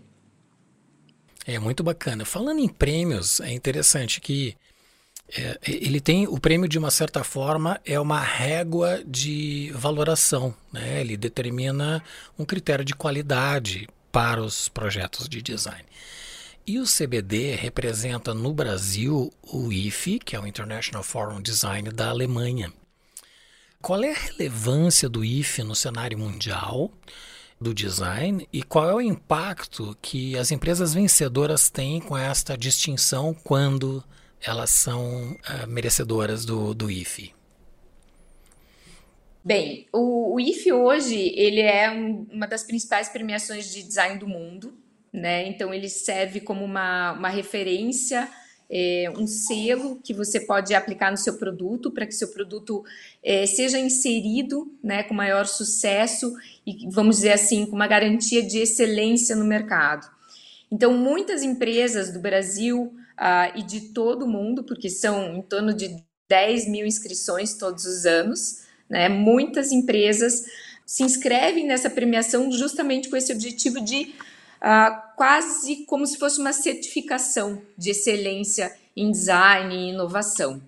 É 1.45 1.59
muito 1.59 1.83
bacana. 1.83 2.25
Falando 2.25 2.59
em 2.59 2.67
prêmios, 2.67 3.39
é 3.39 3.51
interessante 3.51 4.19
que 4.19 4.55
é, 5.35 5.57
ele 5.67 5.99
tem 5.99 6.27
o 6.27 6.39
prêmio 6.39 6.67
de 6.67 6.77
uma 6.77 6.91
certa 6.91 7.23
forma 7.23 7.79
é 7.85 7.99
uma 7.99 8.19
régua 8.19 9.03
de 9.05 9.71
valoração, 9.73 10.53
né? 10.71 11.01
Ele 11.01 11.17
determina 11.17 12.03
um 12.37 12.45
critério 12.45 12.85
de 12.85 12.95
qualidade 12.95 13.87
para 14.11 14.41
os 14.41 14.69
projetos 14.69 15.27
de 15.27 15.41
design. 15.41 15.83
E 16.67 16.79
o 16.79 16.83
CBD 16.83 17.53
representa 17.53 18.33
no 18.33 18.51
Brasil 18.51 19.31
o 19.43 19.71
IFE, 19.71 20.17
que 20.17 20.35
é 20.35 20.39
o 20.39 20.47
International 20.47 21.03
Forum 21.03 21.39
Design 21.39 21.91
da 21.91 22.09
Alemanha. 22.09 22.73
Qual 23.79 24.03
é 24.03 24.09
a 24.09 24.15
relevância 24.15 25.07
do 25.07 25.23
IFE 25.23 25.61
no 25.61 25.75
cenário 25.75 26.17
mundial 26.17 26.91
do 27.61 27.71
design 27.71 28.49
e 28.51 28.63
qual 28.63 28.89
é 28.89 28.93
o 28.95 28.99
impacto 28.99 29.95
que 30.01 30.35
as 30.39 30.51
empresas 30.51 30.95
vencedoras 30.95 31.69
têm 31.69 32.01
com 32.01 32.17
esta 32.17 32.57
distinção 32.57 33.31
quando 33.31 34.03
elas 34.41 34.71
são 34.71 35.33
uh, 35.33 35.67
merecedoras 35.67 36.45
do, 36.45 36.73
do 36.73 36.89
IFE? 36.89 37.31
Bem, 39.43 39.85
o, 39.93 40.33
o 40.33 40.39
IFE 40.39 40.73
hoje 40.73 41.31
ele 41.35 41.61
é 41.61 41.91
um, 41.91 42.25
uma 42.31 42.47
das 42.47 42.63
principais 42.63 43.07
premiações 43.07 43.71
de 43.71 43.83
design 43.83 44.17
do 44.17 44.27
mundo, 44.27 44.75
né? 45.15 45.47
Então 45.47 45.73
ele 45.73 45.89
serve 45.89 46.41
como 46.41 46.63
uma, 46.63 47.13
uma 47.13 47.29
referência 47.29 48.29
é, 48.69 49.11
um 49.15 49.27
selo 49.27 49.99
que 50.03 50.13
você 50.13 50.39
pode 50.39 50.73
aplicar 50.73 51.11
no 51.11 51.17
seu 51.17 51.37
produto 51.37 51.91
para 51.91 52.05
que 52.05 52.13
seu 52.13 52.29
produto 52.29 52.83
é, 53.23 53.45
seja 53.45 53.77
inserido 53.77 54.73
né, 54.83 55.03
com 55.03 55.13
maior 55.13 55.45
sucesso 55.45 56.33
e, 56.65 56.89
vamos 56.89 57.17
dizer 57.17 57.33
assim, 57.33 57.65
com 57.65 57.75
uma 57.75 57.87
garantia 57.87 58.41
de 58.41 58.59
excelência 58.59 59.35
no 59.35 59.45
mercado. 59.45 60.09
Então, 60.71 60.97
muitas 60.97 61.43
empresas 61.43 62.11
do 62.11 62.19
Brasil 62.19 62.93
ah, 63.15 63.51
e 63.55 63.61
de 63.61 63.81
todo 63.93 64.23
o 64.23 64.27
mundo, 64.27 64.63
porque 64.63 64.89
são 64.89 65.35
em 65.35 65.41
torno 65.43 65.73
de 65.73 65.95
10 66.27 66.67
mil 66.67 66.87
inscrições 66.87 67.53
todos 67.53 67.85
os 67.85 68.05
anos, 68.05 68.65
né, 68.89 69.07
muitas 69.07 69.71
empresas 69.71 70.43
se 70.85 71.03
inscrevem 71.03 71.65
nessa 71.65 71.89
premiação 71.89 72.51
justamente 72.51 73.09
com 73.09 73.15
esse 73.15 73.31
objetivo 73.31 73.79
de 73.81 74.13
uh, 74.61 75.15
quase 75.15 75.85
como 75.85 76.05
se 76.05 76.17
fosse 76.17 76.39
uma 76.39 76.53
certificação 76.53 77.61
de 77.77 77.91
excelência 77.91 78.75
em 78.95 79.11
design 79.11 79.75
e 79.75 79.89
inovação. 79.89 80.61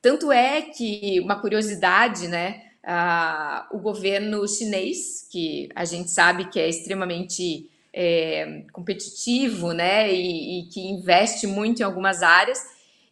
Tanto 0.00 0.30
é 0.30 0.62
que, 0.62 1.18
uma 1.20 1.40
curiosidade, 1.40 2.28
né, 2.28 2.62
uh, 2.84 3.76
o 3.76 3.80
governo 3.80 4.46
chinês, 4.46 5.26
que 5.30 5.68
a 5.74 5.84
gente 5.84 6.10
sabe 6.10 6.50
que 6.50 6.60
é 6.60 6.68
extremamente 6.68 7.70
é, 7.92 8.64
competitivo 8.72 9.72
né, 9.72 10.12
e, 10.12 10.60
e 10.60 10.66
que 10.66 10.80
investe 10.80 11.46
muito 11.46 11.80
em 11.80 11.84
algumas 11.84 12.22
áreas, 12.22 12.60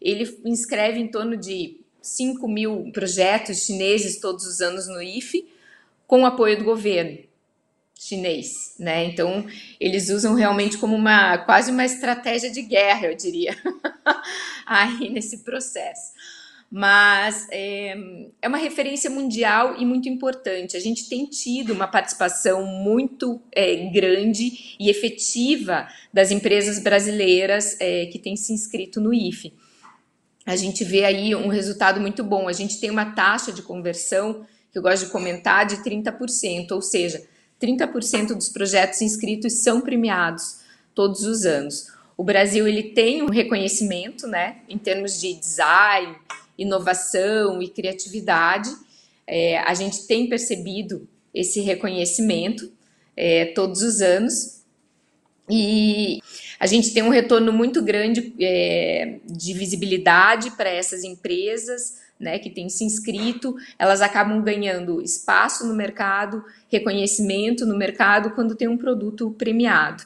ele 0.00 0.38
inscreve 0.44 0.98
em 0.98 1.08
torno 1.08 1.36
de 1.36 1.80
5 2.02 2.46
mil 2.48 2.90
projetos 2.92 3.64
chineses 3.64 4.20
todos 4.20 4.44
os 4.44 4.60
anos 4.60 4.88
no 4.88 5.00
IFE, 5.00 5.48
com 6.06 6.22
o 6.22 6.26
apoio 6.26 6.58
do 6.58 6.64
governo 6.64 7.31
chinês, 8.02 8.74
né? 8.78 9.04
Então 9.04 9.46
eles 9.78 10.08
usam 10.10 10.34
realmente 10.34 10.76
como 10.76 10.96
uma 10.96 11.38
quase 11.38 11.70
uma 11.70 11.84
estratégia 11.84 12.50
de 12.50 12.60
guerra, 12.62 13.06
eu 13.06 13.16
diria, 13.16 13.56
aí 14.66 15.08
nesse 15.08 15.38
processo. 15.38 16.12
Mas 16.68 17.46
é, 17.50 17.94
é, 18.40 18.48
uma 18.48 18.56
referência 18.56 19.10
mundial 19.10 19.76
e 19.78 19.84
muito 19.84 20.08
importante. 20.08 20.74
A 20.74 20.80
gente 20.80 21.06
tem 21.06 21.26
tido 21.26 21.74
uma 21.74 21.86
participação 21.86 22.64
muito 22.64 23.42
é, 23.54 23.76
grande 23.90 24.74
e 24.80 24.88
efetiva 24.88 25.86
das 26.12 26.30
empresas 26.30 26.78
brasileiras 26.78 27.76
é, 27.78 28.06
que 28.06 28.18
têm 28.18 28.36
se 28.36 28.54
inscrito 28.54 29.02
no 29.02 29.12
IFE. 29.12 29.52
A 30.46 30.56
gente 30.56 30.82
vê 30.82 31.04
aí 31.04 31.34
um 31.34 31.48
resultado 31.48 32.00
muito 32.00 32.24
bom. 32.24 32.48
A 32.48 32.54
gente 32.54 32.80
tem 32.80 32.90
uma 32.90 33.12
taxa 33.12 33.52
de 33.52 33.60
conversão, 33.60 34.46
que 34.72 34.78
eu 34.78 34.82
gosto 34.82 35.04
de 35.04 35.12
comentar, 35.12 35.66
de 35.66 35.76
30%, 35.76 36.70
ou 36.70 36.80
seja, 36.80 37.22
30% 37.62 38.34
dos 38.34 38.48
projetos 38.48 39.00
inscritos 39.00 39.62
são 39.62 39.80
premiados 39.80 40.60
todos 40.94 41.22
os 41.22 41.46
anos. 41.46 41.92
O 42.16 42.24
Brasil 42.24 42.66
ele 42.66 42.82
tem 42.82 43.22
um 43.22 43.30
reconhecimento, 43.30 44.26
né, 44.26 44.56
em 44.68 44.76
termos 44.76 45.20
de 45.20 45.34
design, 45.34 46.16
inovação 46.58 47.62
e 47.62 47.68
criatividade. 47.68 48.70
É, 49.26 49.58
a 49.58 49.74
gente 49.74 50.06
tem 50.06 50.28
percebido 50.28 51.08
esse 51.32 51.60
reconhecimento 51.60 52.70
é, 53.16 53.46
todos 53.46 53.82
os 53.82 54.02
anos 54.02 54.62
e 55.48 56.20
a 56.58 56.66
gente 56.66 56.92
tem 56.92 57.02
um 57.02 57.08
retorno 57.08 57.52
muito 57.52 57.82
grande 57.82 58.34
é, 58.40 59.18
de 59.24 59.52
visibilidade 59.54 60.50
para 60.52 60.70
essas 60.70 61.04
empresas 61.04 62.01
né, 62.22 62.38
que 62.38 62.48
têm 62.48 62.68
se 62.68 62.84
inscrito, 62.84 63.54
elas 63.78 64.00
acabam 64.00 64.40
ganhando 64.42 65.02
espaço 65.02 65.66
no 65.66 65.74
mercado, 65.74 66.42
reconhecimento 66.70 67.66
no 67.66 67.76
mercado 67.76 68.30
quando 68.30 68.54
tem 68.54 68.68
um 68.68 68.78
produto 68.78 69.32
premiado. 69.32 70.04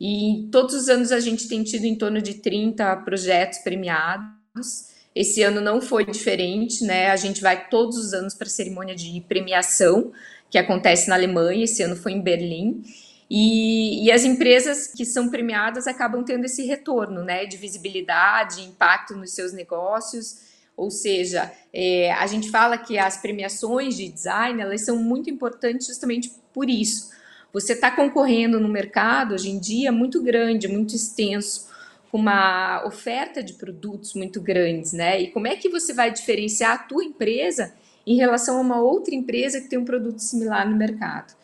E 0.00 0.48
todos 0.50 0.74
os 0.74 0.88
anos 0.88 1.12
a 1.12 1.20
gente 1.20 1.46
tem 1.46 1.62
tido 1.62 1.84
em 1.84 1.94
torno 1.94 2.22
de 2.22 2.34
30 2.34 2.96
projetos 2.96 3.58
premiados. 3.58 4.88
Esse 5.14 5.42
ano 5.42 5.60
não 5.60 5.80
foi 5.82 6.06
diferente, 6.06 6.84
né? 6.84 7.10
A 7.10 7.16
gente 7.16 7.42
vai 7.42 7.68
todos 7.68 7.98
os 7.98 8.14
anos 8.14 8.32
para 8.32 8.46
a 8.46 8.50
cerimônia 8.50 8.94
de 8.94 9.20
premiação, 9.28 10.10
que 10.50 10.56
acontece 10.56 11.08
na 11.08 11.16
Alemanha, 11.16 11.64
esse 11.64 11.82
ano 11.82 11.94
foi 11.94 12.12
em 12.12 12.22
Berlim. 12.22 12.82
E, 13.28 14.06
e, 14.06 14.10
as 14.10 14.24
empresas 14.24 14.88
que 14.88 15.04
são 15.04 15.28
premiadas 15.28 15.86
acabam 15.86 16.24
tendo 16.24 16.46
esse 16.46 16.64
retorno, 16.66 17.22
né, 17.22 17.46
de 17.46 17.56
visibilidade, 17.56 18.62
impacto 18.62 19.14
nos 19.14 19.30
seus 19.30 19.52
negócios 19.52 20.49
ou 20.80 20.90
seja, 20.90 21.52
é, 21.74 22.10
a 22.12 22.26
gente 22.26 22.50
fala 22.50 22.78
que 22.78 22.96
as 22.96 23.18
premiações 23.18 23.94
de 23.98 24.08
design 24.08 24.62
elas 24.62 24.80
são 24.80 24.96
muito 24.96 25.28
importantes 25.28 25.86
justamente 25.86 26.32
por 26.54 26.70
isso. 26.70 27.10
Você 27.52 27.74
está 27.74 27.90
concorrendo 27.90 28.58
no 28.58 28.66
mercado 28.66 29.34
hoje 29.34 29.50
em 29.50 29.58
dia 29.58 29.92
muito 29.92 30.22
grande, 30.22 30.68
muito 30.68 30.96
extenso, 30.96 31.68
com 32.10 32.16
uma 32.16 32.82
oferta 32.86 33.42
de 33.42 33.52
produtos 33.52 34.14
muito 34.14 34.40
grandes, 34.40 34.94
né? 34.94 35.20
E 35.20 35.30
como 35.30 35.46
é 35.46 35.54
que 35.54 35.68
você 35.68 35.92
vai 35.92 36.10
diferenciar 36.10 36.72
a 36.72 36.78
tua 36.78 37.04
empresa 37.04 37.74
em 38.06 38.16
relação 38.16 38.56
a 38.56 38.60
uma 38.60 38.80
outra 38.80 39.14
empresa 39.14 39.60
que 39.60 39.68
tem 39.68 39.78
um 39.78 39.84
produto 39.84 40.20
similar 40.20 40.66
no 40.66 40.78
mercado? 40.78 41.34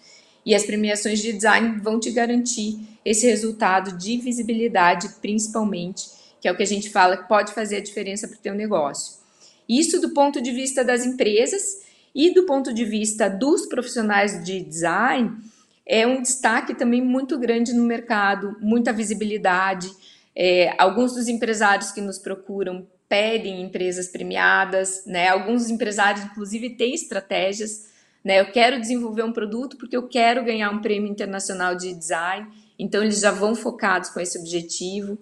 E 0.46 0.54
as 0.54 0.64
premiações 0.64 1.20
de 1.20 1.34
design 1.34 1.78
vão 1.80 2.00
te 2.00 2.10
garantir 2.10 2.78
esse 3.04 3.26
resultado 3.26 3.98
de 3.98 4.16
visibilidade, 4.16 5.10
principalmente, 5.20 6.08
que 6.40 6.48
é 6.48 6.52
o 6.52 6.56
que 6.56 6.62
a 6.62 6.66
gente 6.66 6.88
fala 6.88 7.18
que 7.18 7.28
pode 7.28 7.52
fazer 7.52 7.76
a 7.76 7.82
diferença 7.82 8.26
para 8.26 8.36
o 8.36 8.40
teu 8.40 8.54
negócio. 8.54 9.25
Isso 9.68 10.00
do 10.00 10.10
ponto 10.10 10.40
de 10.40 10.52
vista 10.52 10.84
das 10.84 11.04
empresas 11.04 11.62
e 12.14 12.32
do 12.32 12.44
ponto 12.44 12.72
de 12.72 12.84
vista 12.84 13.28
dos 13.28 13.66
profissionais 13.66 14.42
de 14.44 14.60
design, 14.60 15.36
é 15.84 16.06
um 16.06 16.22
destaque 16.22 16.74
também 16.74 17.00
muito 17.00 17.38
grande 17.38 17.72
no 17.72 17.84
mercado, 17.84 18.56
muita 18.60 18.92
visibilidade. 18.92 19.88
É, 20.34 20.74
alguns 20.78 21.14
dos 21.14 21.28
empresários 21.28 21.92
que 21.92 22.00
nos 22.00 22.18
procuram 22.18 22.86
pedem 23.08 23.62
empresas 23.62 24.08
premiadas, 24.08 25.04
né? 25.06 25.28
Alguns 25.28 25.70
empresários, 25.70 26.24
inclusive, 26.24 26.70
têm 26.70 26.94
estratégias. 26.94 27.86
Né? 28.24 28.40
Eu 28.40 28.50
quero 28.50 28.80
desenvolver 28.80 29.22
um 29.22 29.32
produto 29.32 29.76
porque 29.76 29.96
eu 29.96 30.08
quero 30.08 30.44
ganhar 30.44 30.70
um 30.70 30.80
prêmio 30.80 31.08
internacional 31.08 31.76
de 31.76 31.94
design, 31.94 32.48
então 32.76 33.02
eles 33.02 33.20
já 33.20 33.30
vão 33.30 33.54
focados 33.54 34.10
com 34.10 34.18
esse 34.18 34.36
objetivo. 34.38 35.16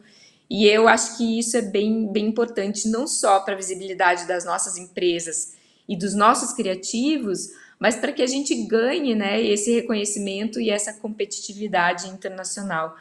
E 0.56 0.68
eu 0.68 0.86
acho 0.86 1.16
que 1.16 1.36
isso 1.36 1.56
é 1.56 1.62
bem, 1.62 2.12
bem 2.12 2.26
importante, 2.26 2.86
não 2.86 3.08
só 3.08 3.40
para 3.40 3.54
a 3.54 3.56
visibilidade 3.56 4.24
das 4.24 4.44
nossas 4.44 4.76
empresas 4.76 5.54
e 5.88 5.96
dos 5.96 6.14
nossos 6.14 6.52
criativos, 6.52 7.48
mas 7.76 7.96
para 7.96 8.12
que 8.12 8.22
a 8.22 8.26
gente 8.28 8.54
ganhe 8.64 9.16
né, 9.16 9.42
esse 9.42 9.74
reconhecimento 9.74 10.60
e 10.60 10.70
essa 10.70 10.92
competitividade 10.92 12.06
internacional, 12.06 12.94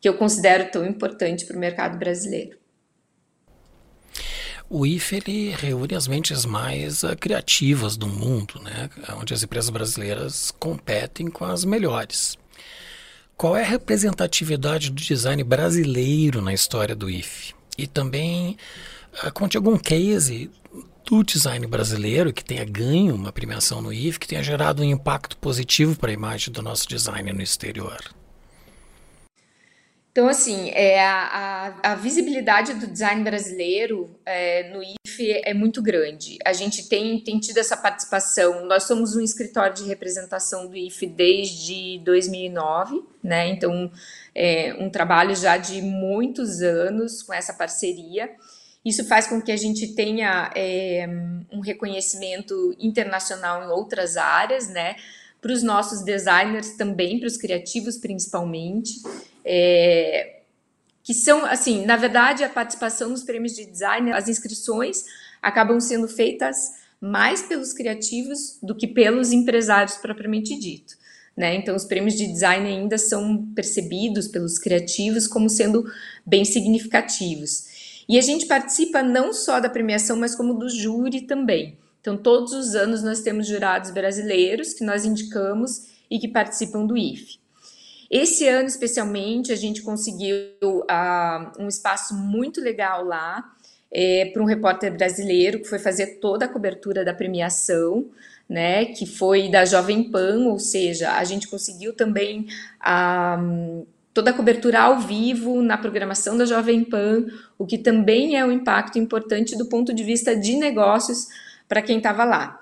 que 0.00 0.08
eu 0.08 0.14
considero 0.14 0.68
tão 0.72 0.84
importante 0.84 1.44
para 1.44 1.56
o 1.56 1.60
mercado 1.60 1.96
brasileiro. 1.96 2.58
O 4.68 4.84
IFE 4.84 5.50
reúne 5.50 5.94
as 5.94 6.08
mentes 6.08 6.44
mais 6.44 7.04
uh, 7.04 7.16
criativas 7.16 7.96
do 7.96 8.08
mundo, 8.08 8.60
né, 8.62 8.90
onde 9.16 9.32
as 9.32 9.44
empresas 9.44 9.70
brasileiras 9.70 10.50
competem 10.58 11.28
com 11.30 11.44
as 11.44 11.64
melhores. 11.64 12.36
Qual 13.40 13.56
é 13.56 13.62
a 13.62 13.66
representatividade 13.66 14.90
do 14.90 15.00
design 15.00 15.42
brasileiro 15.42 16.42
na 16.42 16.52
história 16.52 16.94
do 16.94 17.08
IFE? 17.08 17.54
E 17.78 17.86
também 17.86 18.58
uh, 19.24 19.32
conte 19.32 19.56
algum 19.56 19.78
case 19.78 20.50
do 21.06 21.24
design 21.24 21.66
brasileiro 21.66 22.34
que 22.34 22.44
tenha 22.44 22.66
ganho 22.66 23.14
uma 23.14 23.32
premiação 23.32 23.80
no 23.80 23.94
IFE, 23.94 24.18
que 24.18 24.28
tenha 24.28 24.42
gerado 24.42 24.82
um 24.82 24.84
impacto 24.84 25.38
positivo 25.38 25.96
para 25.96 26.10
a 26.10 26.12
imagem 26.12 26.52
do 26.52 26.60
nosso 26.60 26.86
design 26.86 27.32
no 27.32 27.40
exterior. 27.40 27.98
Então, 30.12 30.28
assim, 30.28 30.68
é, 30.72 31.02
a, 31.02 31.76
a, 31.82 31.94
visibilidade 31.94 32.74
do 32.74 32.86
design 32.86 33.24
brasileiro 33.24 34.10
é, 34.26 34.68
no 34.70 34.82
IFE 34.82 34.99
é 35.44 35.54
muito 35.54 35.82
grande. 35.82 36.38
A 36.44 36.52
gente 36.52 36.88
tem, 36.88 37.18
tem 37.20 37.38
tido 37.38 37.58
essa 37.58 37.76
participação. 37.76 38.64
Nós 38.66 38.84
somos 38.84 39.16
um 39.16 39.20
escritório 39.20 39.74
de 39.74 39.84
representação 39.84 40.66
do 40.66 40.76
IFE 40.76 41.06
desde 41.06 42.00
2009, 42.04 43.02
né? 43.22 43.48
Então, 43.48 43.90
é 44.34 44.74
um 44.78 44.90
trabalho 44.90 45.34
já 45.34 45.56
de 45.56 45.82
muitos 45.82 46.62
anos 46.62 47.22
com 47.22 47.32
essa 47.32 47.52
parceria. 47.52 48.30
Isso 48.84 49.04
faz 49.04 49.26
com 49.26 49.40
que 49.40 49.52
a 49.52 49.56
gente 49.56 49.94
tenha 49.94 50.50
é, 50.54 51.06
um 51.52 51.60
reconhecimento 51.60 52.74
internacional 52.78 53.62
em 53.64 53.68
outras 53.68 54.16
áreas, 54.16 54.68
né? 54.68 54.96
Para 55.40 55.52
os 55.52 55.62
nossos 55.62 56.02
designers 56.02 56.76
também, 56.76 57.18
para 57.18 57.26
os 57.26 57.36
criativos 57.36 57.96
principalmente 57.96 59.00
é, 59.44 60.39
que 61.10 61.14
são, 61.14 61.44
assim, 61.44 61.84
na 61.84 61.96
verdade, 61.96 62.44
a 62.44 62.48
participação 62.48 63.10
nos 63.10 63.24
prêmios 63.24 63.52
de 63.56 63.66
design, 63.66 64.12
as 64.12 64.28
inscrições 64.28 65.04
acabam 65.42 65.80
sendo 65.80 66.06
feitas 66.06 66.56
mais 67.00 67.42
pelos 67.42 67.72
criativos 67.72 68.60
do 68.62 68.76
que 68.76 68.86
pelos 68.86 69.32
empresários 69.32 69.96
propriamente 69.96 70.56
dito. 70.56 70.94
né? 71.36 71.56
Então, 71.56 71.74
os 71.74 71.84
prêmios 71.84 72.14
de 72.14 72.28
design 72.28 72.64
ainda 72.64 72.96
são 72.96 73.44
percebidos 73.56 74.28
pelos 74.28 74.56
criativos 74.56 75.26
como 75.26 75.50
sendo 75.50 75.84
bem 76.24 76.44
significativos. 76.44 78.04
E 78.08 78.16
a 78.16 78.22
gente 78.22 78.46
participa 78.46 79.02
não 79.02 79.32
só 79.32 79.58
da 79.58 79.68
premiação, 79.68 80.16
mas 80.16 80.36
como 80.36 80.54
do 80.54 80.68
júri 80.68 81.22
também. 81.22 81.76
Então, 82.00 82.16
todos 82.16 82.52
os 82.52 82.76
anos 82.76 83.02
nós 83.02 83.20
temos 83.20 83.48
jurados 83.48 83.90
brasileiros 83.90 84.74
que 84.74 84.84
nós 84.84 85.04
indicamos 85.04 85.88
e 86.08 86.20
que 86.20 86.28
participam 86.28 86.86
do 86.86 86.96
IFE. 86.96 87.40
Esse 88.10 88.48
ano, 88.48 88.66
especialmente, 88.66 89.52
a 89.52 89.56
gente 89.56 89.82
conseguiu 89.82 90.36
uh, 90.64 91.62
um 91.62 91.68
espaço 91.68 92.12
muito 92.14 92.60
legal 92.60 93.04
lá 93.04 93.52
é, 93.90 94.26
para 94.32 94.42
um 94.42 94.46
repórter 94.46 94.92
brasileiro 94.92 95.60
que 95.60 95.68
foi 95.68 95.78
fazer 95.78 96.18
toda 96.18 96.44
a 96.44 96.48
cobertura 96.48 97.04
da 97.04 97.14
premiação, 97.14 98.06
né, 98.48 98.86
que 98.86 99.06
foi 99.06 99.48
da 99.48 99.64
Jovem 99.64 100.10
Pan, 100.10 100.46
ou 100.48 100.58
seja, 100.58 101.12
a 101.12 101.22
gente 101.22 101.46
conseguiu 101.46 101.92
também 101.92 102.48
ah, 102.80 103.38
toda 104.12 104.30
a 104.30 104.34
cobertura 104.34 104.80
ao 104.80 104.98
vivo 104.98 105.62
na 105.62 105.78
programação 105.78 106.36
da 106.36 106.44
Jovem 106.44 106.82
Pan, 106.82 107.26
o 107.56 107.64
que 107.64 107.78
também 107.78 108.36
é 108.36 108.44
um 108.44 108.50
impacto 108.50 108.98
importante 108.98 109.56
do 109.56 109.66
ponto 109.66 109.94
de 109.94 110.02
vista 110.02 110.34
de 110.34 110.56
negócios 110.56 111.28
para 111.68 111.80
quem 111.80 111.98
estava 111.98 112.24
lá. 112.24 112.59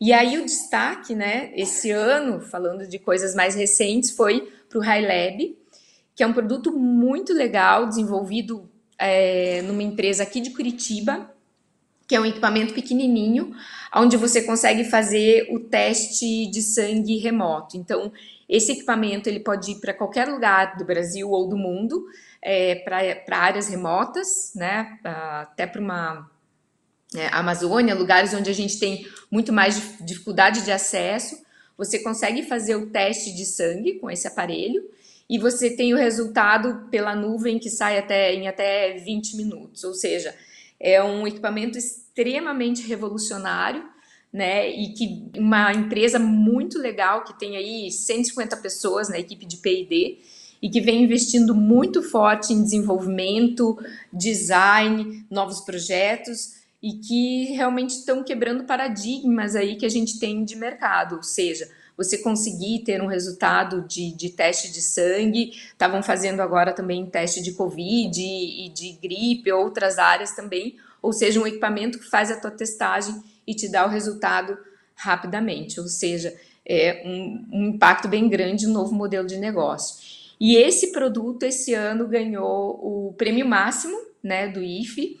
E 0.00 0.12
aí 0.14 0.38
o 0.38 0.44
destaque, 0.46 1.14
né, 1.14 1.52
esse 1.54 1.90
ano, 1.90 2.40
falando 2.40 2.86
de 2.86 2.98
coisas 2.98 3.34
mais 3.34 3.54
recentes, 3.54 4.10
foi 4.10 4.50
para 4.68 4.78
o 4.78 4.82
High 4.82 5.02
Lab, 5.02 5.58
que 6.14 6.22
é 6.22 6.26
um 6.26 6.32
produto 6.32 6.72
muito 6.72 7.34
legal, 7.34 7.86
desenvolvido 7.86 8.70
é, 8.98 9.60
numa 9.62 9.82
empresa 9.82 10.22
aqui 10.22 10.40
de 10.40 10.50
Curitiba, 10.50 11.30
que 12.08 12.16
é 12.16 12.20
um 12.20 12.26
equipamento 12.26 12.72
pequenininho, 12.74 13.54
onde 13.94 14.16
você 14.16 14.42
consegue 14.42 14.84
fazer 14.84 15.46
o 15.50 15.60
teste 15.60 16.46
de 16.50 16.62
sangue 16.62 17.18
remoto. 17.18 17.76
Então, 17.76 18.10
esse 18.48 18.72
equipamento 18.72 19.28
ele 19.28 19.40
pode 19.40 19.72
ir 19.72 19.80
para 19.80 19.94
qualquer 19.94 20.26
lugar 20.26 20.76
do 20.76 20.84
Brasil 20.84 21.30
ou 21.30 21.48
do 21.48 21.56
mundo, 21.56 22.04
é, 22.42 22.74
para 22.74 23.38
áreas 23.38 23.68
remotas, 23.68 24.52
né? 24.56 24.98
Até 25.04 25.66
para 25.66 25.80
uma 25.80 26.28
é, 27.14 27.26
Amazônia, 27.28 27.94
lugares 27.94 28.32
onde 28.34 28.50
a 28.50 28.54
gente 28.54 28.78
tem 28.78 29.06
muito 29.30 29.52
mais 29.52 29.96
dificuldade 30.00 30.62
de 30.62 30.70
acesso. 30.70 31.36
Você 31.76 31.98
consegue 31.98 32.42
fazer 32.42 32.76
o 32.76 32.86
teste 32.86 33.34
de 33.34 33.44
sangue 33.44 33.94
com 33.94 34.10
esse 34.10 34.28
aparelho 34.28 34.88
e 35.28 35.38
você 35.38 35.70
tem 35.70 35.92
o 35.92 35.96
resultado 35.96 36.88
pela 36.90 37.14
nuvem 37.14 37.58
que 37.58 37.70
sai 37.70 37.98
até 37.98 38.34
em 38.34 38.46
até 38.46 38.94
20 38.98 39.36
minutos. 39.36 39.82
Ou 39.82 39.94
seja, 39.94 40.34
é 40.78 41.02
um 41.02 41.26
equipamento 41.26 41.76
extremamente 41.76 42.86
revolucionário, 42.86 43.84
né? 44.32 44.70
E 44.70 44.92
que 44.92 45.30
uma 45.36 45.72
empresa 45.72 46.18
muito 46.18 46.78
legal 46.78 47.24
que 47.24 47.38
tem 47.38 47.56
aí 47.56 47.90
150 47.90 48.56
pessoas 48.58 49.08
na 49.08 49.18
equipe 49.18 49.44
de 49.44 49.56
P&D 49.56 50.18
e 50.62 50.68
que 50.68 50.80
vem 50.80 51.02
investindo 51.02 51.54
muito 51.54 52.02
forte 52.02 52.52
em 52.52 52.62
desenvolvimento, 52.62 53.76
design, 54.12 55.24
novos 55.28 55.60
projetos 55.60 56.59
e 56.82 56.94
que 56.94 57.44
realmente 57.52 57.90
estão 57.90 58.24
quebrando 58.24 58.64
paradigmas 58.64 59.54
aí 59.54 59.76
que 59.76 59.84
a 59.84 59.90
gente 59.90 60.18
tem 60.18 60.44
de 60.44 60.56
mercado, 60.56 61.16
ou 61.16 61.22
seja, 61.22 61.68
você 61.96 62.16
conseguir 62.16 62.78
ter 62.78 63.02
um 63.02 63.06
resultado 63.06 63.82
de, 63.86 64.12
de 64.16 64.30
teste 64.30 64.72
de 64.72 64.80
sangue, 64.80 65.50
estavam 65.50 66.02
fazendo 66.02 66.40
agora 66.40 66.72
também 66.72 67.04
teste 67.04 67.42
de 67.42 67.52
Covid 67.52 68.18
e, 68.18 68.66
e 68.66 68.68
de 68.70 68.92
gripe, 68.92 69.52
outras 69.52 69.98
áreas 69.98 70.32
também, 70.32 70.76
ou 71.02 71.12
seja, 71.12 71.38
um 71.38 71.46
equipamento 71.46 71.98
que 71.98 72.08
faz 72.08 72.30
a 72.30 72.40
tua 72.40 72.50
testagem 72.50 73.22
e 73.46 73.54
te 73.54 73.70
dá 73.70 73.84
o 73.84 73.90
resultado 73.90 74.56
rapidamente, 74.94 75.78
ou 75.78 75.88
seja, 75.88 76.34
é 76.64 77.02
um, 77.04 77.46
um 77.52 77.66
impacto 77.68 78.08
bem 78.08 78.28
grande 78.28 78.66
no 78.66 78.74
novo 78.74 78.94
modelo 78.94 79.26
de 79.26 79.36
negócio. 79.36 79.96
E 80.40 80.56
esse 80.56 80.92
produto, 80.92 81.42
esse 81.42 81.74
ano, 81.74 82.08
ganhou 82.08 82.80
o 82.82 83.12
prêmio 83.12 83.46
máximo 83.46 83.96
né, 84.22 84.48
do 84.48 84.62
IFE, 84.62 85.18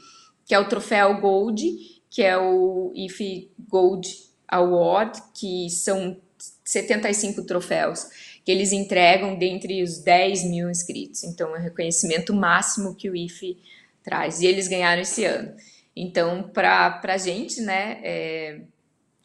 que 0.50 0.54
é 0.56 0.58
o 0.58 0.64
troféu 0.64 1.20
Gold, 1.20 1.62
que 2.10 2.24
é 2.24 2.36
o 2.36 2.92
IFE 2.92 3.52
Gold 3.68 4.08
Award, 4.48 5.22
que 5.32 5.70
são 5.70 6.16
75 6.64 7.44
troféus 7.44 8.08
que 8.44 8.50
eles 8.50 8.72
entregam 8.72 9.38
dentre 9.38 9.80
os 9.80 10.00
10 10.00 10.42
mil 10.46 10.68
inscritos. 10.68 11.22
Então, 11.22 11.54
é 11.54 11.60
o 11.60 11.62
reconhecimento 11.62 12.34
máximo 12.34 12.96
que 12.96 13.08
o 13.08 13.14
IFE 13.14 13.58
traz. 14.02 14.40
E 14.40 14.46
eles 14.46 14.66
ganharam 14.66 15.02
esse 15.02 15.24
ano. 15.24 15.54
Então, 15.94 16.42
para 16.42 17.00
a 17.00 17.16
gente, 17.16 17.60
né, 17.60 18.00
é, 18.02 18.60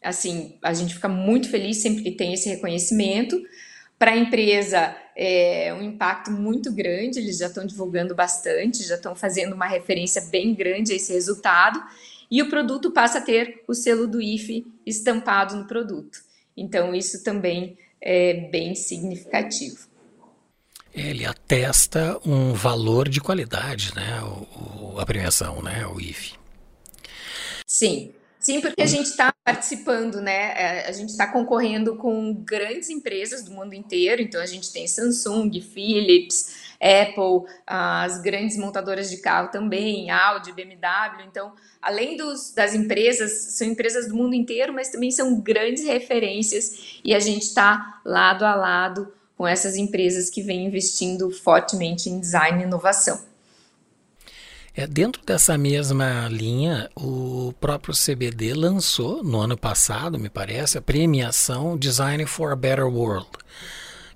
assim, 0.03 0.59
a 0.61 0.75
gente 0.75 0.93
fica 0.93 1.09
muito 1.09 1.49
feliz 1.49 1.77
sempre 1.77 2.03
que 2.03 2.11
tem 2.11 2.35
esse 2.35 2.47
reconhecimento. 2.49 3.35
Para 3.97 4.11
a 4.11 4.17
empresa, 4.17 4.95
é 5.15 5.73
um 5.73 5.81
impacto 5.81 6.29
muito 6.31 6.71
grande, 6.71 7.19
eles 7.19 7.37
já 7.37 7.47
estão 7.47 7.65
divulgando 7.65 8.13
bastante, 8.13 8.83
já 8.83 8.95
estão 8.95 9.15
fazendo 9.15 9.53
uma 9.53 9.65
referência 9.65 10.21
bem 10.23 10.53
grande 10.53 10.91
a 10.91 10.95
esse 10.95 11.13
resultado, 11.13 11.81
e 12.29 12.41
o 12.41 12.49
produto 12.49 12.91
passa 12.91 13.19
a 13.19 13.21
ter 13.21 13.63
o 13.67 13.73
selo 13.73 14.07
do 14.07 14.21
IFE 14.21 14.65
estampado 14.85 15.55
no 15.55 15.65
produto. 15.65 16.19
Então, 16.57 16.93
isso 16.93 17.23
também 17.23 17.77
é 18.01 18.33
bem 18.49 18.75
significativo. 18.75 19.87
Ele 20.93 21.25
atesta 21.25 22.19
um 22.25 22.53
valor 22.53 23.09
de 23.09 23.19
qualidade, 23.19 23.93
né? 23.95 24.21
O, 24.23 24.97
a 24.99 25.05
premiação, 25.05 25.61
né? 25.61 25.85
O 25.85 25.99
IFE. 25.99 26.33
Sim, 27.67 28.13
Sim, 28.45 28.61
porque 28.61 28.83
a 28.83 28.85
gente 28.85 29.07
está 29.07 29.33
participando, 29.43 30.21
né? 30.21 30.53
É, 30.55 30.87
a 30.87 30.91
gente 30.91 31.09
está 31.09 31.25
concorrendo 31.25 31.95
com 31.95 32.31
grandes 32.31 32.91
empresas 32.91 33.43
do 33.43 33.49
mundo 33.49 33.73
inteiro. 33.73 34.21
Então 34.21 34.39
a 34.39 34.45
gente 34.45 34.71
tem 34.71 34.87
Samsung, 34.87 35.49
Philips, 35.59 36.53
Apple, 36.79 37.51
as 37.65 38.21
grandes 38.21 38.55
montadoras 38.55 39.09
de 39.09 39.17
carro 39.17 39.49
também, 39.49 40.11
Audi, 40.11 40.51
BMW. 40.51 41.25
Então, 41.27 41.53
além 41.81 42.17
dos, 42.17 42.53
das 42.53 42.75
empresas, 42.75 43.31
são 43.55 43.65
empresas 43.65 44.07
do 44.07 44.15
mundo 44.15 44.35
inteiro, 44.35 44.71
mas 44.71 44.89
também 44.89 45.09
são 45.09 45.41
grandes 45.41 45.83
referências 45.83 46.99
e 47.03 47.15
a 47.15 47.19
gente 47.19 47.47
está 47.47 47.99
lado 48.05 48.45
a 48.45 48.53
lado 48.53 49.11
com 49.35 49.47
essas 49.47 49.75
empresas 49.75 50.29
que 50.29 50.43
vêm 50.43 50.67
investindo 50.67 51.31
fortemente 51.31 52.11
em 52.11 52.19
design 52.19 52.61
e 52.61 52.67
inovação. 52.67 53.19
É, 54.77 54.85
dentro 54.85 55.23
dessa 55.25 55.57
mesma 55.57 56.27
linha, 56.27 56.89
o 56.97 57.53
próprio 57.61 57.95
CBD 57.95 58.53
lançou 58.53 59.23
no 59.23 59.39
ano 59.39 59.57
passado, 59.57 60.19
me 60.19 60.27
parece, 60.27 60.77
a 60.77 60.81
premiação 60.81 61.77
Design 61.77 62.25
for 62.25 62.51
a 62.51 62.57
Better 62.57 62.85
World, 62.85 63.29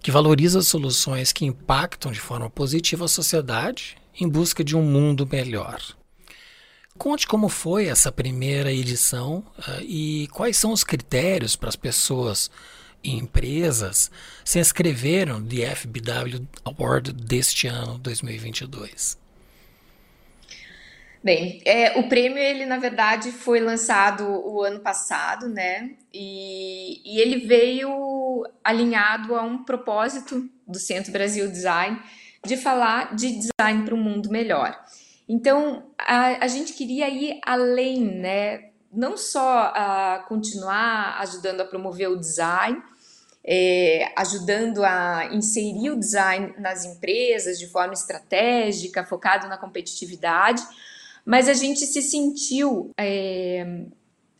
que 0.02 0.12
valoriza 0.12 0.62
soluções 0.62 1.32
que 1.32 1.46
impactam 1.46 2.12
de 2.12 2.20
forma 2.20 2.50
positiva 2.50 3.06
a 3.06 3.08
sociedade 3.08 3.96
em 4.20 4.28
busca 4.28 4.62
de 4.62 4.76
um 4.76 4.82
mundo 4.82 5.26
melhor. 5.26 5.82
Conte 6.98 7.26
como 7.26 7.48
foi 7.48 7.86
essa 7.86 8.12
primeira 8.12 8.70
edição 8.70 9.46
uh, 9.60 9.82
e 9.84 10.28
quais 10.34 10.58
são 10.58 10.74
os 10.74 10.84
critérios 10.84 11.56
para 11.56 11.70
as 11.70 11.78
pessoas 11.78 12.52
e 13.02 13.12
empresas 13.16 14.12
se 14.44 14.60
inscreveram 14.60 15.42
de 15.42 15.66
FBW 15.66 16.46
Award 16.66 17.14
deste 17.14 17.68
ano 17.68 17.98
2022. 18.00 19.29
Bem, 21.22 21.62
é, 21.66 22.00
o 22.00 22.08
prêmio, 22.08 22.38
ele 22.38 22.66
na 22.66 22.78
verdade 22.78 23.32
foi 23.32 23.60
lançado 23.60 24.24
o 24.26 24.64
ano 24.64 24.80
passado, 24.80 25.50
né? 25.50 25.92
E, 26.14 27.02
e 27.04 27.20
ele 27.20 27.46
veio 27.46 28.46
alinhado 28.64 29.36
a 29.36 29.42
um 29.42 29.64
propósito 29.66 30.50
do 30.66 30.80
Centro 30.80 31.12
Brasil 31.12 31.52
Design 31.52 32.00
de 32.46 32.56
falar 32.56 33.16
de 33.16 33.38
design 33.38 33.84
para 33.84 33.96
um 33.96 34.02
mundo 34.02 34.30
melhor. 34.30 34.80
Então, 35.28 35.92
a, 35.98 36.46
a 36.46 36.48
gente 36.48 36.72
queria 36.72 37.10
ir 37.10 37.40
além, 37.46 38.00
né? 38.00 38.70
Não 38.92 39.18
só 39.18 39.74
a 39.76 40.26
continuar 40.28 41.20
ajudando 41.20 41.62
a 41.62 41.66
promover 41.66 42.10
o 42.10 42.16
design, 42.16 42.82
é, 43.44 44.12
ajudando 44.16 44.84
a 44.84 45.30
inserir 45.34 45.92
o 45.92 46.00
design 46.00 46.56
nas 46.58 46.86
empresas 46.86 47.60
de 47.60 47.68
forma 47.68 47.94
estratégica, 47.94 49.06
focado 49.06 49.48
na 49.48 49.58
competitividade, 49.58 50.64
mas 51.30 51.48
a 51.48 51.54
gente 51.54 51.86
se 51.86 52.02
sentiu, 52.02 52.90
é, 52.98 53.84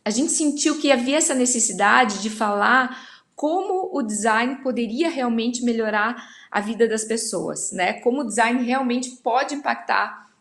a 0.04 0.10
gente 0.10 0.32
sentiu 0.32 0.76
que 0.80 0.90
havia 0.90 1.18
essa 1.18 1.36
necessidade 1.36 2.20
de 2.20 2.28
falar 2.28 3.08
como 3.36 3.96
o 3.96 4.02
design 4.02 4.56
poderia 4.56 5.08
realmente 5.08 5.64
melhorar 5.64 6.16
a 6.50 6.60
vida 6.60 6.88
das 6.88 7.04
pessoas, 7.04 7.70
né? 7.70 7.92
Como 8.00 8.22
o 8.22 8.24
design 8.24 8.64
realmente 8.64 9.12
pode 9.22 9.54
impactar 9.54 10.32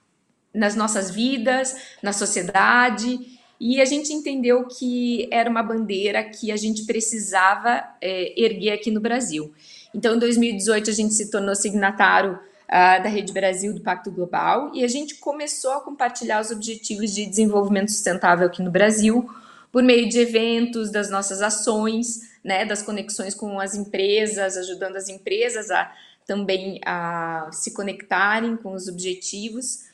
nas 0.51 0.75
nossas 0.75 1.11
vidas, 1.11 1.75
na 2.01 2.11
sociedade. 2.11 3.19
E 3.59 3.79
a 3.79 3.85
gente 3.85 4.11
entendeu 4.11 4.65
que 4.65 5.29
era 5.31 5.47
uma 5.47 5.61
bandeira 5.61 6.23
que 6.23 6.51
a 6.51 6.57
gente 6.57 6.83
precisava 6.87 7.83
é, 8.01 8.33
erguer 8.35 8.71
aqui 8.71 8.89
no 8.89 8.99
Brasil. 8.99 9.53
Então, 9.93 10.15
em 10.15 10.19
2018, 10.19 10.89
a 10.89 10.93
gente 10.93 11.13
se 11.13 11.29
tornou 11.29 11.53
signatário 11.53 12.39
uh, 12.69 13.03
da 13.03 13.09
Rede 13.09 13.33
Brasil 13.33 13.73
do 13.73 13.81
Pacto 13.81 14.11
Global 14.11 14.71
e 14.73 14.83
a 14.83 14.87
gente 14.87 15.15
começou 15.15 15.71
a 15.71 15.81
compartilhar 15.81 16.39
os 16.39 16.51
objetivos 16.51 17.13
de 17.13 17.25
desenvolvimento 17.25 17.89
sustentável 17.89 18.47
aqui 18.47 18.61
no 18.61 18.71
Brasil 18.71 19.29
por 19.71 19.83
meio 19.83 20.07
de 20.07 20.19
eventos, 20.19 20.91
das 20.91 21.09
nossas 21.09 21.41
ações, 21.41 22.21
né, 22.43 22.65
das 22.65 22.81
conexões 22.81 23.35
com 23.35 23.59
as 23.59 23.75
empresas, 23.75 24.57
ajudando 24.57 24.95
as 24.95 25.09
empresas 25.09 25.69
a 25.69 25.91
também 26.25 26.79
a 26.85 27.49
se 27.51 27.73
conectarem 27.73 28.55
com 28.55 28.73
os 28.73 28.87
objetivos. 28.87 29.85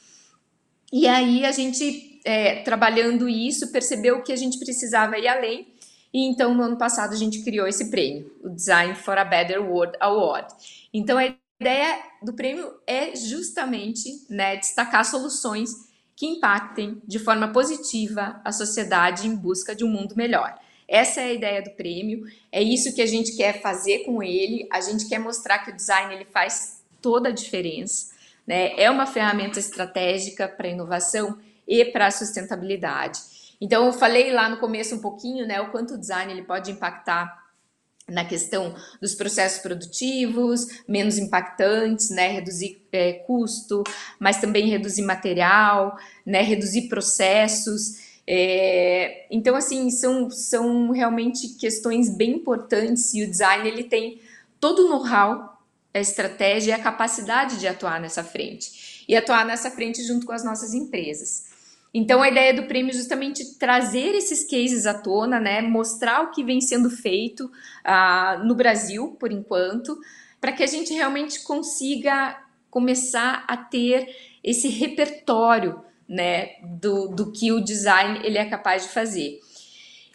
E 0.91 1.07
aí 1.07 1.45
a 1.45 1.51
gente, 1.51 2.19
é, 2.26 2.61
trabalhando 2.61 3.30
isso, 3.30 3.71
percebeu 3.71 4.21
que 4.21 4.34
a 4.34 4.36
gente 4.36 4.59
precisava 4.59 5.17
ir 5.17 5.30
além. 5.30 5.65
E 6.13 6.28
então, 6.28 6.53
no 6.53 6.63
ano 6.63 6.78
passado, 6.78 7.13
a 7.13 7.17
gente 7.17 7.41
criou 7.41 7.67
esse 7.67 7.89
prêmio, 7.89 8.34
o 8.43 8.49
Design 8.49 8.95
for 8.95 9.17
a 9.17 9.23
Better 9.23 9.61
World 9.61 9.97
Award. 10.01 10.53
Então, 10.93 11.17
a 11.17 11.34
ideia 11.59 12.03
do 12.21 12.33
prêmio 12.33 12.73
é 12.85 13.15
justamente 13.15 14.25
né, 14.29 14.57
destacar 14.57 15.05
soluções 15.05 15.69
que 16.15 16.25
impactem 16.25 17.01
de 17.05 17.19
forma 17.19 17.49
positiva 17.49 18.39
a 18.43 18.51
sociedade 18.51 19.27
em 19.27 19.35
busca 19.35 19.75
de 19.75 19.83
um 19.83 19.89
mundo 19.89 20.15
melhor. 20.15 20.57
Essa 20.87 21.21
é 21.21 21.25
a 21.25 21.33
ideia 21.33 21.61
do 21.61 21.71
prêmio, 21.71 22.25
é 22.51 22.61
isso 22.61 22.93
que 22.93 23.01
a 23.01 23.07
gente 23.07 23.35
quer 23.35 23.61
fazer 23.61 23.99
com 23.99 24.21
ele. 24.21 24.67
A 24.71 24.81
gente 24.81 25.07
quer 25.09 25.19
mostrar 25.19 25.59
que 25.59 25.71
o 25.71 25.75
design 25.75 26.13
ele 26.13 26.25
faz 26.25 26.83
toda 27.01 27.29
a 27.29 27.31
diferença, 27.31 28.13
né? 28.45 28.79
É 28.79 28.89
uma 28.89 29.07
ferramenta 29.07 29.59
estratégica 29.59 30.47
para 30.47 30.67
inovação 30.67 31.39
e 31.67 31.83
para 31.85 32.07
a 32.07 32.11
sustentabilidade. 32.11 33.19
Então 33.59 33.85
eu 33.85 33.93
falei 33.93 34.31
lá 34.31 34.47
no 34.47 34.57
começo 34.57 34.95
um 34.95 34.99
pouquinho, 34.99 35.47
né, 35.47 35.59
o 35.61 35.71
quanto 35.71 35.95
o 35.95 35.97
design 35.97 36.31
ele 36.31 36.43
pode 36.43 36.71
impactar 36.71 37.44
na 38.07 38.23
questão 38.23 38.75
dos 39.01 39.15
processos 39.15 39.61
produtivos, 39.61 40.67
menos 40.87 41.17
impactantes, 41.17 42.09
né, 42.11 42.27
reduzir 42.27 42.81
é, 42.91 43.13
custo, 43.13 43.83
mas 44.19 44.37
também 44.37 44.69
reduzir 44.69 45.01
material, 45.01 45.97
né, 46.25 46.41
reduzir 46.41 46.83
processos. 46.83 48.15
É, 48.27 49.25
então, 49.31 49.55
assim, 49.55 49.89
são, 49.89 50.29
são 50.29 50.91
realmente 50.91 51.49
questões 51.57 52.09
bem 52.09 52.35
importantes 52.35 53.13
e 53.13 53.23
o 53.23 53.29
design 53.29 53.67
ele 53.67 53.83
tem 53.83 54.21
todo 54.59 54.85
o 54.85 54.89
know-how, 54.89 55.59
a 55.93 55.99
estratégia 55.99 56.71
e 56.71 56.73
a 56.73 56.83
capacidade 56.83 57.57
de 57.57 57.67
atuar 57.67 57.99
nessa 57.99 58.23
frente. 58.23 59.03
E 59.07 59.15
atuar 59.15 59.45
nessa 59.45 59.71
frente 59.71 60.03
junto 60.03 60.25
com 60.25 60.31
as 60.31 60.43
nossas 60.43 60.73
empresas. 60.73 61.54
Então, 61.97 62.21
a 62.21 62.27
ideia 62.27 62.53
do 62.53 62.63
prêmio 62.63 62.89
é 62.89 62.93
justamente 62.93 63.57
trazer 63.57 64.13
esses 64.15 64.43
cases 64.43 64.85
à 64.85 64.93
tona, 64.93 65.39
né? 65.39 65.61
mostrar 65.61 66.23
o 66.23 66.31
que 66.31 66.43
vem 66.43 66.59
sendo 66.59 66.89
feito 66.89 67.45
uh, 67.45 68.43
no 68.43 68.53
Brasil, 68.53 69.15
por 69.17 69.31
enquanto, 69.31 69.97
para 70.41 70.51
que 70.51 70.61
a 70.61 70.67
gente 70.67 70.93
realmente 70.93 71.41
consiga 71.43 72.37
começar 72.69 73.45
a 73.47 73.55
ter 73.55 74.13
esse 74.43 74.67
repertório 74.67 75.79
né, 76.05 76.57
do, 76.81 77.07
do 77.07 77.31
que 77.31 77.53
o 77.53 77.63
design 77.63 78.19
ele 78.25 78.37
é 78.37 78.43
capaz 78.43 78.83
de 78.83 78.89
fazer. 78.89 79.39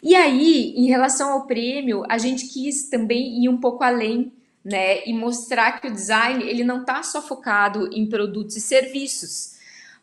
E 0.03 0.13
aí, 0.13 0.75
em 0.77 0.85
relação 0.85 1.31
ao 1.31 1.47
prêmio, 1.47 2.03
a 2.07 2.19
gente 2.19 2.45
quis 2.49 2.89
também 2.89 3.43
ir 3.43 3.49
um 3.49 3.57
pouco 3.57 3.83
além, 3.83 4.31
né, 4.63 5.03
e 5.07 5.13
mostrar 5.13 5.81
que 5.81 5.87
o 5.87 5.91
design 5.91 6.43
ele 6.43 6.63
não 6.63 6.81
está 6.81 7.01
só 7.01 7.23
focado 7.23 7.89
em 7.91 8.07
produtos 8.07 8.55
e 8.55 8.61
serviços, 8.61 9.50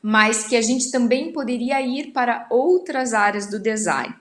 mas 0.02 0.46
que 0.46 0.56
a 0.56 0.62
gente 0.62 0.90
também 0.90 1.32
poderia 1.32 1.80
ir 1.80 2.12
para 2.12 2.46
outras 2.50 3.12
áreas 3.12 3.46
do 3.50 3.58
design. 3.58 4.14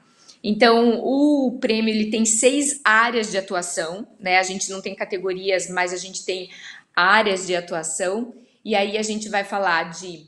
Então, 0.44 1.00
o 1.04 1.58
prêmio 1.60 1.94
ele 1.94 2.10
tem 2.10 2.26
seis 2.26 2.80
áreas 2.84 3.32
de 3.32 3.38
atuação, 3.38 4.08
né? 4.20 4.38
A 4.38 4.44
gente 4.44 4.70
não 4.70 4.82
tem 4.82 4.96
categorias, 4.96 5.70
mas 5.70 5.94
a 5.94 5.98
gente 5.98 6.24
tem 6.24 6.50
áreas 6.96 7.46
de 7.46 7.56
atuação. 7.56 8.34
E 8.64 8.76
aí 8.76 8.98
a 8.98 9.04
gente 9.04 9.30
vai 9.30 9.44
falar 9.44 9.92
de 9.92 10.26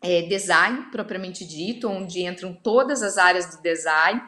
é, 0.00 0.22
design 0.22 0.86
propriamente 0.90 1.44
dito, 1.44 1.88
onde 1.88 2.22
entram 2.22 2.52
todas 2.52 3.02
as 3.02 3.16
áreas 3.16 3.54
do 3.54 3.62
design. 3.62 4.20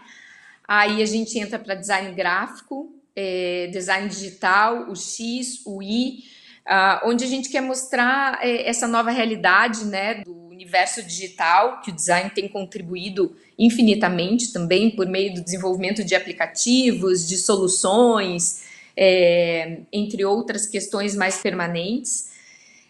Aí 0.67 1.03
a 1.03 1.07
gente 1.07 1.39
entra 1.39 1.59
para 1.59 1.75
design 1.75 2.13
gráfico, 2.15 2.93
é, 3.15 3.69
design 3.73 4.09
digital, 4.09 4.91
o 4.91 4.97
X, 4.97 5.63
o 5.65 5.83
Y, 5.83 6.23
uh, 6.67 7.09
onde 7.09 7.25
a 7.25 7.29
gente 7.29 7.49
quer 7.49 7.61
mostrar 7.61 8.39
é, 8.43 8.69
essa 8.69 8.87
nova 8.87 9.11
realidade 9.11 9.85
né, 9.85 10.23
do 10.25 10.35
universo 10.49 11.03
digital, 11.03 11.81
que 11.81 11.91
o 11.91 11.95
design 11.95 12.31
tem 12.31 12.49
contribuído 12.49 13.37
infinitamente 13.59 14.53
também 14.53 14.91
por 14.91 15.07
meio 15.07 15.35
do 15.35 15.43
desenvolvimento 15.43 16.05
de 16.05 16.15
aplicativos, 16.15 17.27
de 17.27 17.37
soluções, 17.37 18.65
é, 18.97 19.79
entre 19.93 20.25
outras 20.25 20.67
questões 20.67 21.15
mais 21.15 21.39
permanentes. 21.39 22.31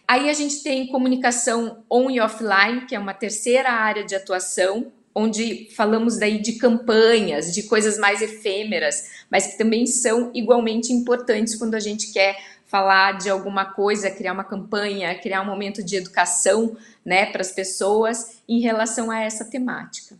Aí 0.07 0.29
a 0.29 0.33
gente 0.33 0.63
tem 0.63 0.87
comunicação 0.87 1.83
on 1.89 2.09
e 2.09 2.19
offline, 2.19 2.85
que 2.87 2.95
é 2.95 2.99
uma 2.99 3.13
terceira 3.13 3.69
área 3.69 4.05
de 4.05 4.15
atuação, 4.15 4.91
onde 5.13 5.67
falamos 5.75 6.17
daí 6.17 6.39
de 6.39 6.53
campanhas, 6.53 7.53
de 7.53 7.63
coisas 7.63 7.97
mais 7.97 8.21
efêmeras, 8.21 9.25
mas 9.29 9.47
que 9.47 9.57
também 9.57 9.85
são 9.85 10.31
igualmente 10.33 10.93
importantes 10.93 11.55
quando 11.55 11.75
a 11.75 11.79
gente 11.79 12.13
quer 12.13 12.37
falar 12.67 13.13
de 13.13 13.29
alguma 13.29 13.65
coisa, 13.65 14.11
criar 14.11 14.33
uma 14.33 14.43
campanha, 14.43 15.17
criar 15.19 15.41
um 15.41 15.45
momento 15.45 15.83
de 15.83 15.95
educação, 15.95 16.75
né, 17.03 17.25
para 17.25 17.41
as 17.41 17.51
pessoas 17.51 18.41
em 18.47 18.59
relação 18.59 19.09
a 19.09 19.19
essa 19.21 19.45
temática. 19.45 20.15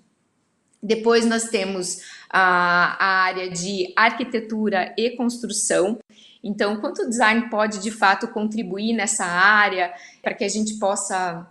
Depois 0.81 1.25
nós 1.25 1.49
temos 1.49 2.01
a, 2.29 2.95
a 2.99 3.23
área 3.23 3.49
de 3.49 3.93
arquitetura 3.95 4.93
e 4.97 5.11
construção, 5.11 5.99
então, 6.43 6.79
quanto 6.79 7.01
o 7.01 7.09
design 7.09 7.49
pode 7.49 7.79
de 7.79 7.91
fato 7.91 8.27
contribuir 8.29 8.93
nessa 8.93 9.25
área 9.25 9.93
para 10.21 10.33
que 10.33 10.45
a 10.45 10.49
gente 10.49 10.75
possa 10.75 11.45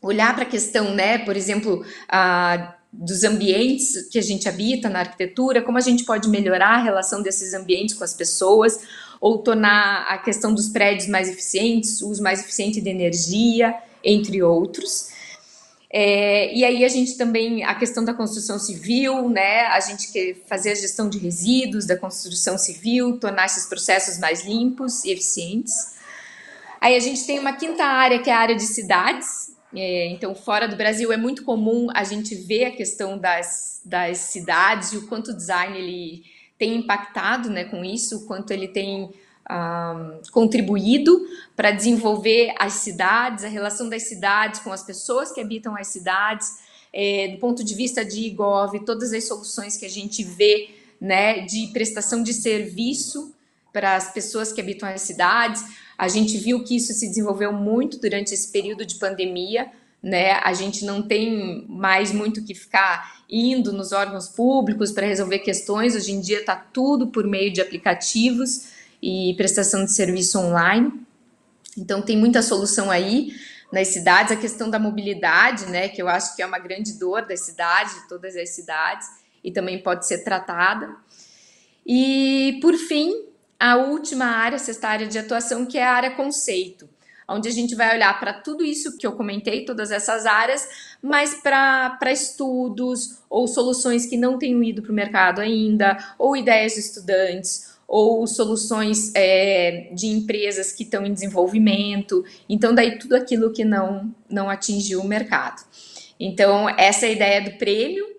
olhar 0.00 0.34
para 0.34 0.44
a 0.44 0.48
questão, 0.48 0.94
né, 0.94 1.18
por 1.18 1.36
exemplo, 1.36 1.84
a, 2.08 2.74
dos 2.92 3.22
ambientes 3.24 4.08
que 4.10 4.18
a 4.18 4.22
gente 4.22 4.48
habita 4.48 4.88
na 4.88 5.00
arquitetura, 5.00 5.62
como 5.62 5.78
a 5.78 5.80
gente 5.80 6.04
pode 6.04 6.28
melhorar 6.28 6.78
a 6.78 6.82
relação 6.82 7.22
desses 7.22 7.54
ambientes 7.54 7.94
com 7.94 8.02
as 8.02 8.14
pessoas, 8.14 8.80
ou 9.20 9.38
tornar 9.38 10.06
a 10.08 10.18
questão 10.18 10.52
dos 10.52 10.68
prédios 10.68 11.06
mais 11.06 11.28
eficientes, 11.28 12.00
uso 12.02 12.22
mais 12.22 12.40
eficiente 12.40 12.80
de 12.80 12.88
energia, 12.88 13.74
entre 14.02 14.42
outros. 14.42 15.10
É, 15.92 16.54
e 16.54 16.64
aí 16.64 16.84
a 16.84 16.88
gente 16.88 17.16
também, 17.16 17.64
a 17.64 17.74
questão 17.74 18.04
da 18.04 18.14
construção 18.14 18.58
civil, 18.58 19.28
né? 19.28 19.66
A 19.66 19.80
gente 19.80 20.12
quer 20.12 20.36
fazer 20.46 20.70
a 20.70 20.74
gestão 20.74 21.08
de 21.08 21.18
resíduos 21.18 21.84
da 21.84 21.96
construção 21.96 22.56
civil, 22.56 23.18
tornar 23.18 23.46
esses 23.46 23.66
processos 23.66 24.18
mais 24.18 24.44
limpos 24.44 25.04
e 25.04 25.10
eficientes. 25.10 25.98
Aí 26.80 26.96
a 26.96 27.00
gente 27.00 27.26
tem 27.26 27.38
uma 27.38 27.52
quinta 27.52 27.84
área, 27.84 28.20
que 28.20 28.30
é 28.30 28.32
a 28.32 28.38
área 28.38 28.54
de 28.54 28.62
cidades. 28.62 29.49
É, 29.74 30.06
então, 30.08 30.34
fora 30.34 30.66
do 30.66 30.76
Brasil, 30.76 31.12
é 31.12 31.16
muito 31.16 31.44
comum 31.44 31.88
a 31.94 32.02
gente 32.02 32.34
ver 32.34 32.64
a 32.64 32.70
questão 32.70 33.16
das, 33.16 33.80
das 33.84 34.18
cidades 34.18 34.92
e 34.92 34.96
o 34.96 35.06
quanto 35.06 35.30
o 35.30 35.36
design 35.36 35.78
ele 35.78 36.24
tem 36.58 36.76
impactado 36.76 37.48
né, 37.48 37.64
com 37.64 37.84
isso, 37.84 38.18
o 38.18 38.26
quanto 38.26 38.50
ele 38.50 38.68
tem 38.68 39.10
um, 39.50 40.20
contribuído 40.32 41.20
para 41.56 41.70
desenvolver 41.70 42.54
as 42.58 42.74
cidades, 42.74 43.44
a 43.44 43.48
relação 43.48 43.88
das 43.88 44.02
cidades 44.02 44.60
com 44.60 44.72
as 44.72 44.82
pessoas 44.82 45.32
que 45.32 45.40
habitam 45.40 45.76
as 45.76 45.86
cidades, 45.86 46.58
é, 46.92 47.28
do 47.28 47.38
ponto 47.38 47.64
de 47.64 47.74
vista 47.74 48.04
de 48.04 48.26
IGOV, 48.26 48.84
todas 48.84 49.12
as 49.12 49.26
soluções 49.26 49.76
que 49.76 49.86
a 49.86 49.90
gente 49.90 50.22
vê 50.24 50.70
né, 51.00 51.40
de 51.40 51.68
prestação 51.68 52.22
de 52.22 52.34
serviço 52.34 53.34
para 53.72 53.96
as 53.96 54.12
pessoas 54.12 54.52
que 54.52 54.60
habitam 54.60 54.88
as 54.88 55.02
cidades. 55.02 55.64
A 56.00 56.08
gente 56.08 56.38
viu 56.38 56.64
que 56.64 56.74
isso 56.74 56.94
se 56.94 57.06
desenvolveu 57.06 57.52
muito 57.52 57.98
durante 57.98 58.32
esse 58.32 58.48
período 58.50 58.86
de 58.86 58.94
pandemia, 58.94 59.70
né? 60.02 60.32
A 60.42 60.54
gente 60.54 60.82
não 60.82 61.02
tem 61.02 61.66
mais 61.68 62.10
muito 62.10 62.42
que 62.42 62.54
ficar 62.54 63.20
indo 63.28 63.70
nos 63.70 63.92
órgãos 63.92 64.26
públicos 64.26 64.92
para 64.92 65.06
resolver 65.06 65.40
questões. 65.40 65.94
Hoje 65.94 66.12
em 66.12 66.18
dia 66.18 66.40
está 66.40 66.56
tudo 66.56 67.08
por 67.08 67.26
meio 67.26 67.52
de 67.52 67.60
aplicativos 67.60 68.68
e 69.02 69.34
prestação 69.36 69.84
de 69.84 69.92
serviço 69.92 70.38
online. 70.38 70.90
Então 71.76 72.00
tem 72.00 72.16
muita 72.16 72.40
solução 72.40 72.90
aí 72.90 73.34
nas 73.70 73.88
cidades, 73.88 74.32
a 74.32 74.36
questão 74.36 74.70
da 74.70 74.78
mobilidade, 74.78 75.66
né, 75.66 75.90
que 75.90 76.00
eu 76.00 76.08
acho 76.08 76.34
que 76.34 76.40
é 76.40 76.46
uma 76.46 76.58
grande 76.58 76.94
dor 76.94 77.26
da 77.26 77.36
cidade, 77.36 77.92
de 77.92 78.08
todas 78.08 78.34
as 78.36 78.48
cidades, 78.48 79.06
e 79.44 79.52
também 79.52 79.82
pode 79.82 80.06
ser 80.06 80.24
tratada. 80.24 80.96
E 81.84 82.58
por 82.62 82.74
fim, 82.74 83.29
a 83.60 83.76
última 83.76 84.24
área, 84.24 84.56
a 84.56 84.58
sexta 84.58 84.88
área 84.88 85.06
de 85.06 85.18
atuação, 85.18 85.66
que 85.66 85.76
é 85.76 85.84
a 85.84 85.92
área 85.92 86.10
conceito, 86.12 86.88
onde 87.28 87.46
a 87.46 87.52
gente 87.52 87.74
vai 87.74 87.94
olhar 87.94 88.18
para 88.18 88.32
tudo 88.32 88.64
isso 88.64 88.96
que 88.96 89.06
eu 89.06 89.12
comentei, 89.12 89.66
todas 89.66 89.90
essas 89.90 90.24
áreas, 90.24 90.66
mas 91.02 91.34
para 91.34 92.10
estudos 92.10 93.18
ou 93.28 93.46
soluções 93.46 94.06
que 94.06 94.16
não 94.16 94.38
tenham 94.38 94.64
ido 94.64 94.80
para 94.80 94.90
o 94.90 94.94
mercado 94.94 95.40
ainda, 95.42 95.96
ou 96.18 96.34
ideias 96.34 96.72
de 96.72 96.80
estudantes, 96.80 97.70
ou 97.86 98.26
soluções 98.26 99.12
é, 99.14 99.90
de 99.92 100.06
empresas 100.06 100.72
que 100.72 100.84
estão 100.84 101.04
em 101.04 101.12
desenvolvimento. 101.12 102.24
Então, 102.48 102.74
daí 102.74 102.98
tudo 102.98 103.14
aquilo 103.14 103.52
que 103.52 103.64
não, 103.64 104.14
não 104.28 104.48
atingiu 104.48 105.00
o 105.00 105.06
mercado. 105.06 105.62
Então, 106.18 106.68
essa 106.68 107.04
é 107.04 107.08
a 107.10 107.12
ideia 107.12 107.42
do 107.42 107.58
prêmio. 107.58 108.09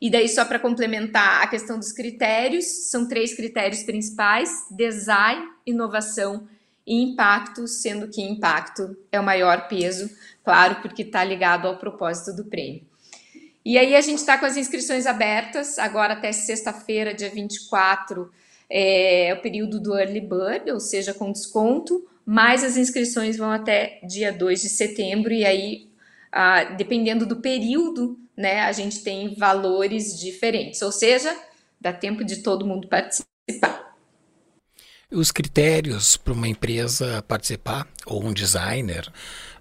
E 0.00 0.10
daí, 0.10 0.28
só 0.28 0.44
para 0.44 0.58
complementar 0.58 1.42
a 1.42 1.46
questão 1.46 1.78
dos 1.78 1.92
critérios, 1.92 2.64
são 2.64 3.06
três 3.06 3.34
critérios 3.34 3.82
principais: 3.82 4.66
design, 4.70 5.46
inovação 5.66 6.48
e 6.86 7.02
impacto, 7.02 7.68
sendo 7.68 8.08
que 8.08 8.22
impacto 8.22 8.96
é 9.12 9.20
o 9.20 9.24
maior 9.24 9.68
peso, 9.68 10.10
claro, 10.42 10.76
porque 10.76 11.02
está 11.02 11.22
ligado 11.22 11.68
ao 11.68 11.78
propósito 11.78 12.34
do 12.34 12.46
prêmio. 12.46 12.82
E 13.62 13.76
aí 13.76 13.94
a 13.94 14.00
gente 14.00 14.18
está 14.18 14.38
com 14.38 14.46
as 14.46 14.56
inscrições 14.56 15.06
abertas, 15.06 15.78
agora 15.78 16.14
até 16.14 16.32
sexta-feira, 16.32 17.14
dia 17.14 17.28
24 17.28 18.30
é 18.70 19.34
o 19.36 19.42
período 19.42 19.80
do 19.80 19.98
early 19.98 20.20
bird, 20.20 20.70
ou 20.70 20.80
seja, 20.80 21.12
com 21.12 21.32
desconto, 21.32 22.06
mas 22.24 22.62
as 22.62 22.76
inscrições 22.76 23.36
vão 23.36 23.50
até 23.50 23.98
dia 24.04 24.32
2 24.32 24.62
de 24.62 24.68
setembro, 24.68 25.32
e 25.32 25.44
aí, 25.44 25.88
ah, 26.30 26.64
dependendo 26.64 27.26
do 27.26 27.36
período, 27.36 28.16
né, 28.40 28.62
a 28.62 28.72
gente 28.72 29.02
tem 29.02 29.34
valores 29.34 30.18
diferentes, 30.18 30.80
ou 30.80 30.90
seja, 30.90 31.36
dá 31.78 31.92
tempo 31.92 32.24
de 32.24 32.38
todo 32.38 32.66
mundo 32.66 32.88
participar. 32.88 33.94
Os 35.12 35.30
critérios 35.30 36.16
para 36.16 36.32
uma 36.32 36.48
empresa 36.48 37.22
participar, 37.28 37.86
ou 38.06 38.24
um 38.24 38.32
designer, 38.32 39.12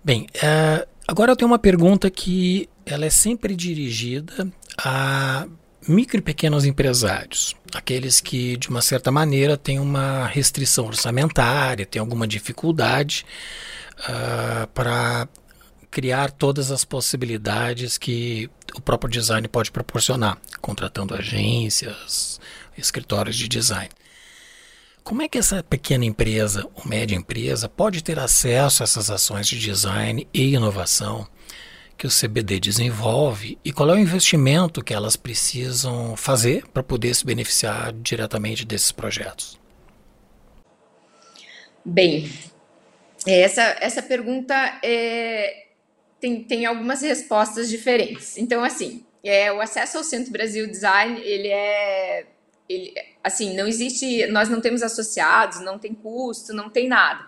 Bem, 0.03 0.27
uh, 0.37 0.89
agora 1.07 1.33
eu 1.33 1.37
tenho 1.37 1.51
uma 1.51 1.59
pergunta 1.59 2.11
que 2.11 2.69
ela 2.85 3.05
é 3.05 3.11
sempre 3.11 3.55
dirigida 3.55 4.51
a 4.79 5.47
micro 5.87 6.19
e 6.19 6.23
pequenos 6.23 6.65
empresários, 6.65 7.55
aqueles 7.75 8.21
que 8.21 8.57
de 8.57 8.69
uma 8.69 8.83
certa 8.83 9.11
maneira 9.11 9.57
têm 9.57 9.79
uma 9.79 10.27
restrição 10.27 10.87
orçamentária, 10.87 11.87
têm 11.87 12.01
alguma 12.01 12.27
dificuldade 12.27 13.25
uh, 14.01 14.67
para 14.69 15.29
criar 15.91 16.31
todas 16.31 16.71
as 16.71 16.85
possibilidades 16.85 17.99
que 17.99 18.49
o 18.75 18.81
próprio 18.81 19.11
design 19.11 19.47
pode 19.49 19.71
proporcionar, 19.71 20.39
contratando 20.61 21.15
agências, 21.15 22.41
escritórios 22.77 23.37
de 23.37 23.49
design. 23.49 23.91
Como 25.11 25.23
é 25.23 25.29
que 25.29 25.39
essa 25.39 25.61
pequena 25.61 26.05
empresa 26.05 26.71
ou 26.73 26.89
média 26.89 27.17
empresa 27.17 27.69
pode 27.69 28.01
ter 28.01 28.17
acesso 28.17 28.81
a 28.81 28.85
essas 28.85 29.11
ações 29.11 29.49
de 29.49 29.59
design 29.59 30.25
e 30.33 30.55
inovação 30.55 31.27
que 31.99 32.07
o 32.07 32.09
CBD 32.09 32.61
desenvolve 32.61 33.59
e 33.65 33.73
qual 33.73 33.91
é 33.91 33.95
o 33.95 33.99
investimento 33.99 34.85
que 34.85 34.95
elas 34.95 35.17
precisam 35.17 36.17
fazer 36.17 36.65
para 36.69 36.85
poder 36.85 37.13
se 37.13 37.27
beneficiar 37.27 37.93
diretamente 37.93 38.65
desses 38.65 38.93
projetos? 38.93 39.59
Bem, 41.85 42.31
essa, 43.27 43.63
essa 43.81 44.03
pergunta 44.05 44.55
é, 44.81 45.67
tem, 46.21 46.45
tem 46.45 46.67
algumas 46.67 47.03
respostas 47.03 47.69
diferentes. 47.69 48.39
Então, 48.39 48.63
assim, 48.63 49.05
é, 49.25 49.53
o 49.53 49.61
acesso 49.61 49.99
ao 49.99 50.05
Centro 50.05 50.31
Brasil 50.31 50.69
Design, 50.69 51.21
ele 51.21 51.49
é, 51.49 52.27
ele, 52.71 52.95
assim, 53.23 53.57
não 53.57 53.67
existe, 53.67 54.27
nós 54.29 54.49
não 54.49 54.61
temos 54.61 54.83
associados, 54.83 55.61
não 55.61 55.79
tem 55.79 55.93
custo, 55.93 56.55
não 56.55 56.71
tem 56.71 56.89
nada. 56.89 57.27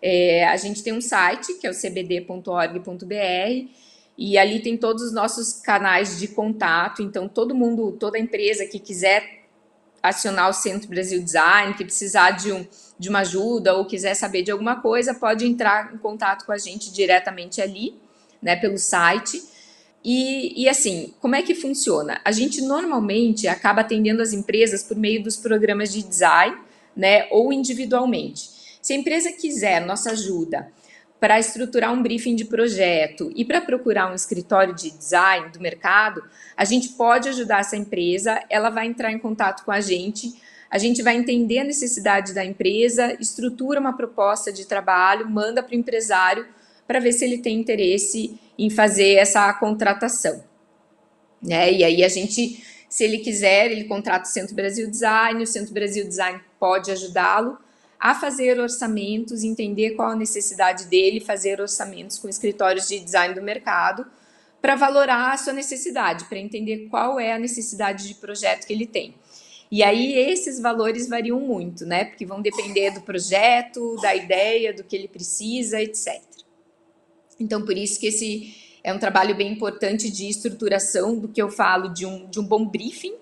É, 0.00 0.48
a 0.48 0.56
gente 0.56 0.82
tem 0.82 0.92
um 0.92 1.00
site, 1.00 1.54
que 1.54 1.66
é 1.66 1.70
o 1.70 1.74
cbd.org.br, 1.74 3.68
e 4.16 4.38
ali 4.38 4.60
tem 4.60 4.76
todos 4.76 5.02
os 5.02 5.12
nossos 5.12 5.52
canais 5.52 6.18
de 6.18 6.28
contato, 6.28 7.02
então 7.02 7.28
todo 7.28 7.54
mundo, 7.54 7.92
toda 7.92 8.18
empresa 8.18 8.66
que 8.66 8.78
quiser 8.78 9.44
acionar 10.02 10.48
o 10.48 10.52
Centro 10.52 10.88
Brasil 10.88 11.22
Design, 11.22 11.74
que 11.74 11.84
precisar 11.84 12.30
de, 12.30 12.52
um, 12.52 12.66
de 12.98 13.08
uma 13.08 13.20
ajuda 13.20 13.74
ou 13.74 13.84
quiser 13.84 14.14
saber 14.14 14.42
de 14.42 14.50
alguma 14.50 14.80
coisa, 14.80 15.14
pode 15.14 15.44
entrar 15.44 15.94
em 15.94 15.98
contato 15.98 16.46
com 16.46 16.52
a 16.52 16.58
gente 16.58 16.92
diretamente 16.92 17.60
ali 17.60 17.94
né, 18.40 18.56
pelo 18.56 18.78
site. 18.78 19.42
E, 20.10 20.62
e, 20.62 20.66
assim, 20.70 21.12
como 21.20 21.36
é 21.36 21.42
que 21.42 21.54
funciona? 21.54 22.18
A 22.24 22.32
gente 22.32 22.62
normalmente 22.62 23.46
acaba 23.46 23.82
atendendo 23.82 24.22
as 24.22 24.32
empresas 24.32 24.82
por 24.82 24.96
meio 24.96 25.22
dos 25.22 25.36
programas 25.36 25.92
de 25.92 26.02
design, 26.02 26.56
né, 26.96 27.28
ou 27.30 27.52
individualmente. 27.52 28.48
Se 28.80 28.94
a 28.94 28.96
empresa 28.96 29.30
quiser 29.30 29.84
nossa 29.84 30.12
ajuda 30.12 30.72
para 31.20 31.38
estruturar 31.38 31.92
um 31.92 32.02
briefing 32.02 32.34
de 32.34 32.46
projeto 32.46 33.30
e 33.36 33.44
para 33.44 33.60
procurar 33.60 34.10
um 34.10 34.14
escritório 34.14 34.74
de 34.74 34.90
design 34.90 35.50
do 35.50 35.60
mercado, 35.60 36.24
a 36.56 36.64
gente 36.64 36.88
pode 36.94 37.28
ajudar 37.28 37.60
essa 37.60 37.76
empresa, 37.76 38.42
ela 38.48 38.70
vai 38.70 38.86
entrar 38.86 39.12
em 39.12 39.18
contato 39.18 39.62
com 39.62 39.72
a 39.72 39.82
gente, 39.82 40.40
a 40.70 40.78
gente 40.78 41.02
vai 41.02 41.16
entender 41.16 41.58
a 41.58 41.64
necessidade 41.64 42.32
da 42.32 42.42
empresa, 42.42 43.14
estrutura 43.20 43.78
uma 43.78 43.94
proposta 43.94 44.50
de 44.50 44.64
trabalho, 44.64 45.28
manda 45.28 45.62
para 45.62 45.76
o 45.76 45.78
empresário 45.78 46.46
para 46.88 47.00
ver 47.00 47.12
se 47.12 47.22
ele 47.22 47.38
tem 47.38 47.60
interesse 47.60 48.40
em 48.58 48.70
fazer 48.70 49.16
essa 49.16 49.52
contratação. 49.52 50.42
Né? 51.40 51.70
E 51.74 51.84
aí 51.84 52.02
a 52.02 52.08
gente, 52.08 52.64
se 52.88 53.04
ele 53.04 53.18
quiser, 53.18 53.70
ele 53.70 53.84
contrata 53.84 54.24
o 54.24 54.32
Centro 54.32 54.54
Brasil 54.54 54.90
Design, 54.90 55.42
o 55.42 55.46
Centro 55.46 55.74
Brasil 55.74 56.08
Design 56.08 56.40
pode 56.58 56.90
ajudá-lo 56.90 57.58
a 58.00 58.14
fazer 58.14 58.58
orçamentos, 58.58 59.44
entender 59.44 59.90
qual 59.90 60.12
a 60.12 60.16
necessidade 60.16 60.86
dele, 60.86 61.20
fazer 61.20 61.60
orçamentos 61.60 62.18
com 62.18 62.28
escritórios 62.28 62.88
de 62.88 63.00
design 63.00 63.34
do 63.34 63.42
mercado, 63.42 64.06
para 64.62 64.74
valorar 64.74 65.34
a 65.34 65.36
sua 65.36 65.52
necessidade, 65.52 66.24
para 66.24 66.38
entender 66.38 66.88
qual 66.88 67.20
é 67.20 67.32
a 67.32 67.38
necessidade 67.38 68.08
de 68.08 68.14
projeto 68.14 68.66
que 68.66 68.72
ele 68.72 68.86
tem. 68.86 69.14
E 69.70 69.82
aí 69.82 70.14
esses 70.14 70.58
valores 70.58 71.08
variam 71.08 71.38
muito, 71.38 71.84
né? 71.84 72.06
Porque 72.06 72.24
vão 72.24 72.40
depender 72.40 72.92
do 72.92 73.02
projeto, 73.02 73.96
da 74.00 74.14
ideia, 74.14 74.72
do 74.72 74.82
que 74.82 74.96
ele 74.96 75.08
precisa, 75.08 75.80
etc. 75.82 76.22
Então, 77.38 77.64
por 77.64 77.76
isso 77.76 78.00
que 78.00 78.06
esse 78.06 78.54
é 78.82 78.92
um 78.92 78.98
trabalho 78.98 79.34
bem 79.34 79.52
importante 79.52 80.10
de 80.10 80.28
estruturação 80.28 81.18
do 81.18 81.28
que 81.28 81.40
eu 81.40 81.50
falo 81.50 81.88
de 81.88 82.06
um, 82.06 82.28
de 82.28 82.40
um 82.40 82.44
bom 82.44 82.66
briefing 82.66 83.14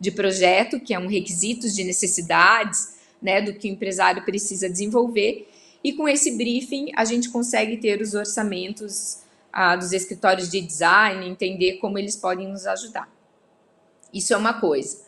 de 0.00 0.10
projeto, 0.10 0.80
que 0.80 0.92
é 0.92 0.98
um 0.98 1.06
requisitos 1.06 1.74
de 1.74 1.84
necessidades, 1.84 2.96
né, 3.20 3.40
do 3.40 3.54
que 3.54 3.68
o 3.68 3.72
empresário 3.72 4.24
precisa 4.24 4.68
desenvolver. 4.68 5.48
E 5.84 5.92
com 5.92 6.08
esse 6.08 6.32
briefing, 6.32 6.90
a 6.96 7.04
gente 7.04 7.28
consegue 7.30 7.76
ter 7.76 8.00
os 8.00 8.14
orçamentos 8.14 9.18
ah, 9.52 9.76
dos 9.76 9.92
escritórios 9.92 10.50
de 10.50 10.60
design, 10.60 11.24
entender 11.26 11.74
como 11.74 11.98
eles 11.98 12.16
podem 12.16 12.48
nos 12.48 12.66
ajudar. 12.66 13.08
Isso 14.12 14.34
é 14.34 14.36
uma 14.36 14.54
coisa. 14.54 15.00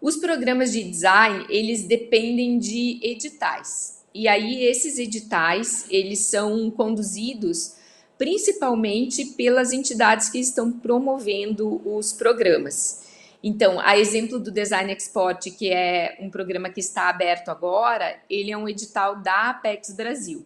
Os 0.00 0.16
programas 0.16 0.70
de 0.70 0.84
design, 0.84 1.44
eles 1.48 1.82
dependem 1.82 2.58
de 2.58 3.00
editais. 3.02 4.04
E 4.14 4.28
aí, 4.28 4.62
esses 4.64 4.98
editais, 4.98 5.86
eles 5.90 6.20
são 6.20 6.70
conduzidos 6.70 7.74
principalmente 8.18 9.24
pelas 9.24 9.72
entidades 9.72 10.28
que 10.28 10.40
estão 10.40 10.72
promovendo 10.72 11.80
os 11.88 12.12
programas. 12.12 13.06
Então, 13.42 13.78
a 13.78 13.96
exemplo 13.96 14.40
do 14.40 14.50
Design 14.50 14.92
Export, 14.92 15.50
que 15.52 15.70
é 15.70 16.18
um 16.20 16.28
programa 16.28 16.68
que 16.68 16.80
está 16.80 17.08
aberto 17.08 17.50
agora, 17.50 18.18
ele 18.28 18.50
é 18.50 18.56
um 18.56 18.68
edital 18.68 19.22
da 19.22 19.50
Apex 19.50 19.94
Brasil. 19.94 20.44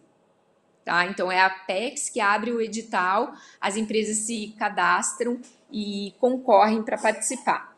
Tá? 0.85 1.05
Então, 1.07 1.31
é 1.31 1.39
a 1.39 1.47
Apex 1.47 2.09
que 2.09 2.19
abre 2.19 2.51
o 2.51 2.61
edital, 2.61 3.33
as 3.59 3.75
empresas 3.75 4.17
se 4.17 4.53
cadastram 4.59 5.39
e 5.71 6.13
concorrem 6.19 6.83
para 6.83 6.97
participar. 6.97 7.72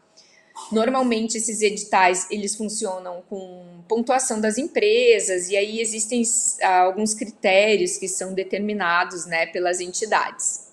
Normalmente 0.71 1.37
esses 1.37 1.61
editais 1.61 2.27
eles 2.31 2.55
funcionam 2.55 3.21
com 3.29 3.83
pontuação 3.87 4.39
das 4.39 4.57
empresas 4.57 5.49
e 5.49 5.57
aí 5.57 5.79
existem 5.79 6.23
alguns 6.61 7.13
critérios 7.13 7.97
que 7.97 8.07
são 8.07 8.33
determinados, 8.33 9.25
né, 9.25 9.45
pelas 9.47 9.79
entidades. 9.79 10.65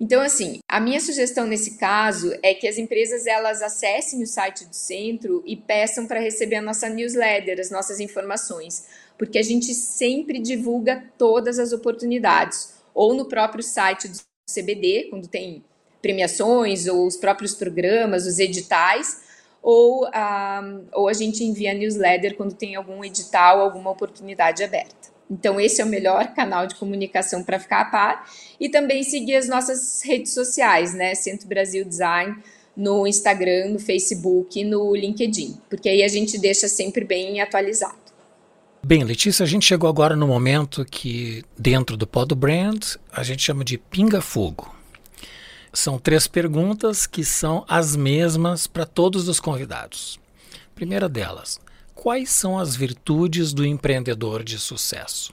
Então, 0.00 0.22
assim, 0.22 0.60
a 0.66 0.80
minha 0.80 0.98
sugestão 0.98 1.46
nesse 1.46 1.76
caso 1.76 2.32
é 2.42 2.54
que 2.54 2.66
as 2.66 2.78
empresas 2.78 3.26
elas 3.26 3.60
acessem 3.60 4.22
o 4.22 4.26
site 4.26 4.64
do 4.64 4.74
centro 4.74 5.42
e 5.46 5.54
peçam 5.54 6.06
para 6.06 6.18
receber 6.18 6.56
a 6.56 6.62
nossa 6.62 6.88
newsletter, 6.88 7.60
as 7.60 7.70
nossas 7.70 8.00
informações, 8.00 8.86
porque 9.18 9.38
a 9.38 9.42
gente 9.42 9.74
sempre 9.74 10.40
divulga 10.40 11.04
todas 11.18 11.58
as 11.58 11.74
oportunidades, 11.74 12.72
ou 12.94 13.12
no 13.12 13.28
próprio 13.28 13.62
site 13.62 14.08
do 14.08 14.18
CBD, 14.50 15.08
quando 15.10 15.28
tem 15.28 15.62
premiações, 16.00 16.86
ou 16.86 17.06
os 17.06 17.16
próprios 17.16 17.54
programas, 17.54 18.26
os 18.26 18.38
editais, 18.38 19.20
ou, 19.62 20.06
um, 20.06 20.84
ou 20.92 21.08
a 21.08 21.12
gente 21.12 21.44
envia 21.44 21.74
newsletter 21.74 22.36
quando 22.36 22.54
tem 22.54 22.74
algum 22.74 23.04
edital, 23.04 23.60
alguma 23.60 23.90
oportunidade 23.90 24.62
aberta. 24.62 25.10
Então, 25.30 25.60
esse 25.60 25.80
é 25.80 25.84
o 25.84 25.88
melhor 25.88 26.34
canal 26.34 26.66
de 26.66 26.74
comunicação 26.74 27.44
para 27.44 27.60
ficar 27.60 27.82
a 27.82 27.84
par. 27.84 28.28
E 28.58 28.68
também 28.68 29.04
seguir 29.04 29.36
as 29.36 29.48
nossas 29.48 30.02
redes 30.02 30.32
sociais, 30.32 30.92
né? 30.92 31.14
Centro 31.14 31.46
Brasil 31.46 31.84
Design, 31.84 32.36
no 32.76 33.06
Instagram, 33.06 33.70
no 33.70 33.78
Facebook 33.78 34.64
no 34.64 34.94
LinkedIn, 34.94 35.58
porque 35.68 35.88
aí 35.88 36.02
a 36.02 36.08
gente 36.08 36.38
deixa 36.38 36.66
sempre 36.66 37.04
bem 37.04 37.40
atualizado. 37.40 37.98
Bem, 38.82 39.04
Letícia, 39.04 39.44
a 39.44 39.46
gente 39.46 39.66
chegou 39.66 39.88
agora 39.90 40.16
no 40.16 40.26
momento 40.26 40.84
que, 40.84 41.44
dentro 41.58 41.96
do 41.96 42.06
Pod 42.06 42.34
Brand, 42.34 42.96
a 43.12 43.22
gente 43.22 43.42
chama 43.42 43.62
de 43.62 43.76
pinga-fogo. 43.76 44.74
São 45.72 45.98
três 45.98 46.26
perguntas 46.26 47.06
que 47.06 47.24
são 47.24 47.64
as 47.68 47.94
mesmas 47.94 48.66
para 48.66 48.84
todos 48.84 49.28
os 49.28 49.38
convidados. 49.38 50.18
Primeira 50.74 51.08
delas, 51.08 51.60
quais 51.94 52.30
são 52.30 52.58
as 52.58 52.74
virtudes 52.74 53.52
do 53.52 53.64
empreendedor 53.64 54.42
de 54.42 54.58
sucesso? 54.58 55.32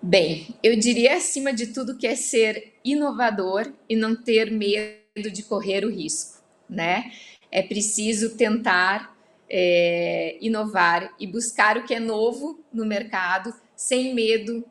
Bem, 0.00 0.56
eu 0.62 0.76
diria 0.76 1.16
acima 1.16 1.52
de 1.52 1.68
tudo 1.68 1.96
que 1.96 2.08
é 2.08 2.16
ser 2.16 2.74
inovador 2.84 3.72
e 3.88 3.94
não 3.94 4.16
ter 4.16 4.50
medo 4.50 5.30
de 5.32 5.44
correr 5.44 5.84
o 5.84 5.90
risco, 5.90 6.42
né? 6.68 7.12
É 7.52 7.62
preciso 7.62 8.30
tentar 8.36 9.16
é, 9.48 10.36
inovar 10.40 11.14
e 11.20 11.26
buscar 11.26 11.76
o 11.76 11.84
que 11.84 11.94
é 11.94 12.00
novo 12.00 12.58
no 12.72 12.84
mercado 12.84 13.54
sem 13.76 14.12
medo 14.12 14.64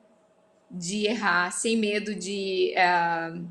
de 0.71 1.05
errar, 1.05 1.51
sem 1.51 1.77
medo 1.77 2.15
de 2.15 2.73
uh, 2.77 3.45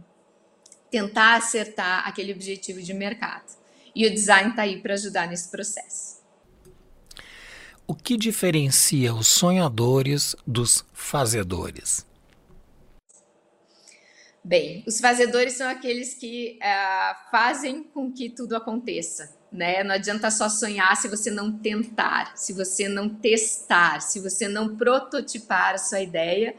tentar 0.90 1.36
acertar 1.36 2.06
aquele 2.08 2.32
objetivo 2.32 2.80
de 2.80 2.94
mercado. 2.94 3.58
E 3.94 4.06
o 4.06 4.10
design 4.10 4.50
está 4.50 4.62
aí 4.62 4.80
para 4.80 4.94
ajudar 4.94 5.28
nesse 5.28 5.50
processo. 5.50 6.20
O 7.86 7.94
que 7.94 8.16
diferencia 8.16 9.12
os 9.12 9.26
sonhadores 9.26 10.36
dos 10.46 10.84
fazedores? 10.92 12.06
Bem, 14.42 14.82
os 14.86 15.00
fazedores 15.00 15.54
são 15.54 15.68
aqueles 15.68 16.14
que 16.14 16.58
uh, 16.62 17.30
fazem 17.30 17.82
com 17.82 18.10
que 18.10 18.30
tudo 18.30 18.56
aconteça. 18.56 19.36
Né? 19.52 19.82
Não 19.82 19.96
adianta 19.96 20.30
só 20.30 20.48
sonhar 20.48 20.96
se 20.96 21.08
você 21.08 21.30
não 21.30 21.52
tentar, 21.58 22.36
se 22.36 22.52
você 22.52 22.88
não 22.88 23.08
testar, 23.08 24.00
se 24.00 24.20
você 24.20 24.46
não 24.46 24.76
prototipar 24.76 25.74
a 25.74 25.78
sua 25.78 26.00
ideia 26.00 26.54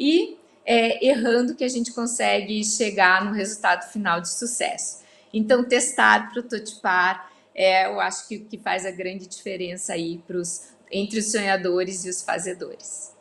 e 0.00 0.38
é, 0.64 1.06
errando 1.06 1.54
que 1.54 1.62
a 1.62 1.68
gente 1.68 1.92
consegue 1.92 2.64
chegar 2.64 3.22
no 3.22 3.32
resultado 3.32 3.90
final 3.92 4.20
de 4.20 4.30
sucesso. 4.30 5.00
Então, 5.32 5.62
testar, 5.62 6.32
prototipar, 6.32 7.30
é, 7.54 7.86
eu 7.86 8.00
acho 8.00 8.26
que 8.26 8.38
que 8.38 8.56
faz 8.56 8.86
a 8.86 8.90
grande 8.90 9.26
diferença 9.26 9.92
aí 9.92 10.18
pros, 10.26 10.68
entre 10.90 11.18
os 11.18 11.30
sonhadores 11.30 12.06
e 12.06 12.08
os 12.08 12.22
fazedores. 12.22 13.12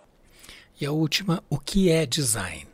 E 0.80 0.86
a 0.86 0.92
última, 0.92 1.44
o 1.50 1.60
que 1.60 1.92
é 1.92 2.06
design? 2.06 2.66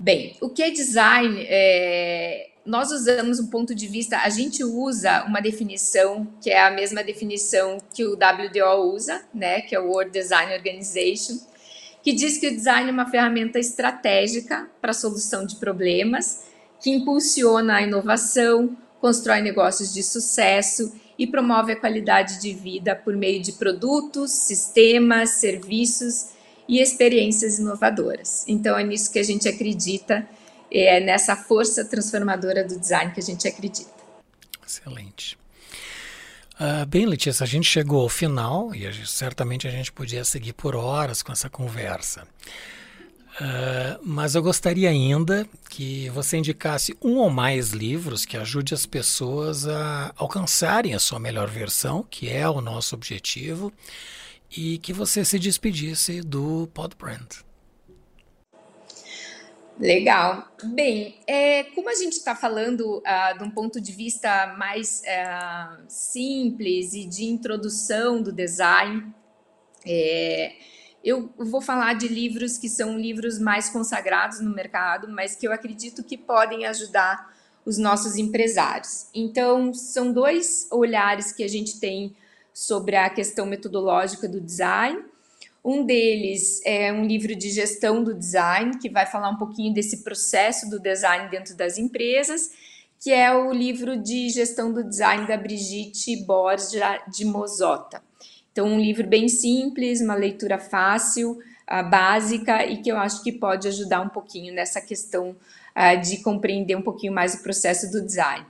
Bem, 0.00 0.36
o 0.40 0.48
que 0.48 0.62
é 0.62 0.70
design? 0.70 1.44
É, 1.46 2.50
nós 2.64 2.90
usamos 2.92 3.40
um 3.40 3.48
ponto 3.48 3.74
de 3.74 3.86
vista, 3.86 4.18
a 4.18 4.28
gente 4.28 4.62
usa 4.62 5.24
uma 5.24 5.40
definição 5.40 6.26
que 6.40 6.50
é 6.50 6.62
a 6.62 6.70
mesma 6.70 7.02
definição 7.02 7.78
que 7.92 8.04
o 8.04 8.12
WDO 8.12 8.94
usa, 8.94 9.22
né, 9.34 9.60
que 9.62 9.74
é 9.74 9.80
o 9.80 9.88
World 9.88 10.12
Design 10.12 10.52
Organization, 10.54 11.38
que 12.08 12.14
diz 12.14 12.38
que 12.38 12.48
o 12.48 12.56
design 12.56 12.88
é 12.88 12.92
uma 12.92 13.10
ferramenta 13.10 13.58
estratégica 13.58 14.66
para 14.80 14.92
a 14.92 14.94
solução 14.94 15.44
de 15.44 15.56
problemas, 15.56 16.44
que 16.80 16.88
impulsiona 16.88 17.74
a 17.74 17.82
inovação, 17.82 18.74
constrói 18.98 19.42
negócios 19.42 19.92
de 19.92 20.02
sucesso 20.02 20.90
e 21.18 21.26
promove 21.26 21.72
a 21.72 21.76
qualidade 21.76 22.40
de 22.40 22.54
vida 22.54 22.96
por 22.96 23.14
meio 23.14 23.42
de 23.42 23.52
produtos, 23.52 24.30
sistemas, 24.30 25.32
serviços 25.32 26.28
e 26.66 26.80
experiências 26.80 27.58
inovadoras. 27.58 28.42
Então 28.48 28.78
é 28.78 28.82
nisso 28.82 29.12
que 29.12 29.18
a 29.18 29.22
gente 29.22 29.46
acredita, 29.46 30.26
é 30.72 31.00
nessa 31.00 31.36
força 31.36 31.84
transformadora 31.84 32.64
do 32.64 32.80
design 32.80 33.12
que 33.12 33.20
a 33.20 33.22
gente 33.22 33.46
acredita. 33.46 33.92
Excelente. 34.66 35.36
Uh, 36.60 36.84
bem, 36.86 37.06
Letícia, 37.06 37.44
a 37.44 37.46
gente 37.46 37.68
chegou 37.68 38.02
ao 38.02 38.08
final 38.08 38.74
e 38.74 38.84
a 38.84 38.90
gente, 38.90 39.08
certamente 39.08 39.68
a 39.68 39.70
gente 39.70 39.92
podia 39.92 40.24
seguir 40.24 40.54
por 40.54 40.74
horas 40.74 41.22
com 41.22 41.30
essa 41.30 41.48
conversa. 41.48 42.26
Uh, 43.40 44.00
mas 44.02 44.34
eu 44.34 44.42
gostaria 44.42 44.90
ainda 44.90 45.48
que 45.70 46.08
você 46.10 46.36
indicasse 46.36 46.96
um 47.00 47.18
ou 47.18 47.30
mais 47.30 47.70
livros 47.70 48.24
que 48.24 48.36
ajude 48.36 48.74
as 48.74 48.84
pessoas 48.84 49.68
a 49.68 50.12
alcançarem 50.16 50.94
a 50.94 50.98
sua 50.98 51.20
melhor 51.20 51.48
versão, 51.48 52.04
que 52.10 52.28
é 52.28 52.48
o 52.48 52.60
nosso 52.60 52.96
objetivo, 52.96 53.72
e 54.50 54.78
que 54.78 54.92
você 54.92 55.24
se 55.24 55.38
despedisse 55.38 56.20
do 56.20 56.68
Podbrand. 56.74 57.47
Legal. 59.78 60.48
Bem, 60.64 61.20
é, 61.24 61.62
como 61.64 61.88
a 61.88 61.94
gente 61.94 62.14
está 62.14 62.34
falando 62.34 62.98
uh, 62.98 63.38
de 63.38 63.44
um 63.44 63.50
ponto 63.50 63.80
de 63.80 63.92
vista 63.92 64.54
mais 64.58 65.02
uh, 65.02 65.84
simples 65.86 66.94
e 66.94 67.04
de 67.04 67.26
introdução 67.26 68.20
do 68.20 68.32
design, 68.32 69.14
é, 69.86 70.52
eu 71.04 71.32
vou 71.38 71.60
falar 71.60 71.94
de 71.94 72.08
livros 72.08 72.58
que 72.58 72.68
são 72.68 72.98
livros 72.98 73.38
mais 73.38 73.68
consagrados 73.68 74.40
no 74.40 74.52
mercado, 74.52 75.08
mas 75.08 75.36
que 75.36 75.46
eu 75.46 75.52
acredito 75.52 76.02
que 76.02 76.18
podem 76.18 76.66
ajudar 76.66 77.32
os 77.64 77.78
nossos 77.78 78.16
empresários. 78.16 79.08
Então, 79.14 79.72
são 79.72 80.12
dois 80.12 80.66
olhares 80.72 81.30
que 81.30 81.44
a 81.44 81.48
gente 81.48 81.78
tem 81.78 82.16
sobre 82.52 82.96
a 82.96 83.08
questão 83.08 83.46
metodológica 83.46 84.28
do 84.28 84.40
design 84.40 85.04
um 85.68 85.84
deles 85.84 86.62
é 86.64 86.90
um 86.90 87.04
livro 87.04 87.36
de 87.36 87.50
gestão 87.50 88.02
do 88.02 88.14
design, 88.14 88.78
que 88.78 88.88
vai 88.88 89.04
falar 89.04 89.28
um 89.28 89.36
pouquinho 89.36 89.74
desse 89.74 90.02
processo 90.02 90.70
do 90.70 90.80
design 90.80 91.28
dentro 91.28 91.54
das 91.54 91.76
empresas, 91.76 92.50
que 92.98 93.12
é 93.12 93.34
o 93.34 93.52
livro 93.52 93.98
de 93.98 94.30
gestão 94.30 94.72
do 94.72 94.82
design 94.82 95.26
da 95.26 95.36
Brigitte 95.36 96.16
Borja 96.24 97.02
de 97.06 97.26
Mozota. 97.26 98.02
Então, 98.50 98.66
um 98.66 98.80
livro 98.80 99.06
bem 99.06 99.28
simples, 99.28 100.00
uma 100.00 100.14
leitura 100.14 100.58
fácil, 100.58 101.32
uh, 101.32 101.90
básica 101.90 102.64
e 102.64 102.78
que 102.78 102.90
eu 102.90 102.96
acho 102.96 103.22
que 103.22 103.30
pode 103.30 103.68
ajudar 103.68 104.00
um 104.00 104.08
pouquinho 104.08 104.54
nessa 104.54 104.80
questão 104.80 105.36
uh, 105.76 106.00
de 106.00 106.22
compreender 106.22 106.76
um 106.76 106.82
pouquinho 106.82 107.12
mais 107.12 107.34
o 107.34 107.42
processo 107.42 107.90
do 107.92 108.00
design. 108.00 108.44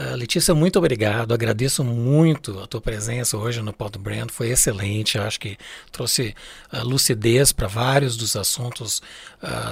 Uh, 0.00 0.14
Letícia, 0.16 0.54
muito 0.54 0.78
obrigado. 0.78 1.34
Agradeço 1.34 1.84
muito 1.84 2.58
a 2.58 2.66
tua 2.66 2.80
presença 2.80 3.36
hoje 3.36 3.60
no 3.60 3.70
Pod 3.70 3.98
Brand. 3.98 4.30
Foi 4.30 4.48
excelente. 4.48 5.18
Acho 5.18 5.38
que 5.38 5.58
trouxe 5.92 6.34
uh, 6.72 6.84
lucidez 6.84 7.52
para 7.52 7.66
vários 7.66 8.16
dos 8.16 8.34
assuntos 8.34 9.02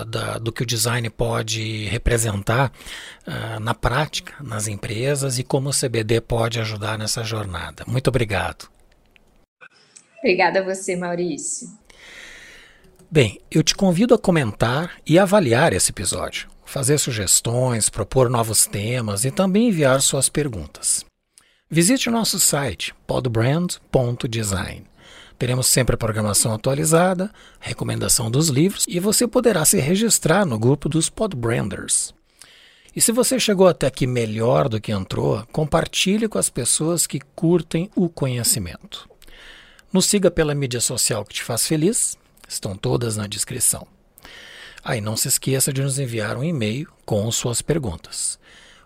da, 0.07 0.37
do 0.37 0.53
que 0.53 0.63
o 0.63 0.67
design 0.67 1.09
pode 1.09 1.87
representar 1.87 2.71
na 3.61 3.75
prática, 3.75 4.35
nas 4.43 4.69
empresas 4.69 5.39
e 5.39 5.43
como 5.43 5.71
o 5.71 5.73
CBD 5.73 6.21
pode 6.21 6.61
ajudar 6.61 6.99
nessa 6.99 7.25
jornada. 7.25 7.85
Muito 7.87 8.09
obrigado. 8.09 8.69
Obrigada 10.19 10.61
a 10.61 10.63
você, 10.63 10.95
Maurício. 10.95 11.84
Bem, 13.15 13.41
eu 13.49 13.63
te 13.63 13.77
convido 13.77 14.13
a 14.13 14.19
comentar 14.19 14.97
e 15.07 15.21
avaliar 15.21 15.73
esse 15.73 15.93
episódio 15.93 16.49
fazer 16.65 16.99
sugestões, 16.99 17.89
propor 17.89 18.29
novos 18.29 18.67
temas 18.67 19.25
e 19.25 19.31
também 19.31 19.69
enviar 19.69 20.03
suas 20.03 20.29
perguntas. 20.29 21.05
Visite 21.71 22.11
nosso 22.11 22.41
site 22.41 22.93
podbrand.design. 23.07 24.83
Teremos 25.39 25.69
sempre 25.69 25.95
a 25.95 25.97
programação 25.97 26.53
atualizada, 26.53 27.31
recomendação 27.61 28.29
dos 28.29 28.49
livros 28.49 28.85
e 28.89 28.99
você 28.99 29.29
poderá 29.29 29.65
se 29.65 29.79
registrar 29.79 30.45
no 30.45 30.59
grupo 30.59 30.89
dos 30.89 31.09
Podbranders. 31.09 32.13
E 32.97 33.01
se 33.01 33.13
você 33.13 33.39
chegou 33.39 33.69
até 33.69 33.87
aqui 33.87 34.09
melhor 34.09 34.69
do 34.69 34.81
que 34.81 34.91
entrou, 34.91 35.47
compartilhe 35.53 36.27
com 36.27 36.39
as 36.39 36.51
pessoas 36.51 37.07
que 37.07 37.21
curtem 37.37 37.89
o 37.95 38.09
conhecimento. 38.09 39.09
Nos 39.93 40.07
siga 40.07 40.33
pela 40.33 40.53
mídia 40.53 40.81
social 40.81 41.25
que 41.25 41.35
te 41.35 41.45
faz 41.45 41.65
feliz, 41.69 42.19
estão 42.49 42.77
todas 42.77 43.17
na 43.17 43.27
descrição. 43.27 43.87
Aí 44.85 44.99
ah, 44.99 45.03
não 45.03 45.17
se 45.17 45.29
esqueça 45.29 45.73
de 45.73 45.83
nos 45.83 45.99
enviar 45.99 46.37
um 46.37 46.45
e-mail 46.45 46.93
com 47.07 47.31
suas 47.33 47.63
perguntas. 47.63 48.39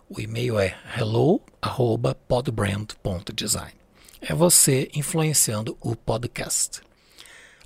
O 0.09 0.21
e-mail 0.21 0.57
é 0.59 0.79
hello@podbrand.design. 0.97 3.73
É 4.21 4.35
você 4.35 4.91
influenciando 4.95 5.77
o 5.81 5.97
podcast. 5.97 6.81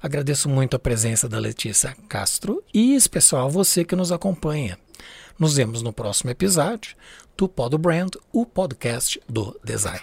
Agradeço 0.03 0.49
muito 0.49 0.75
a 0.75 0.79
presença 0.79 1.29
da 1.29 1.39
Letícia 1.39 1.95
Castro 2.09 2.65
e, 2.75 2.95
especial, 2.95 3.51
você 3.51 3.85
que 3.85 3.95
nos 3.95 4.11
acompanha. 4.11 4.79
Nos 5.39 5.55
vemos 5.55 5.83
no 5.83 5.93
próximo 5.93 6.31
episódio 6.31 6.97
do 7.37 7.49
Pod 7.49 7.77
Brand, 7.79 8.15
o 8.33 8.45
podcast 8.45 9.21
do 9.29 9.59
design. 9.63 10.03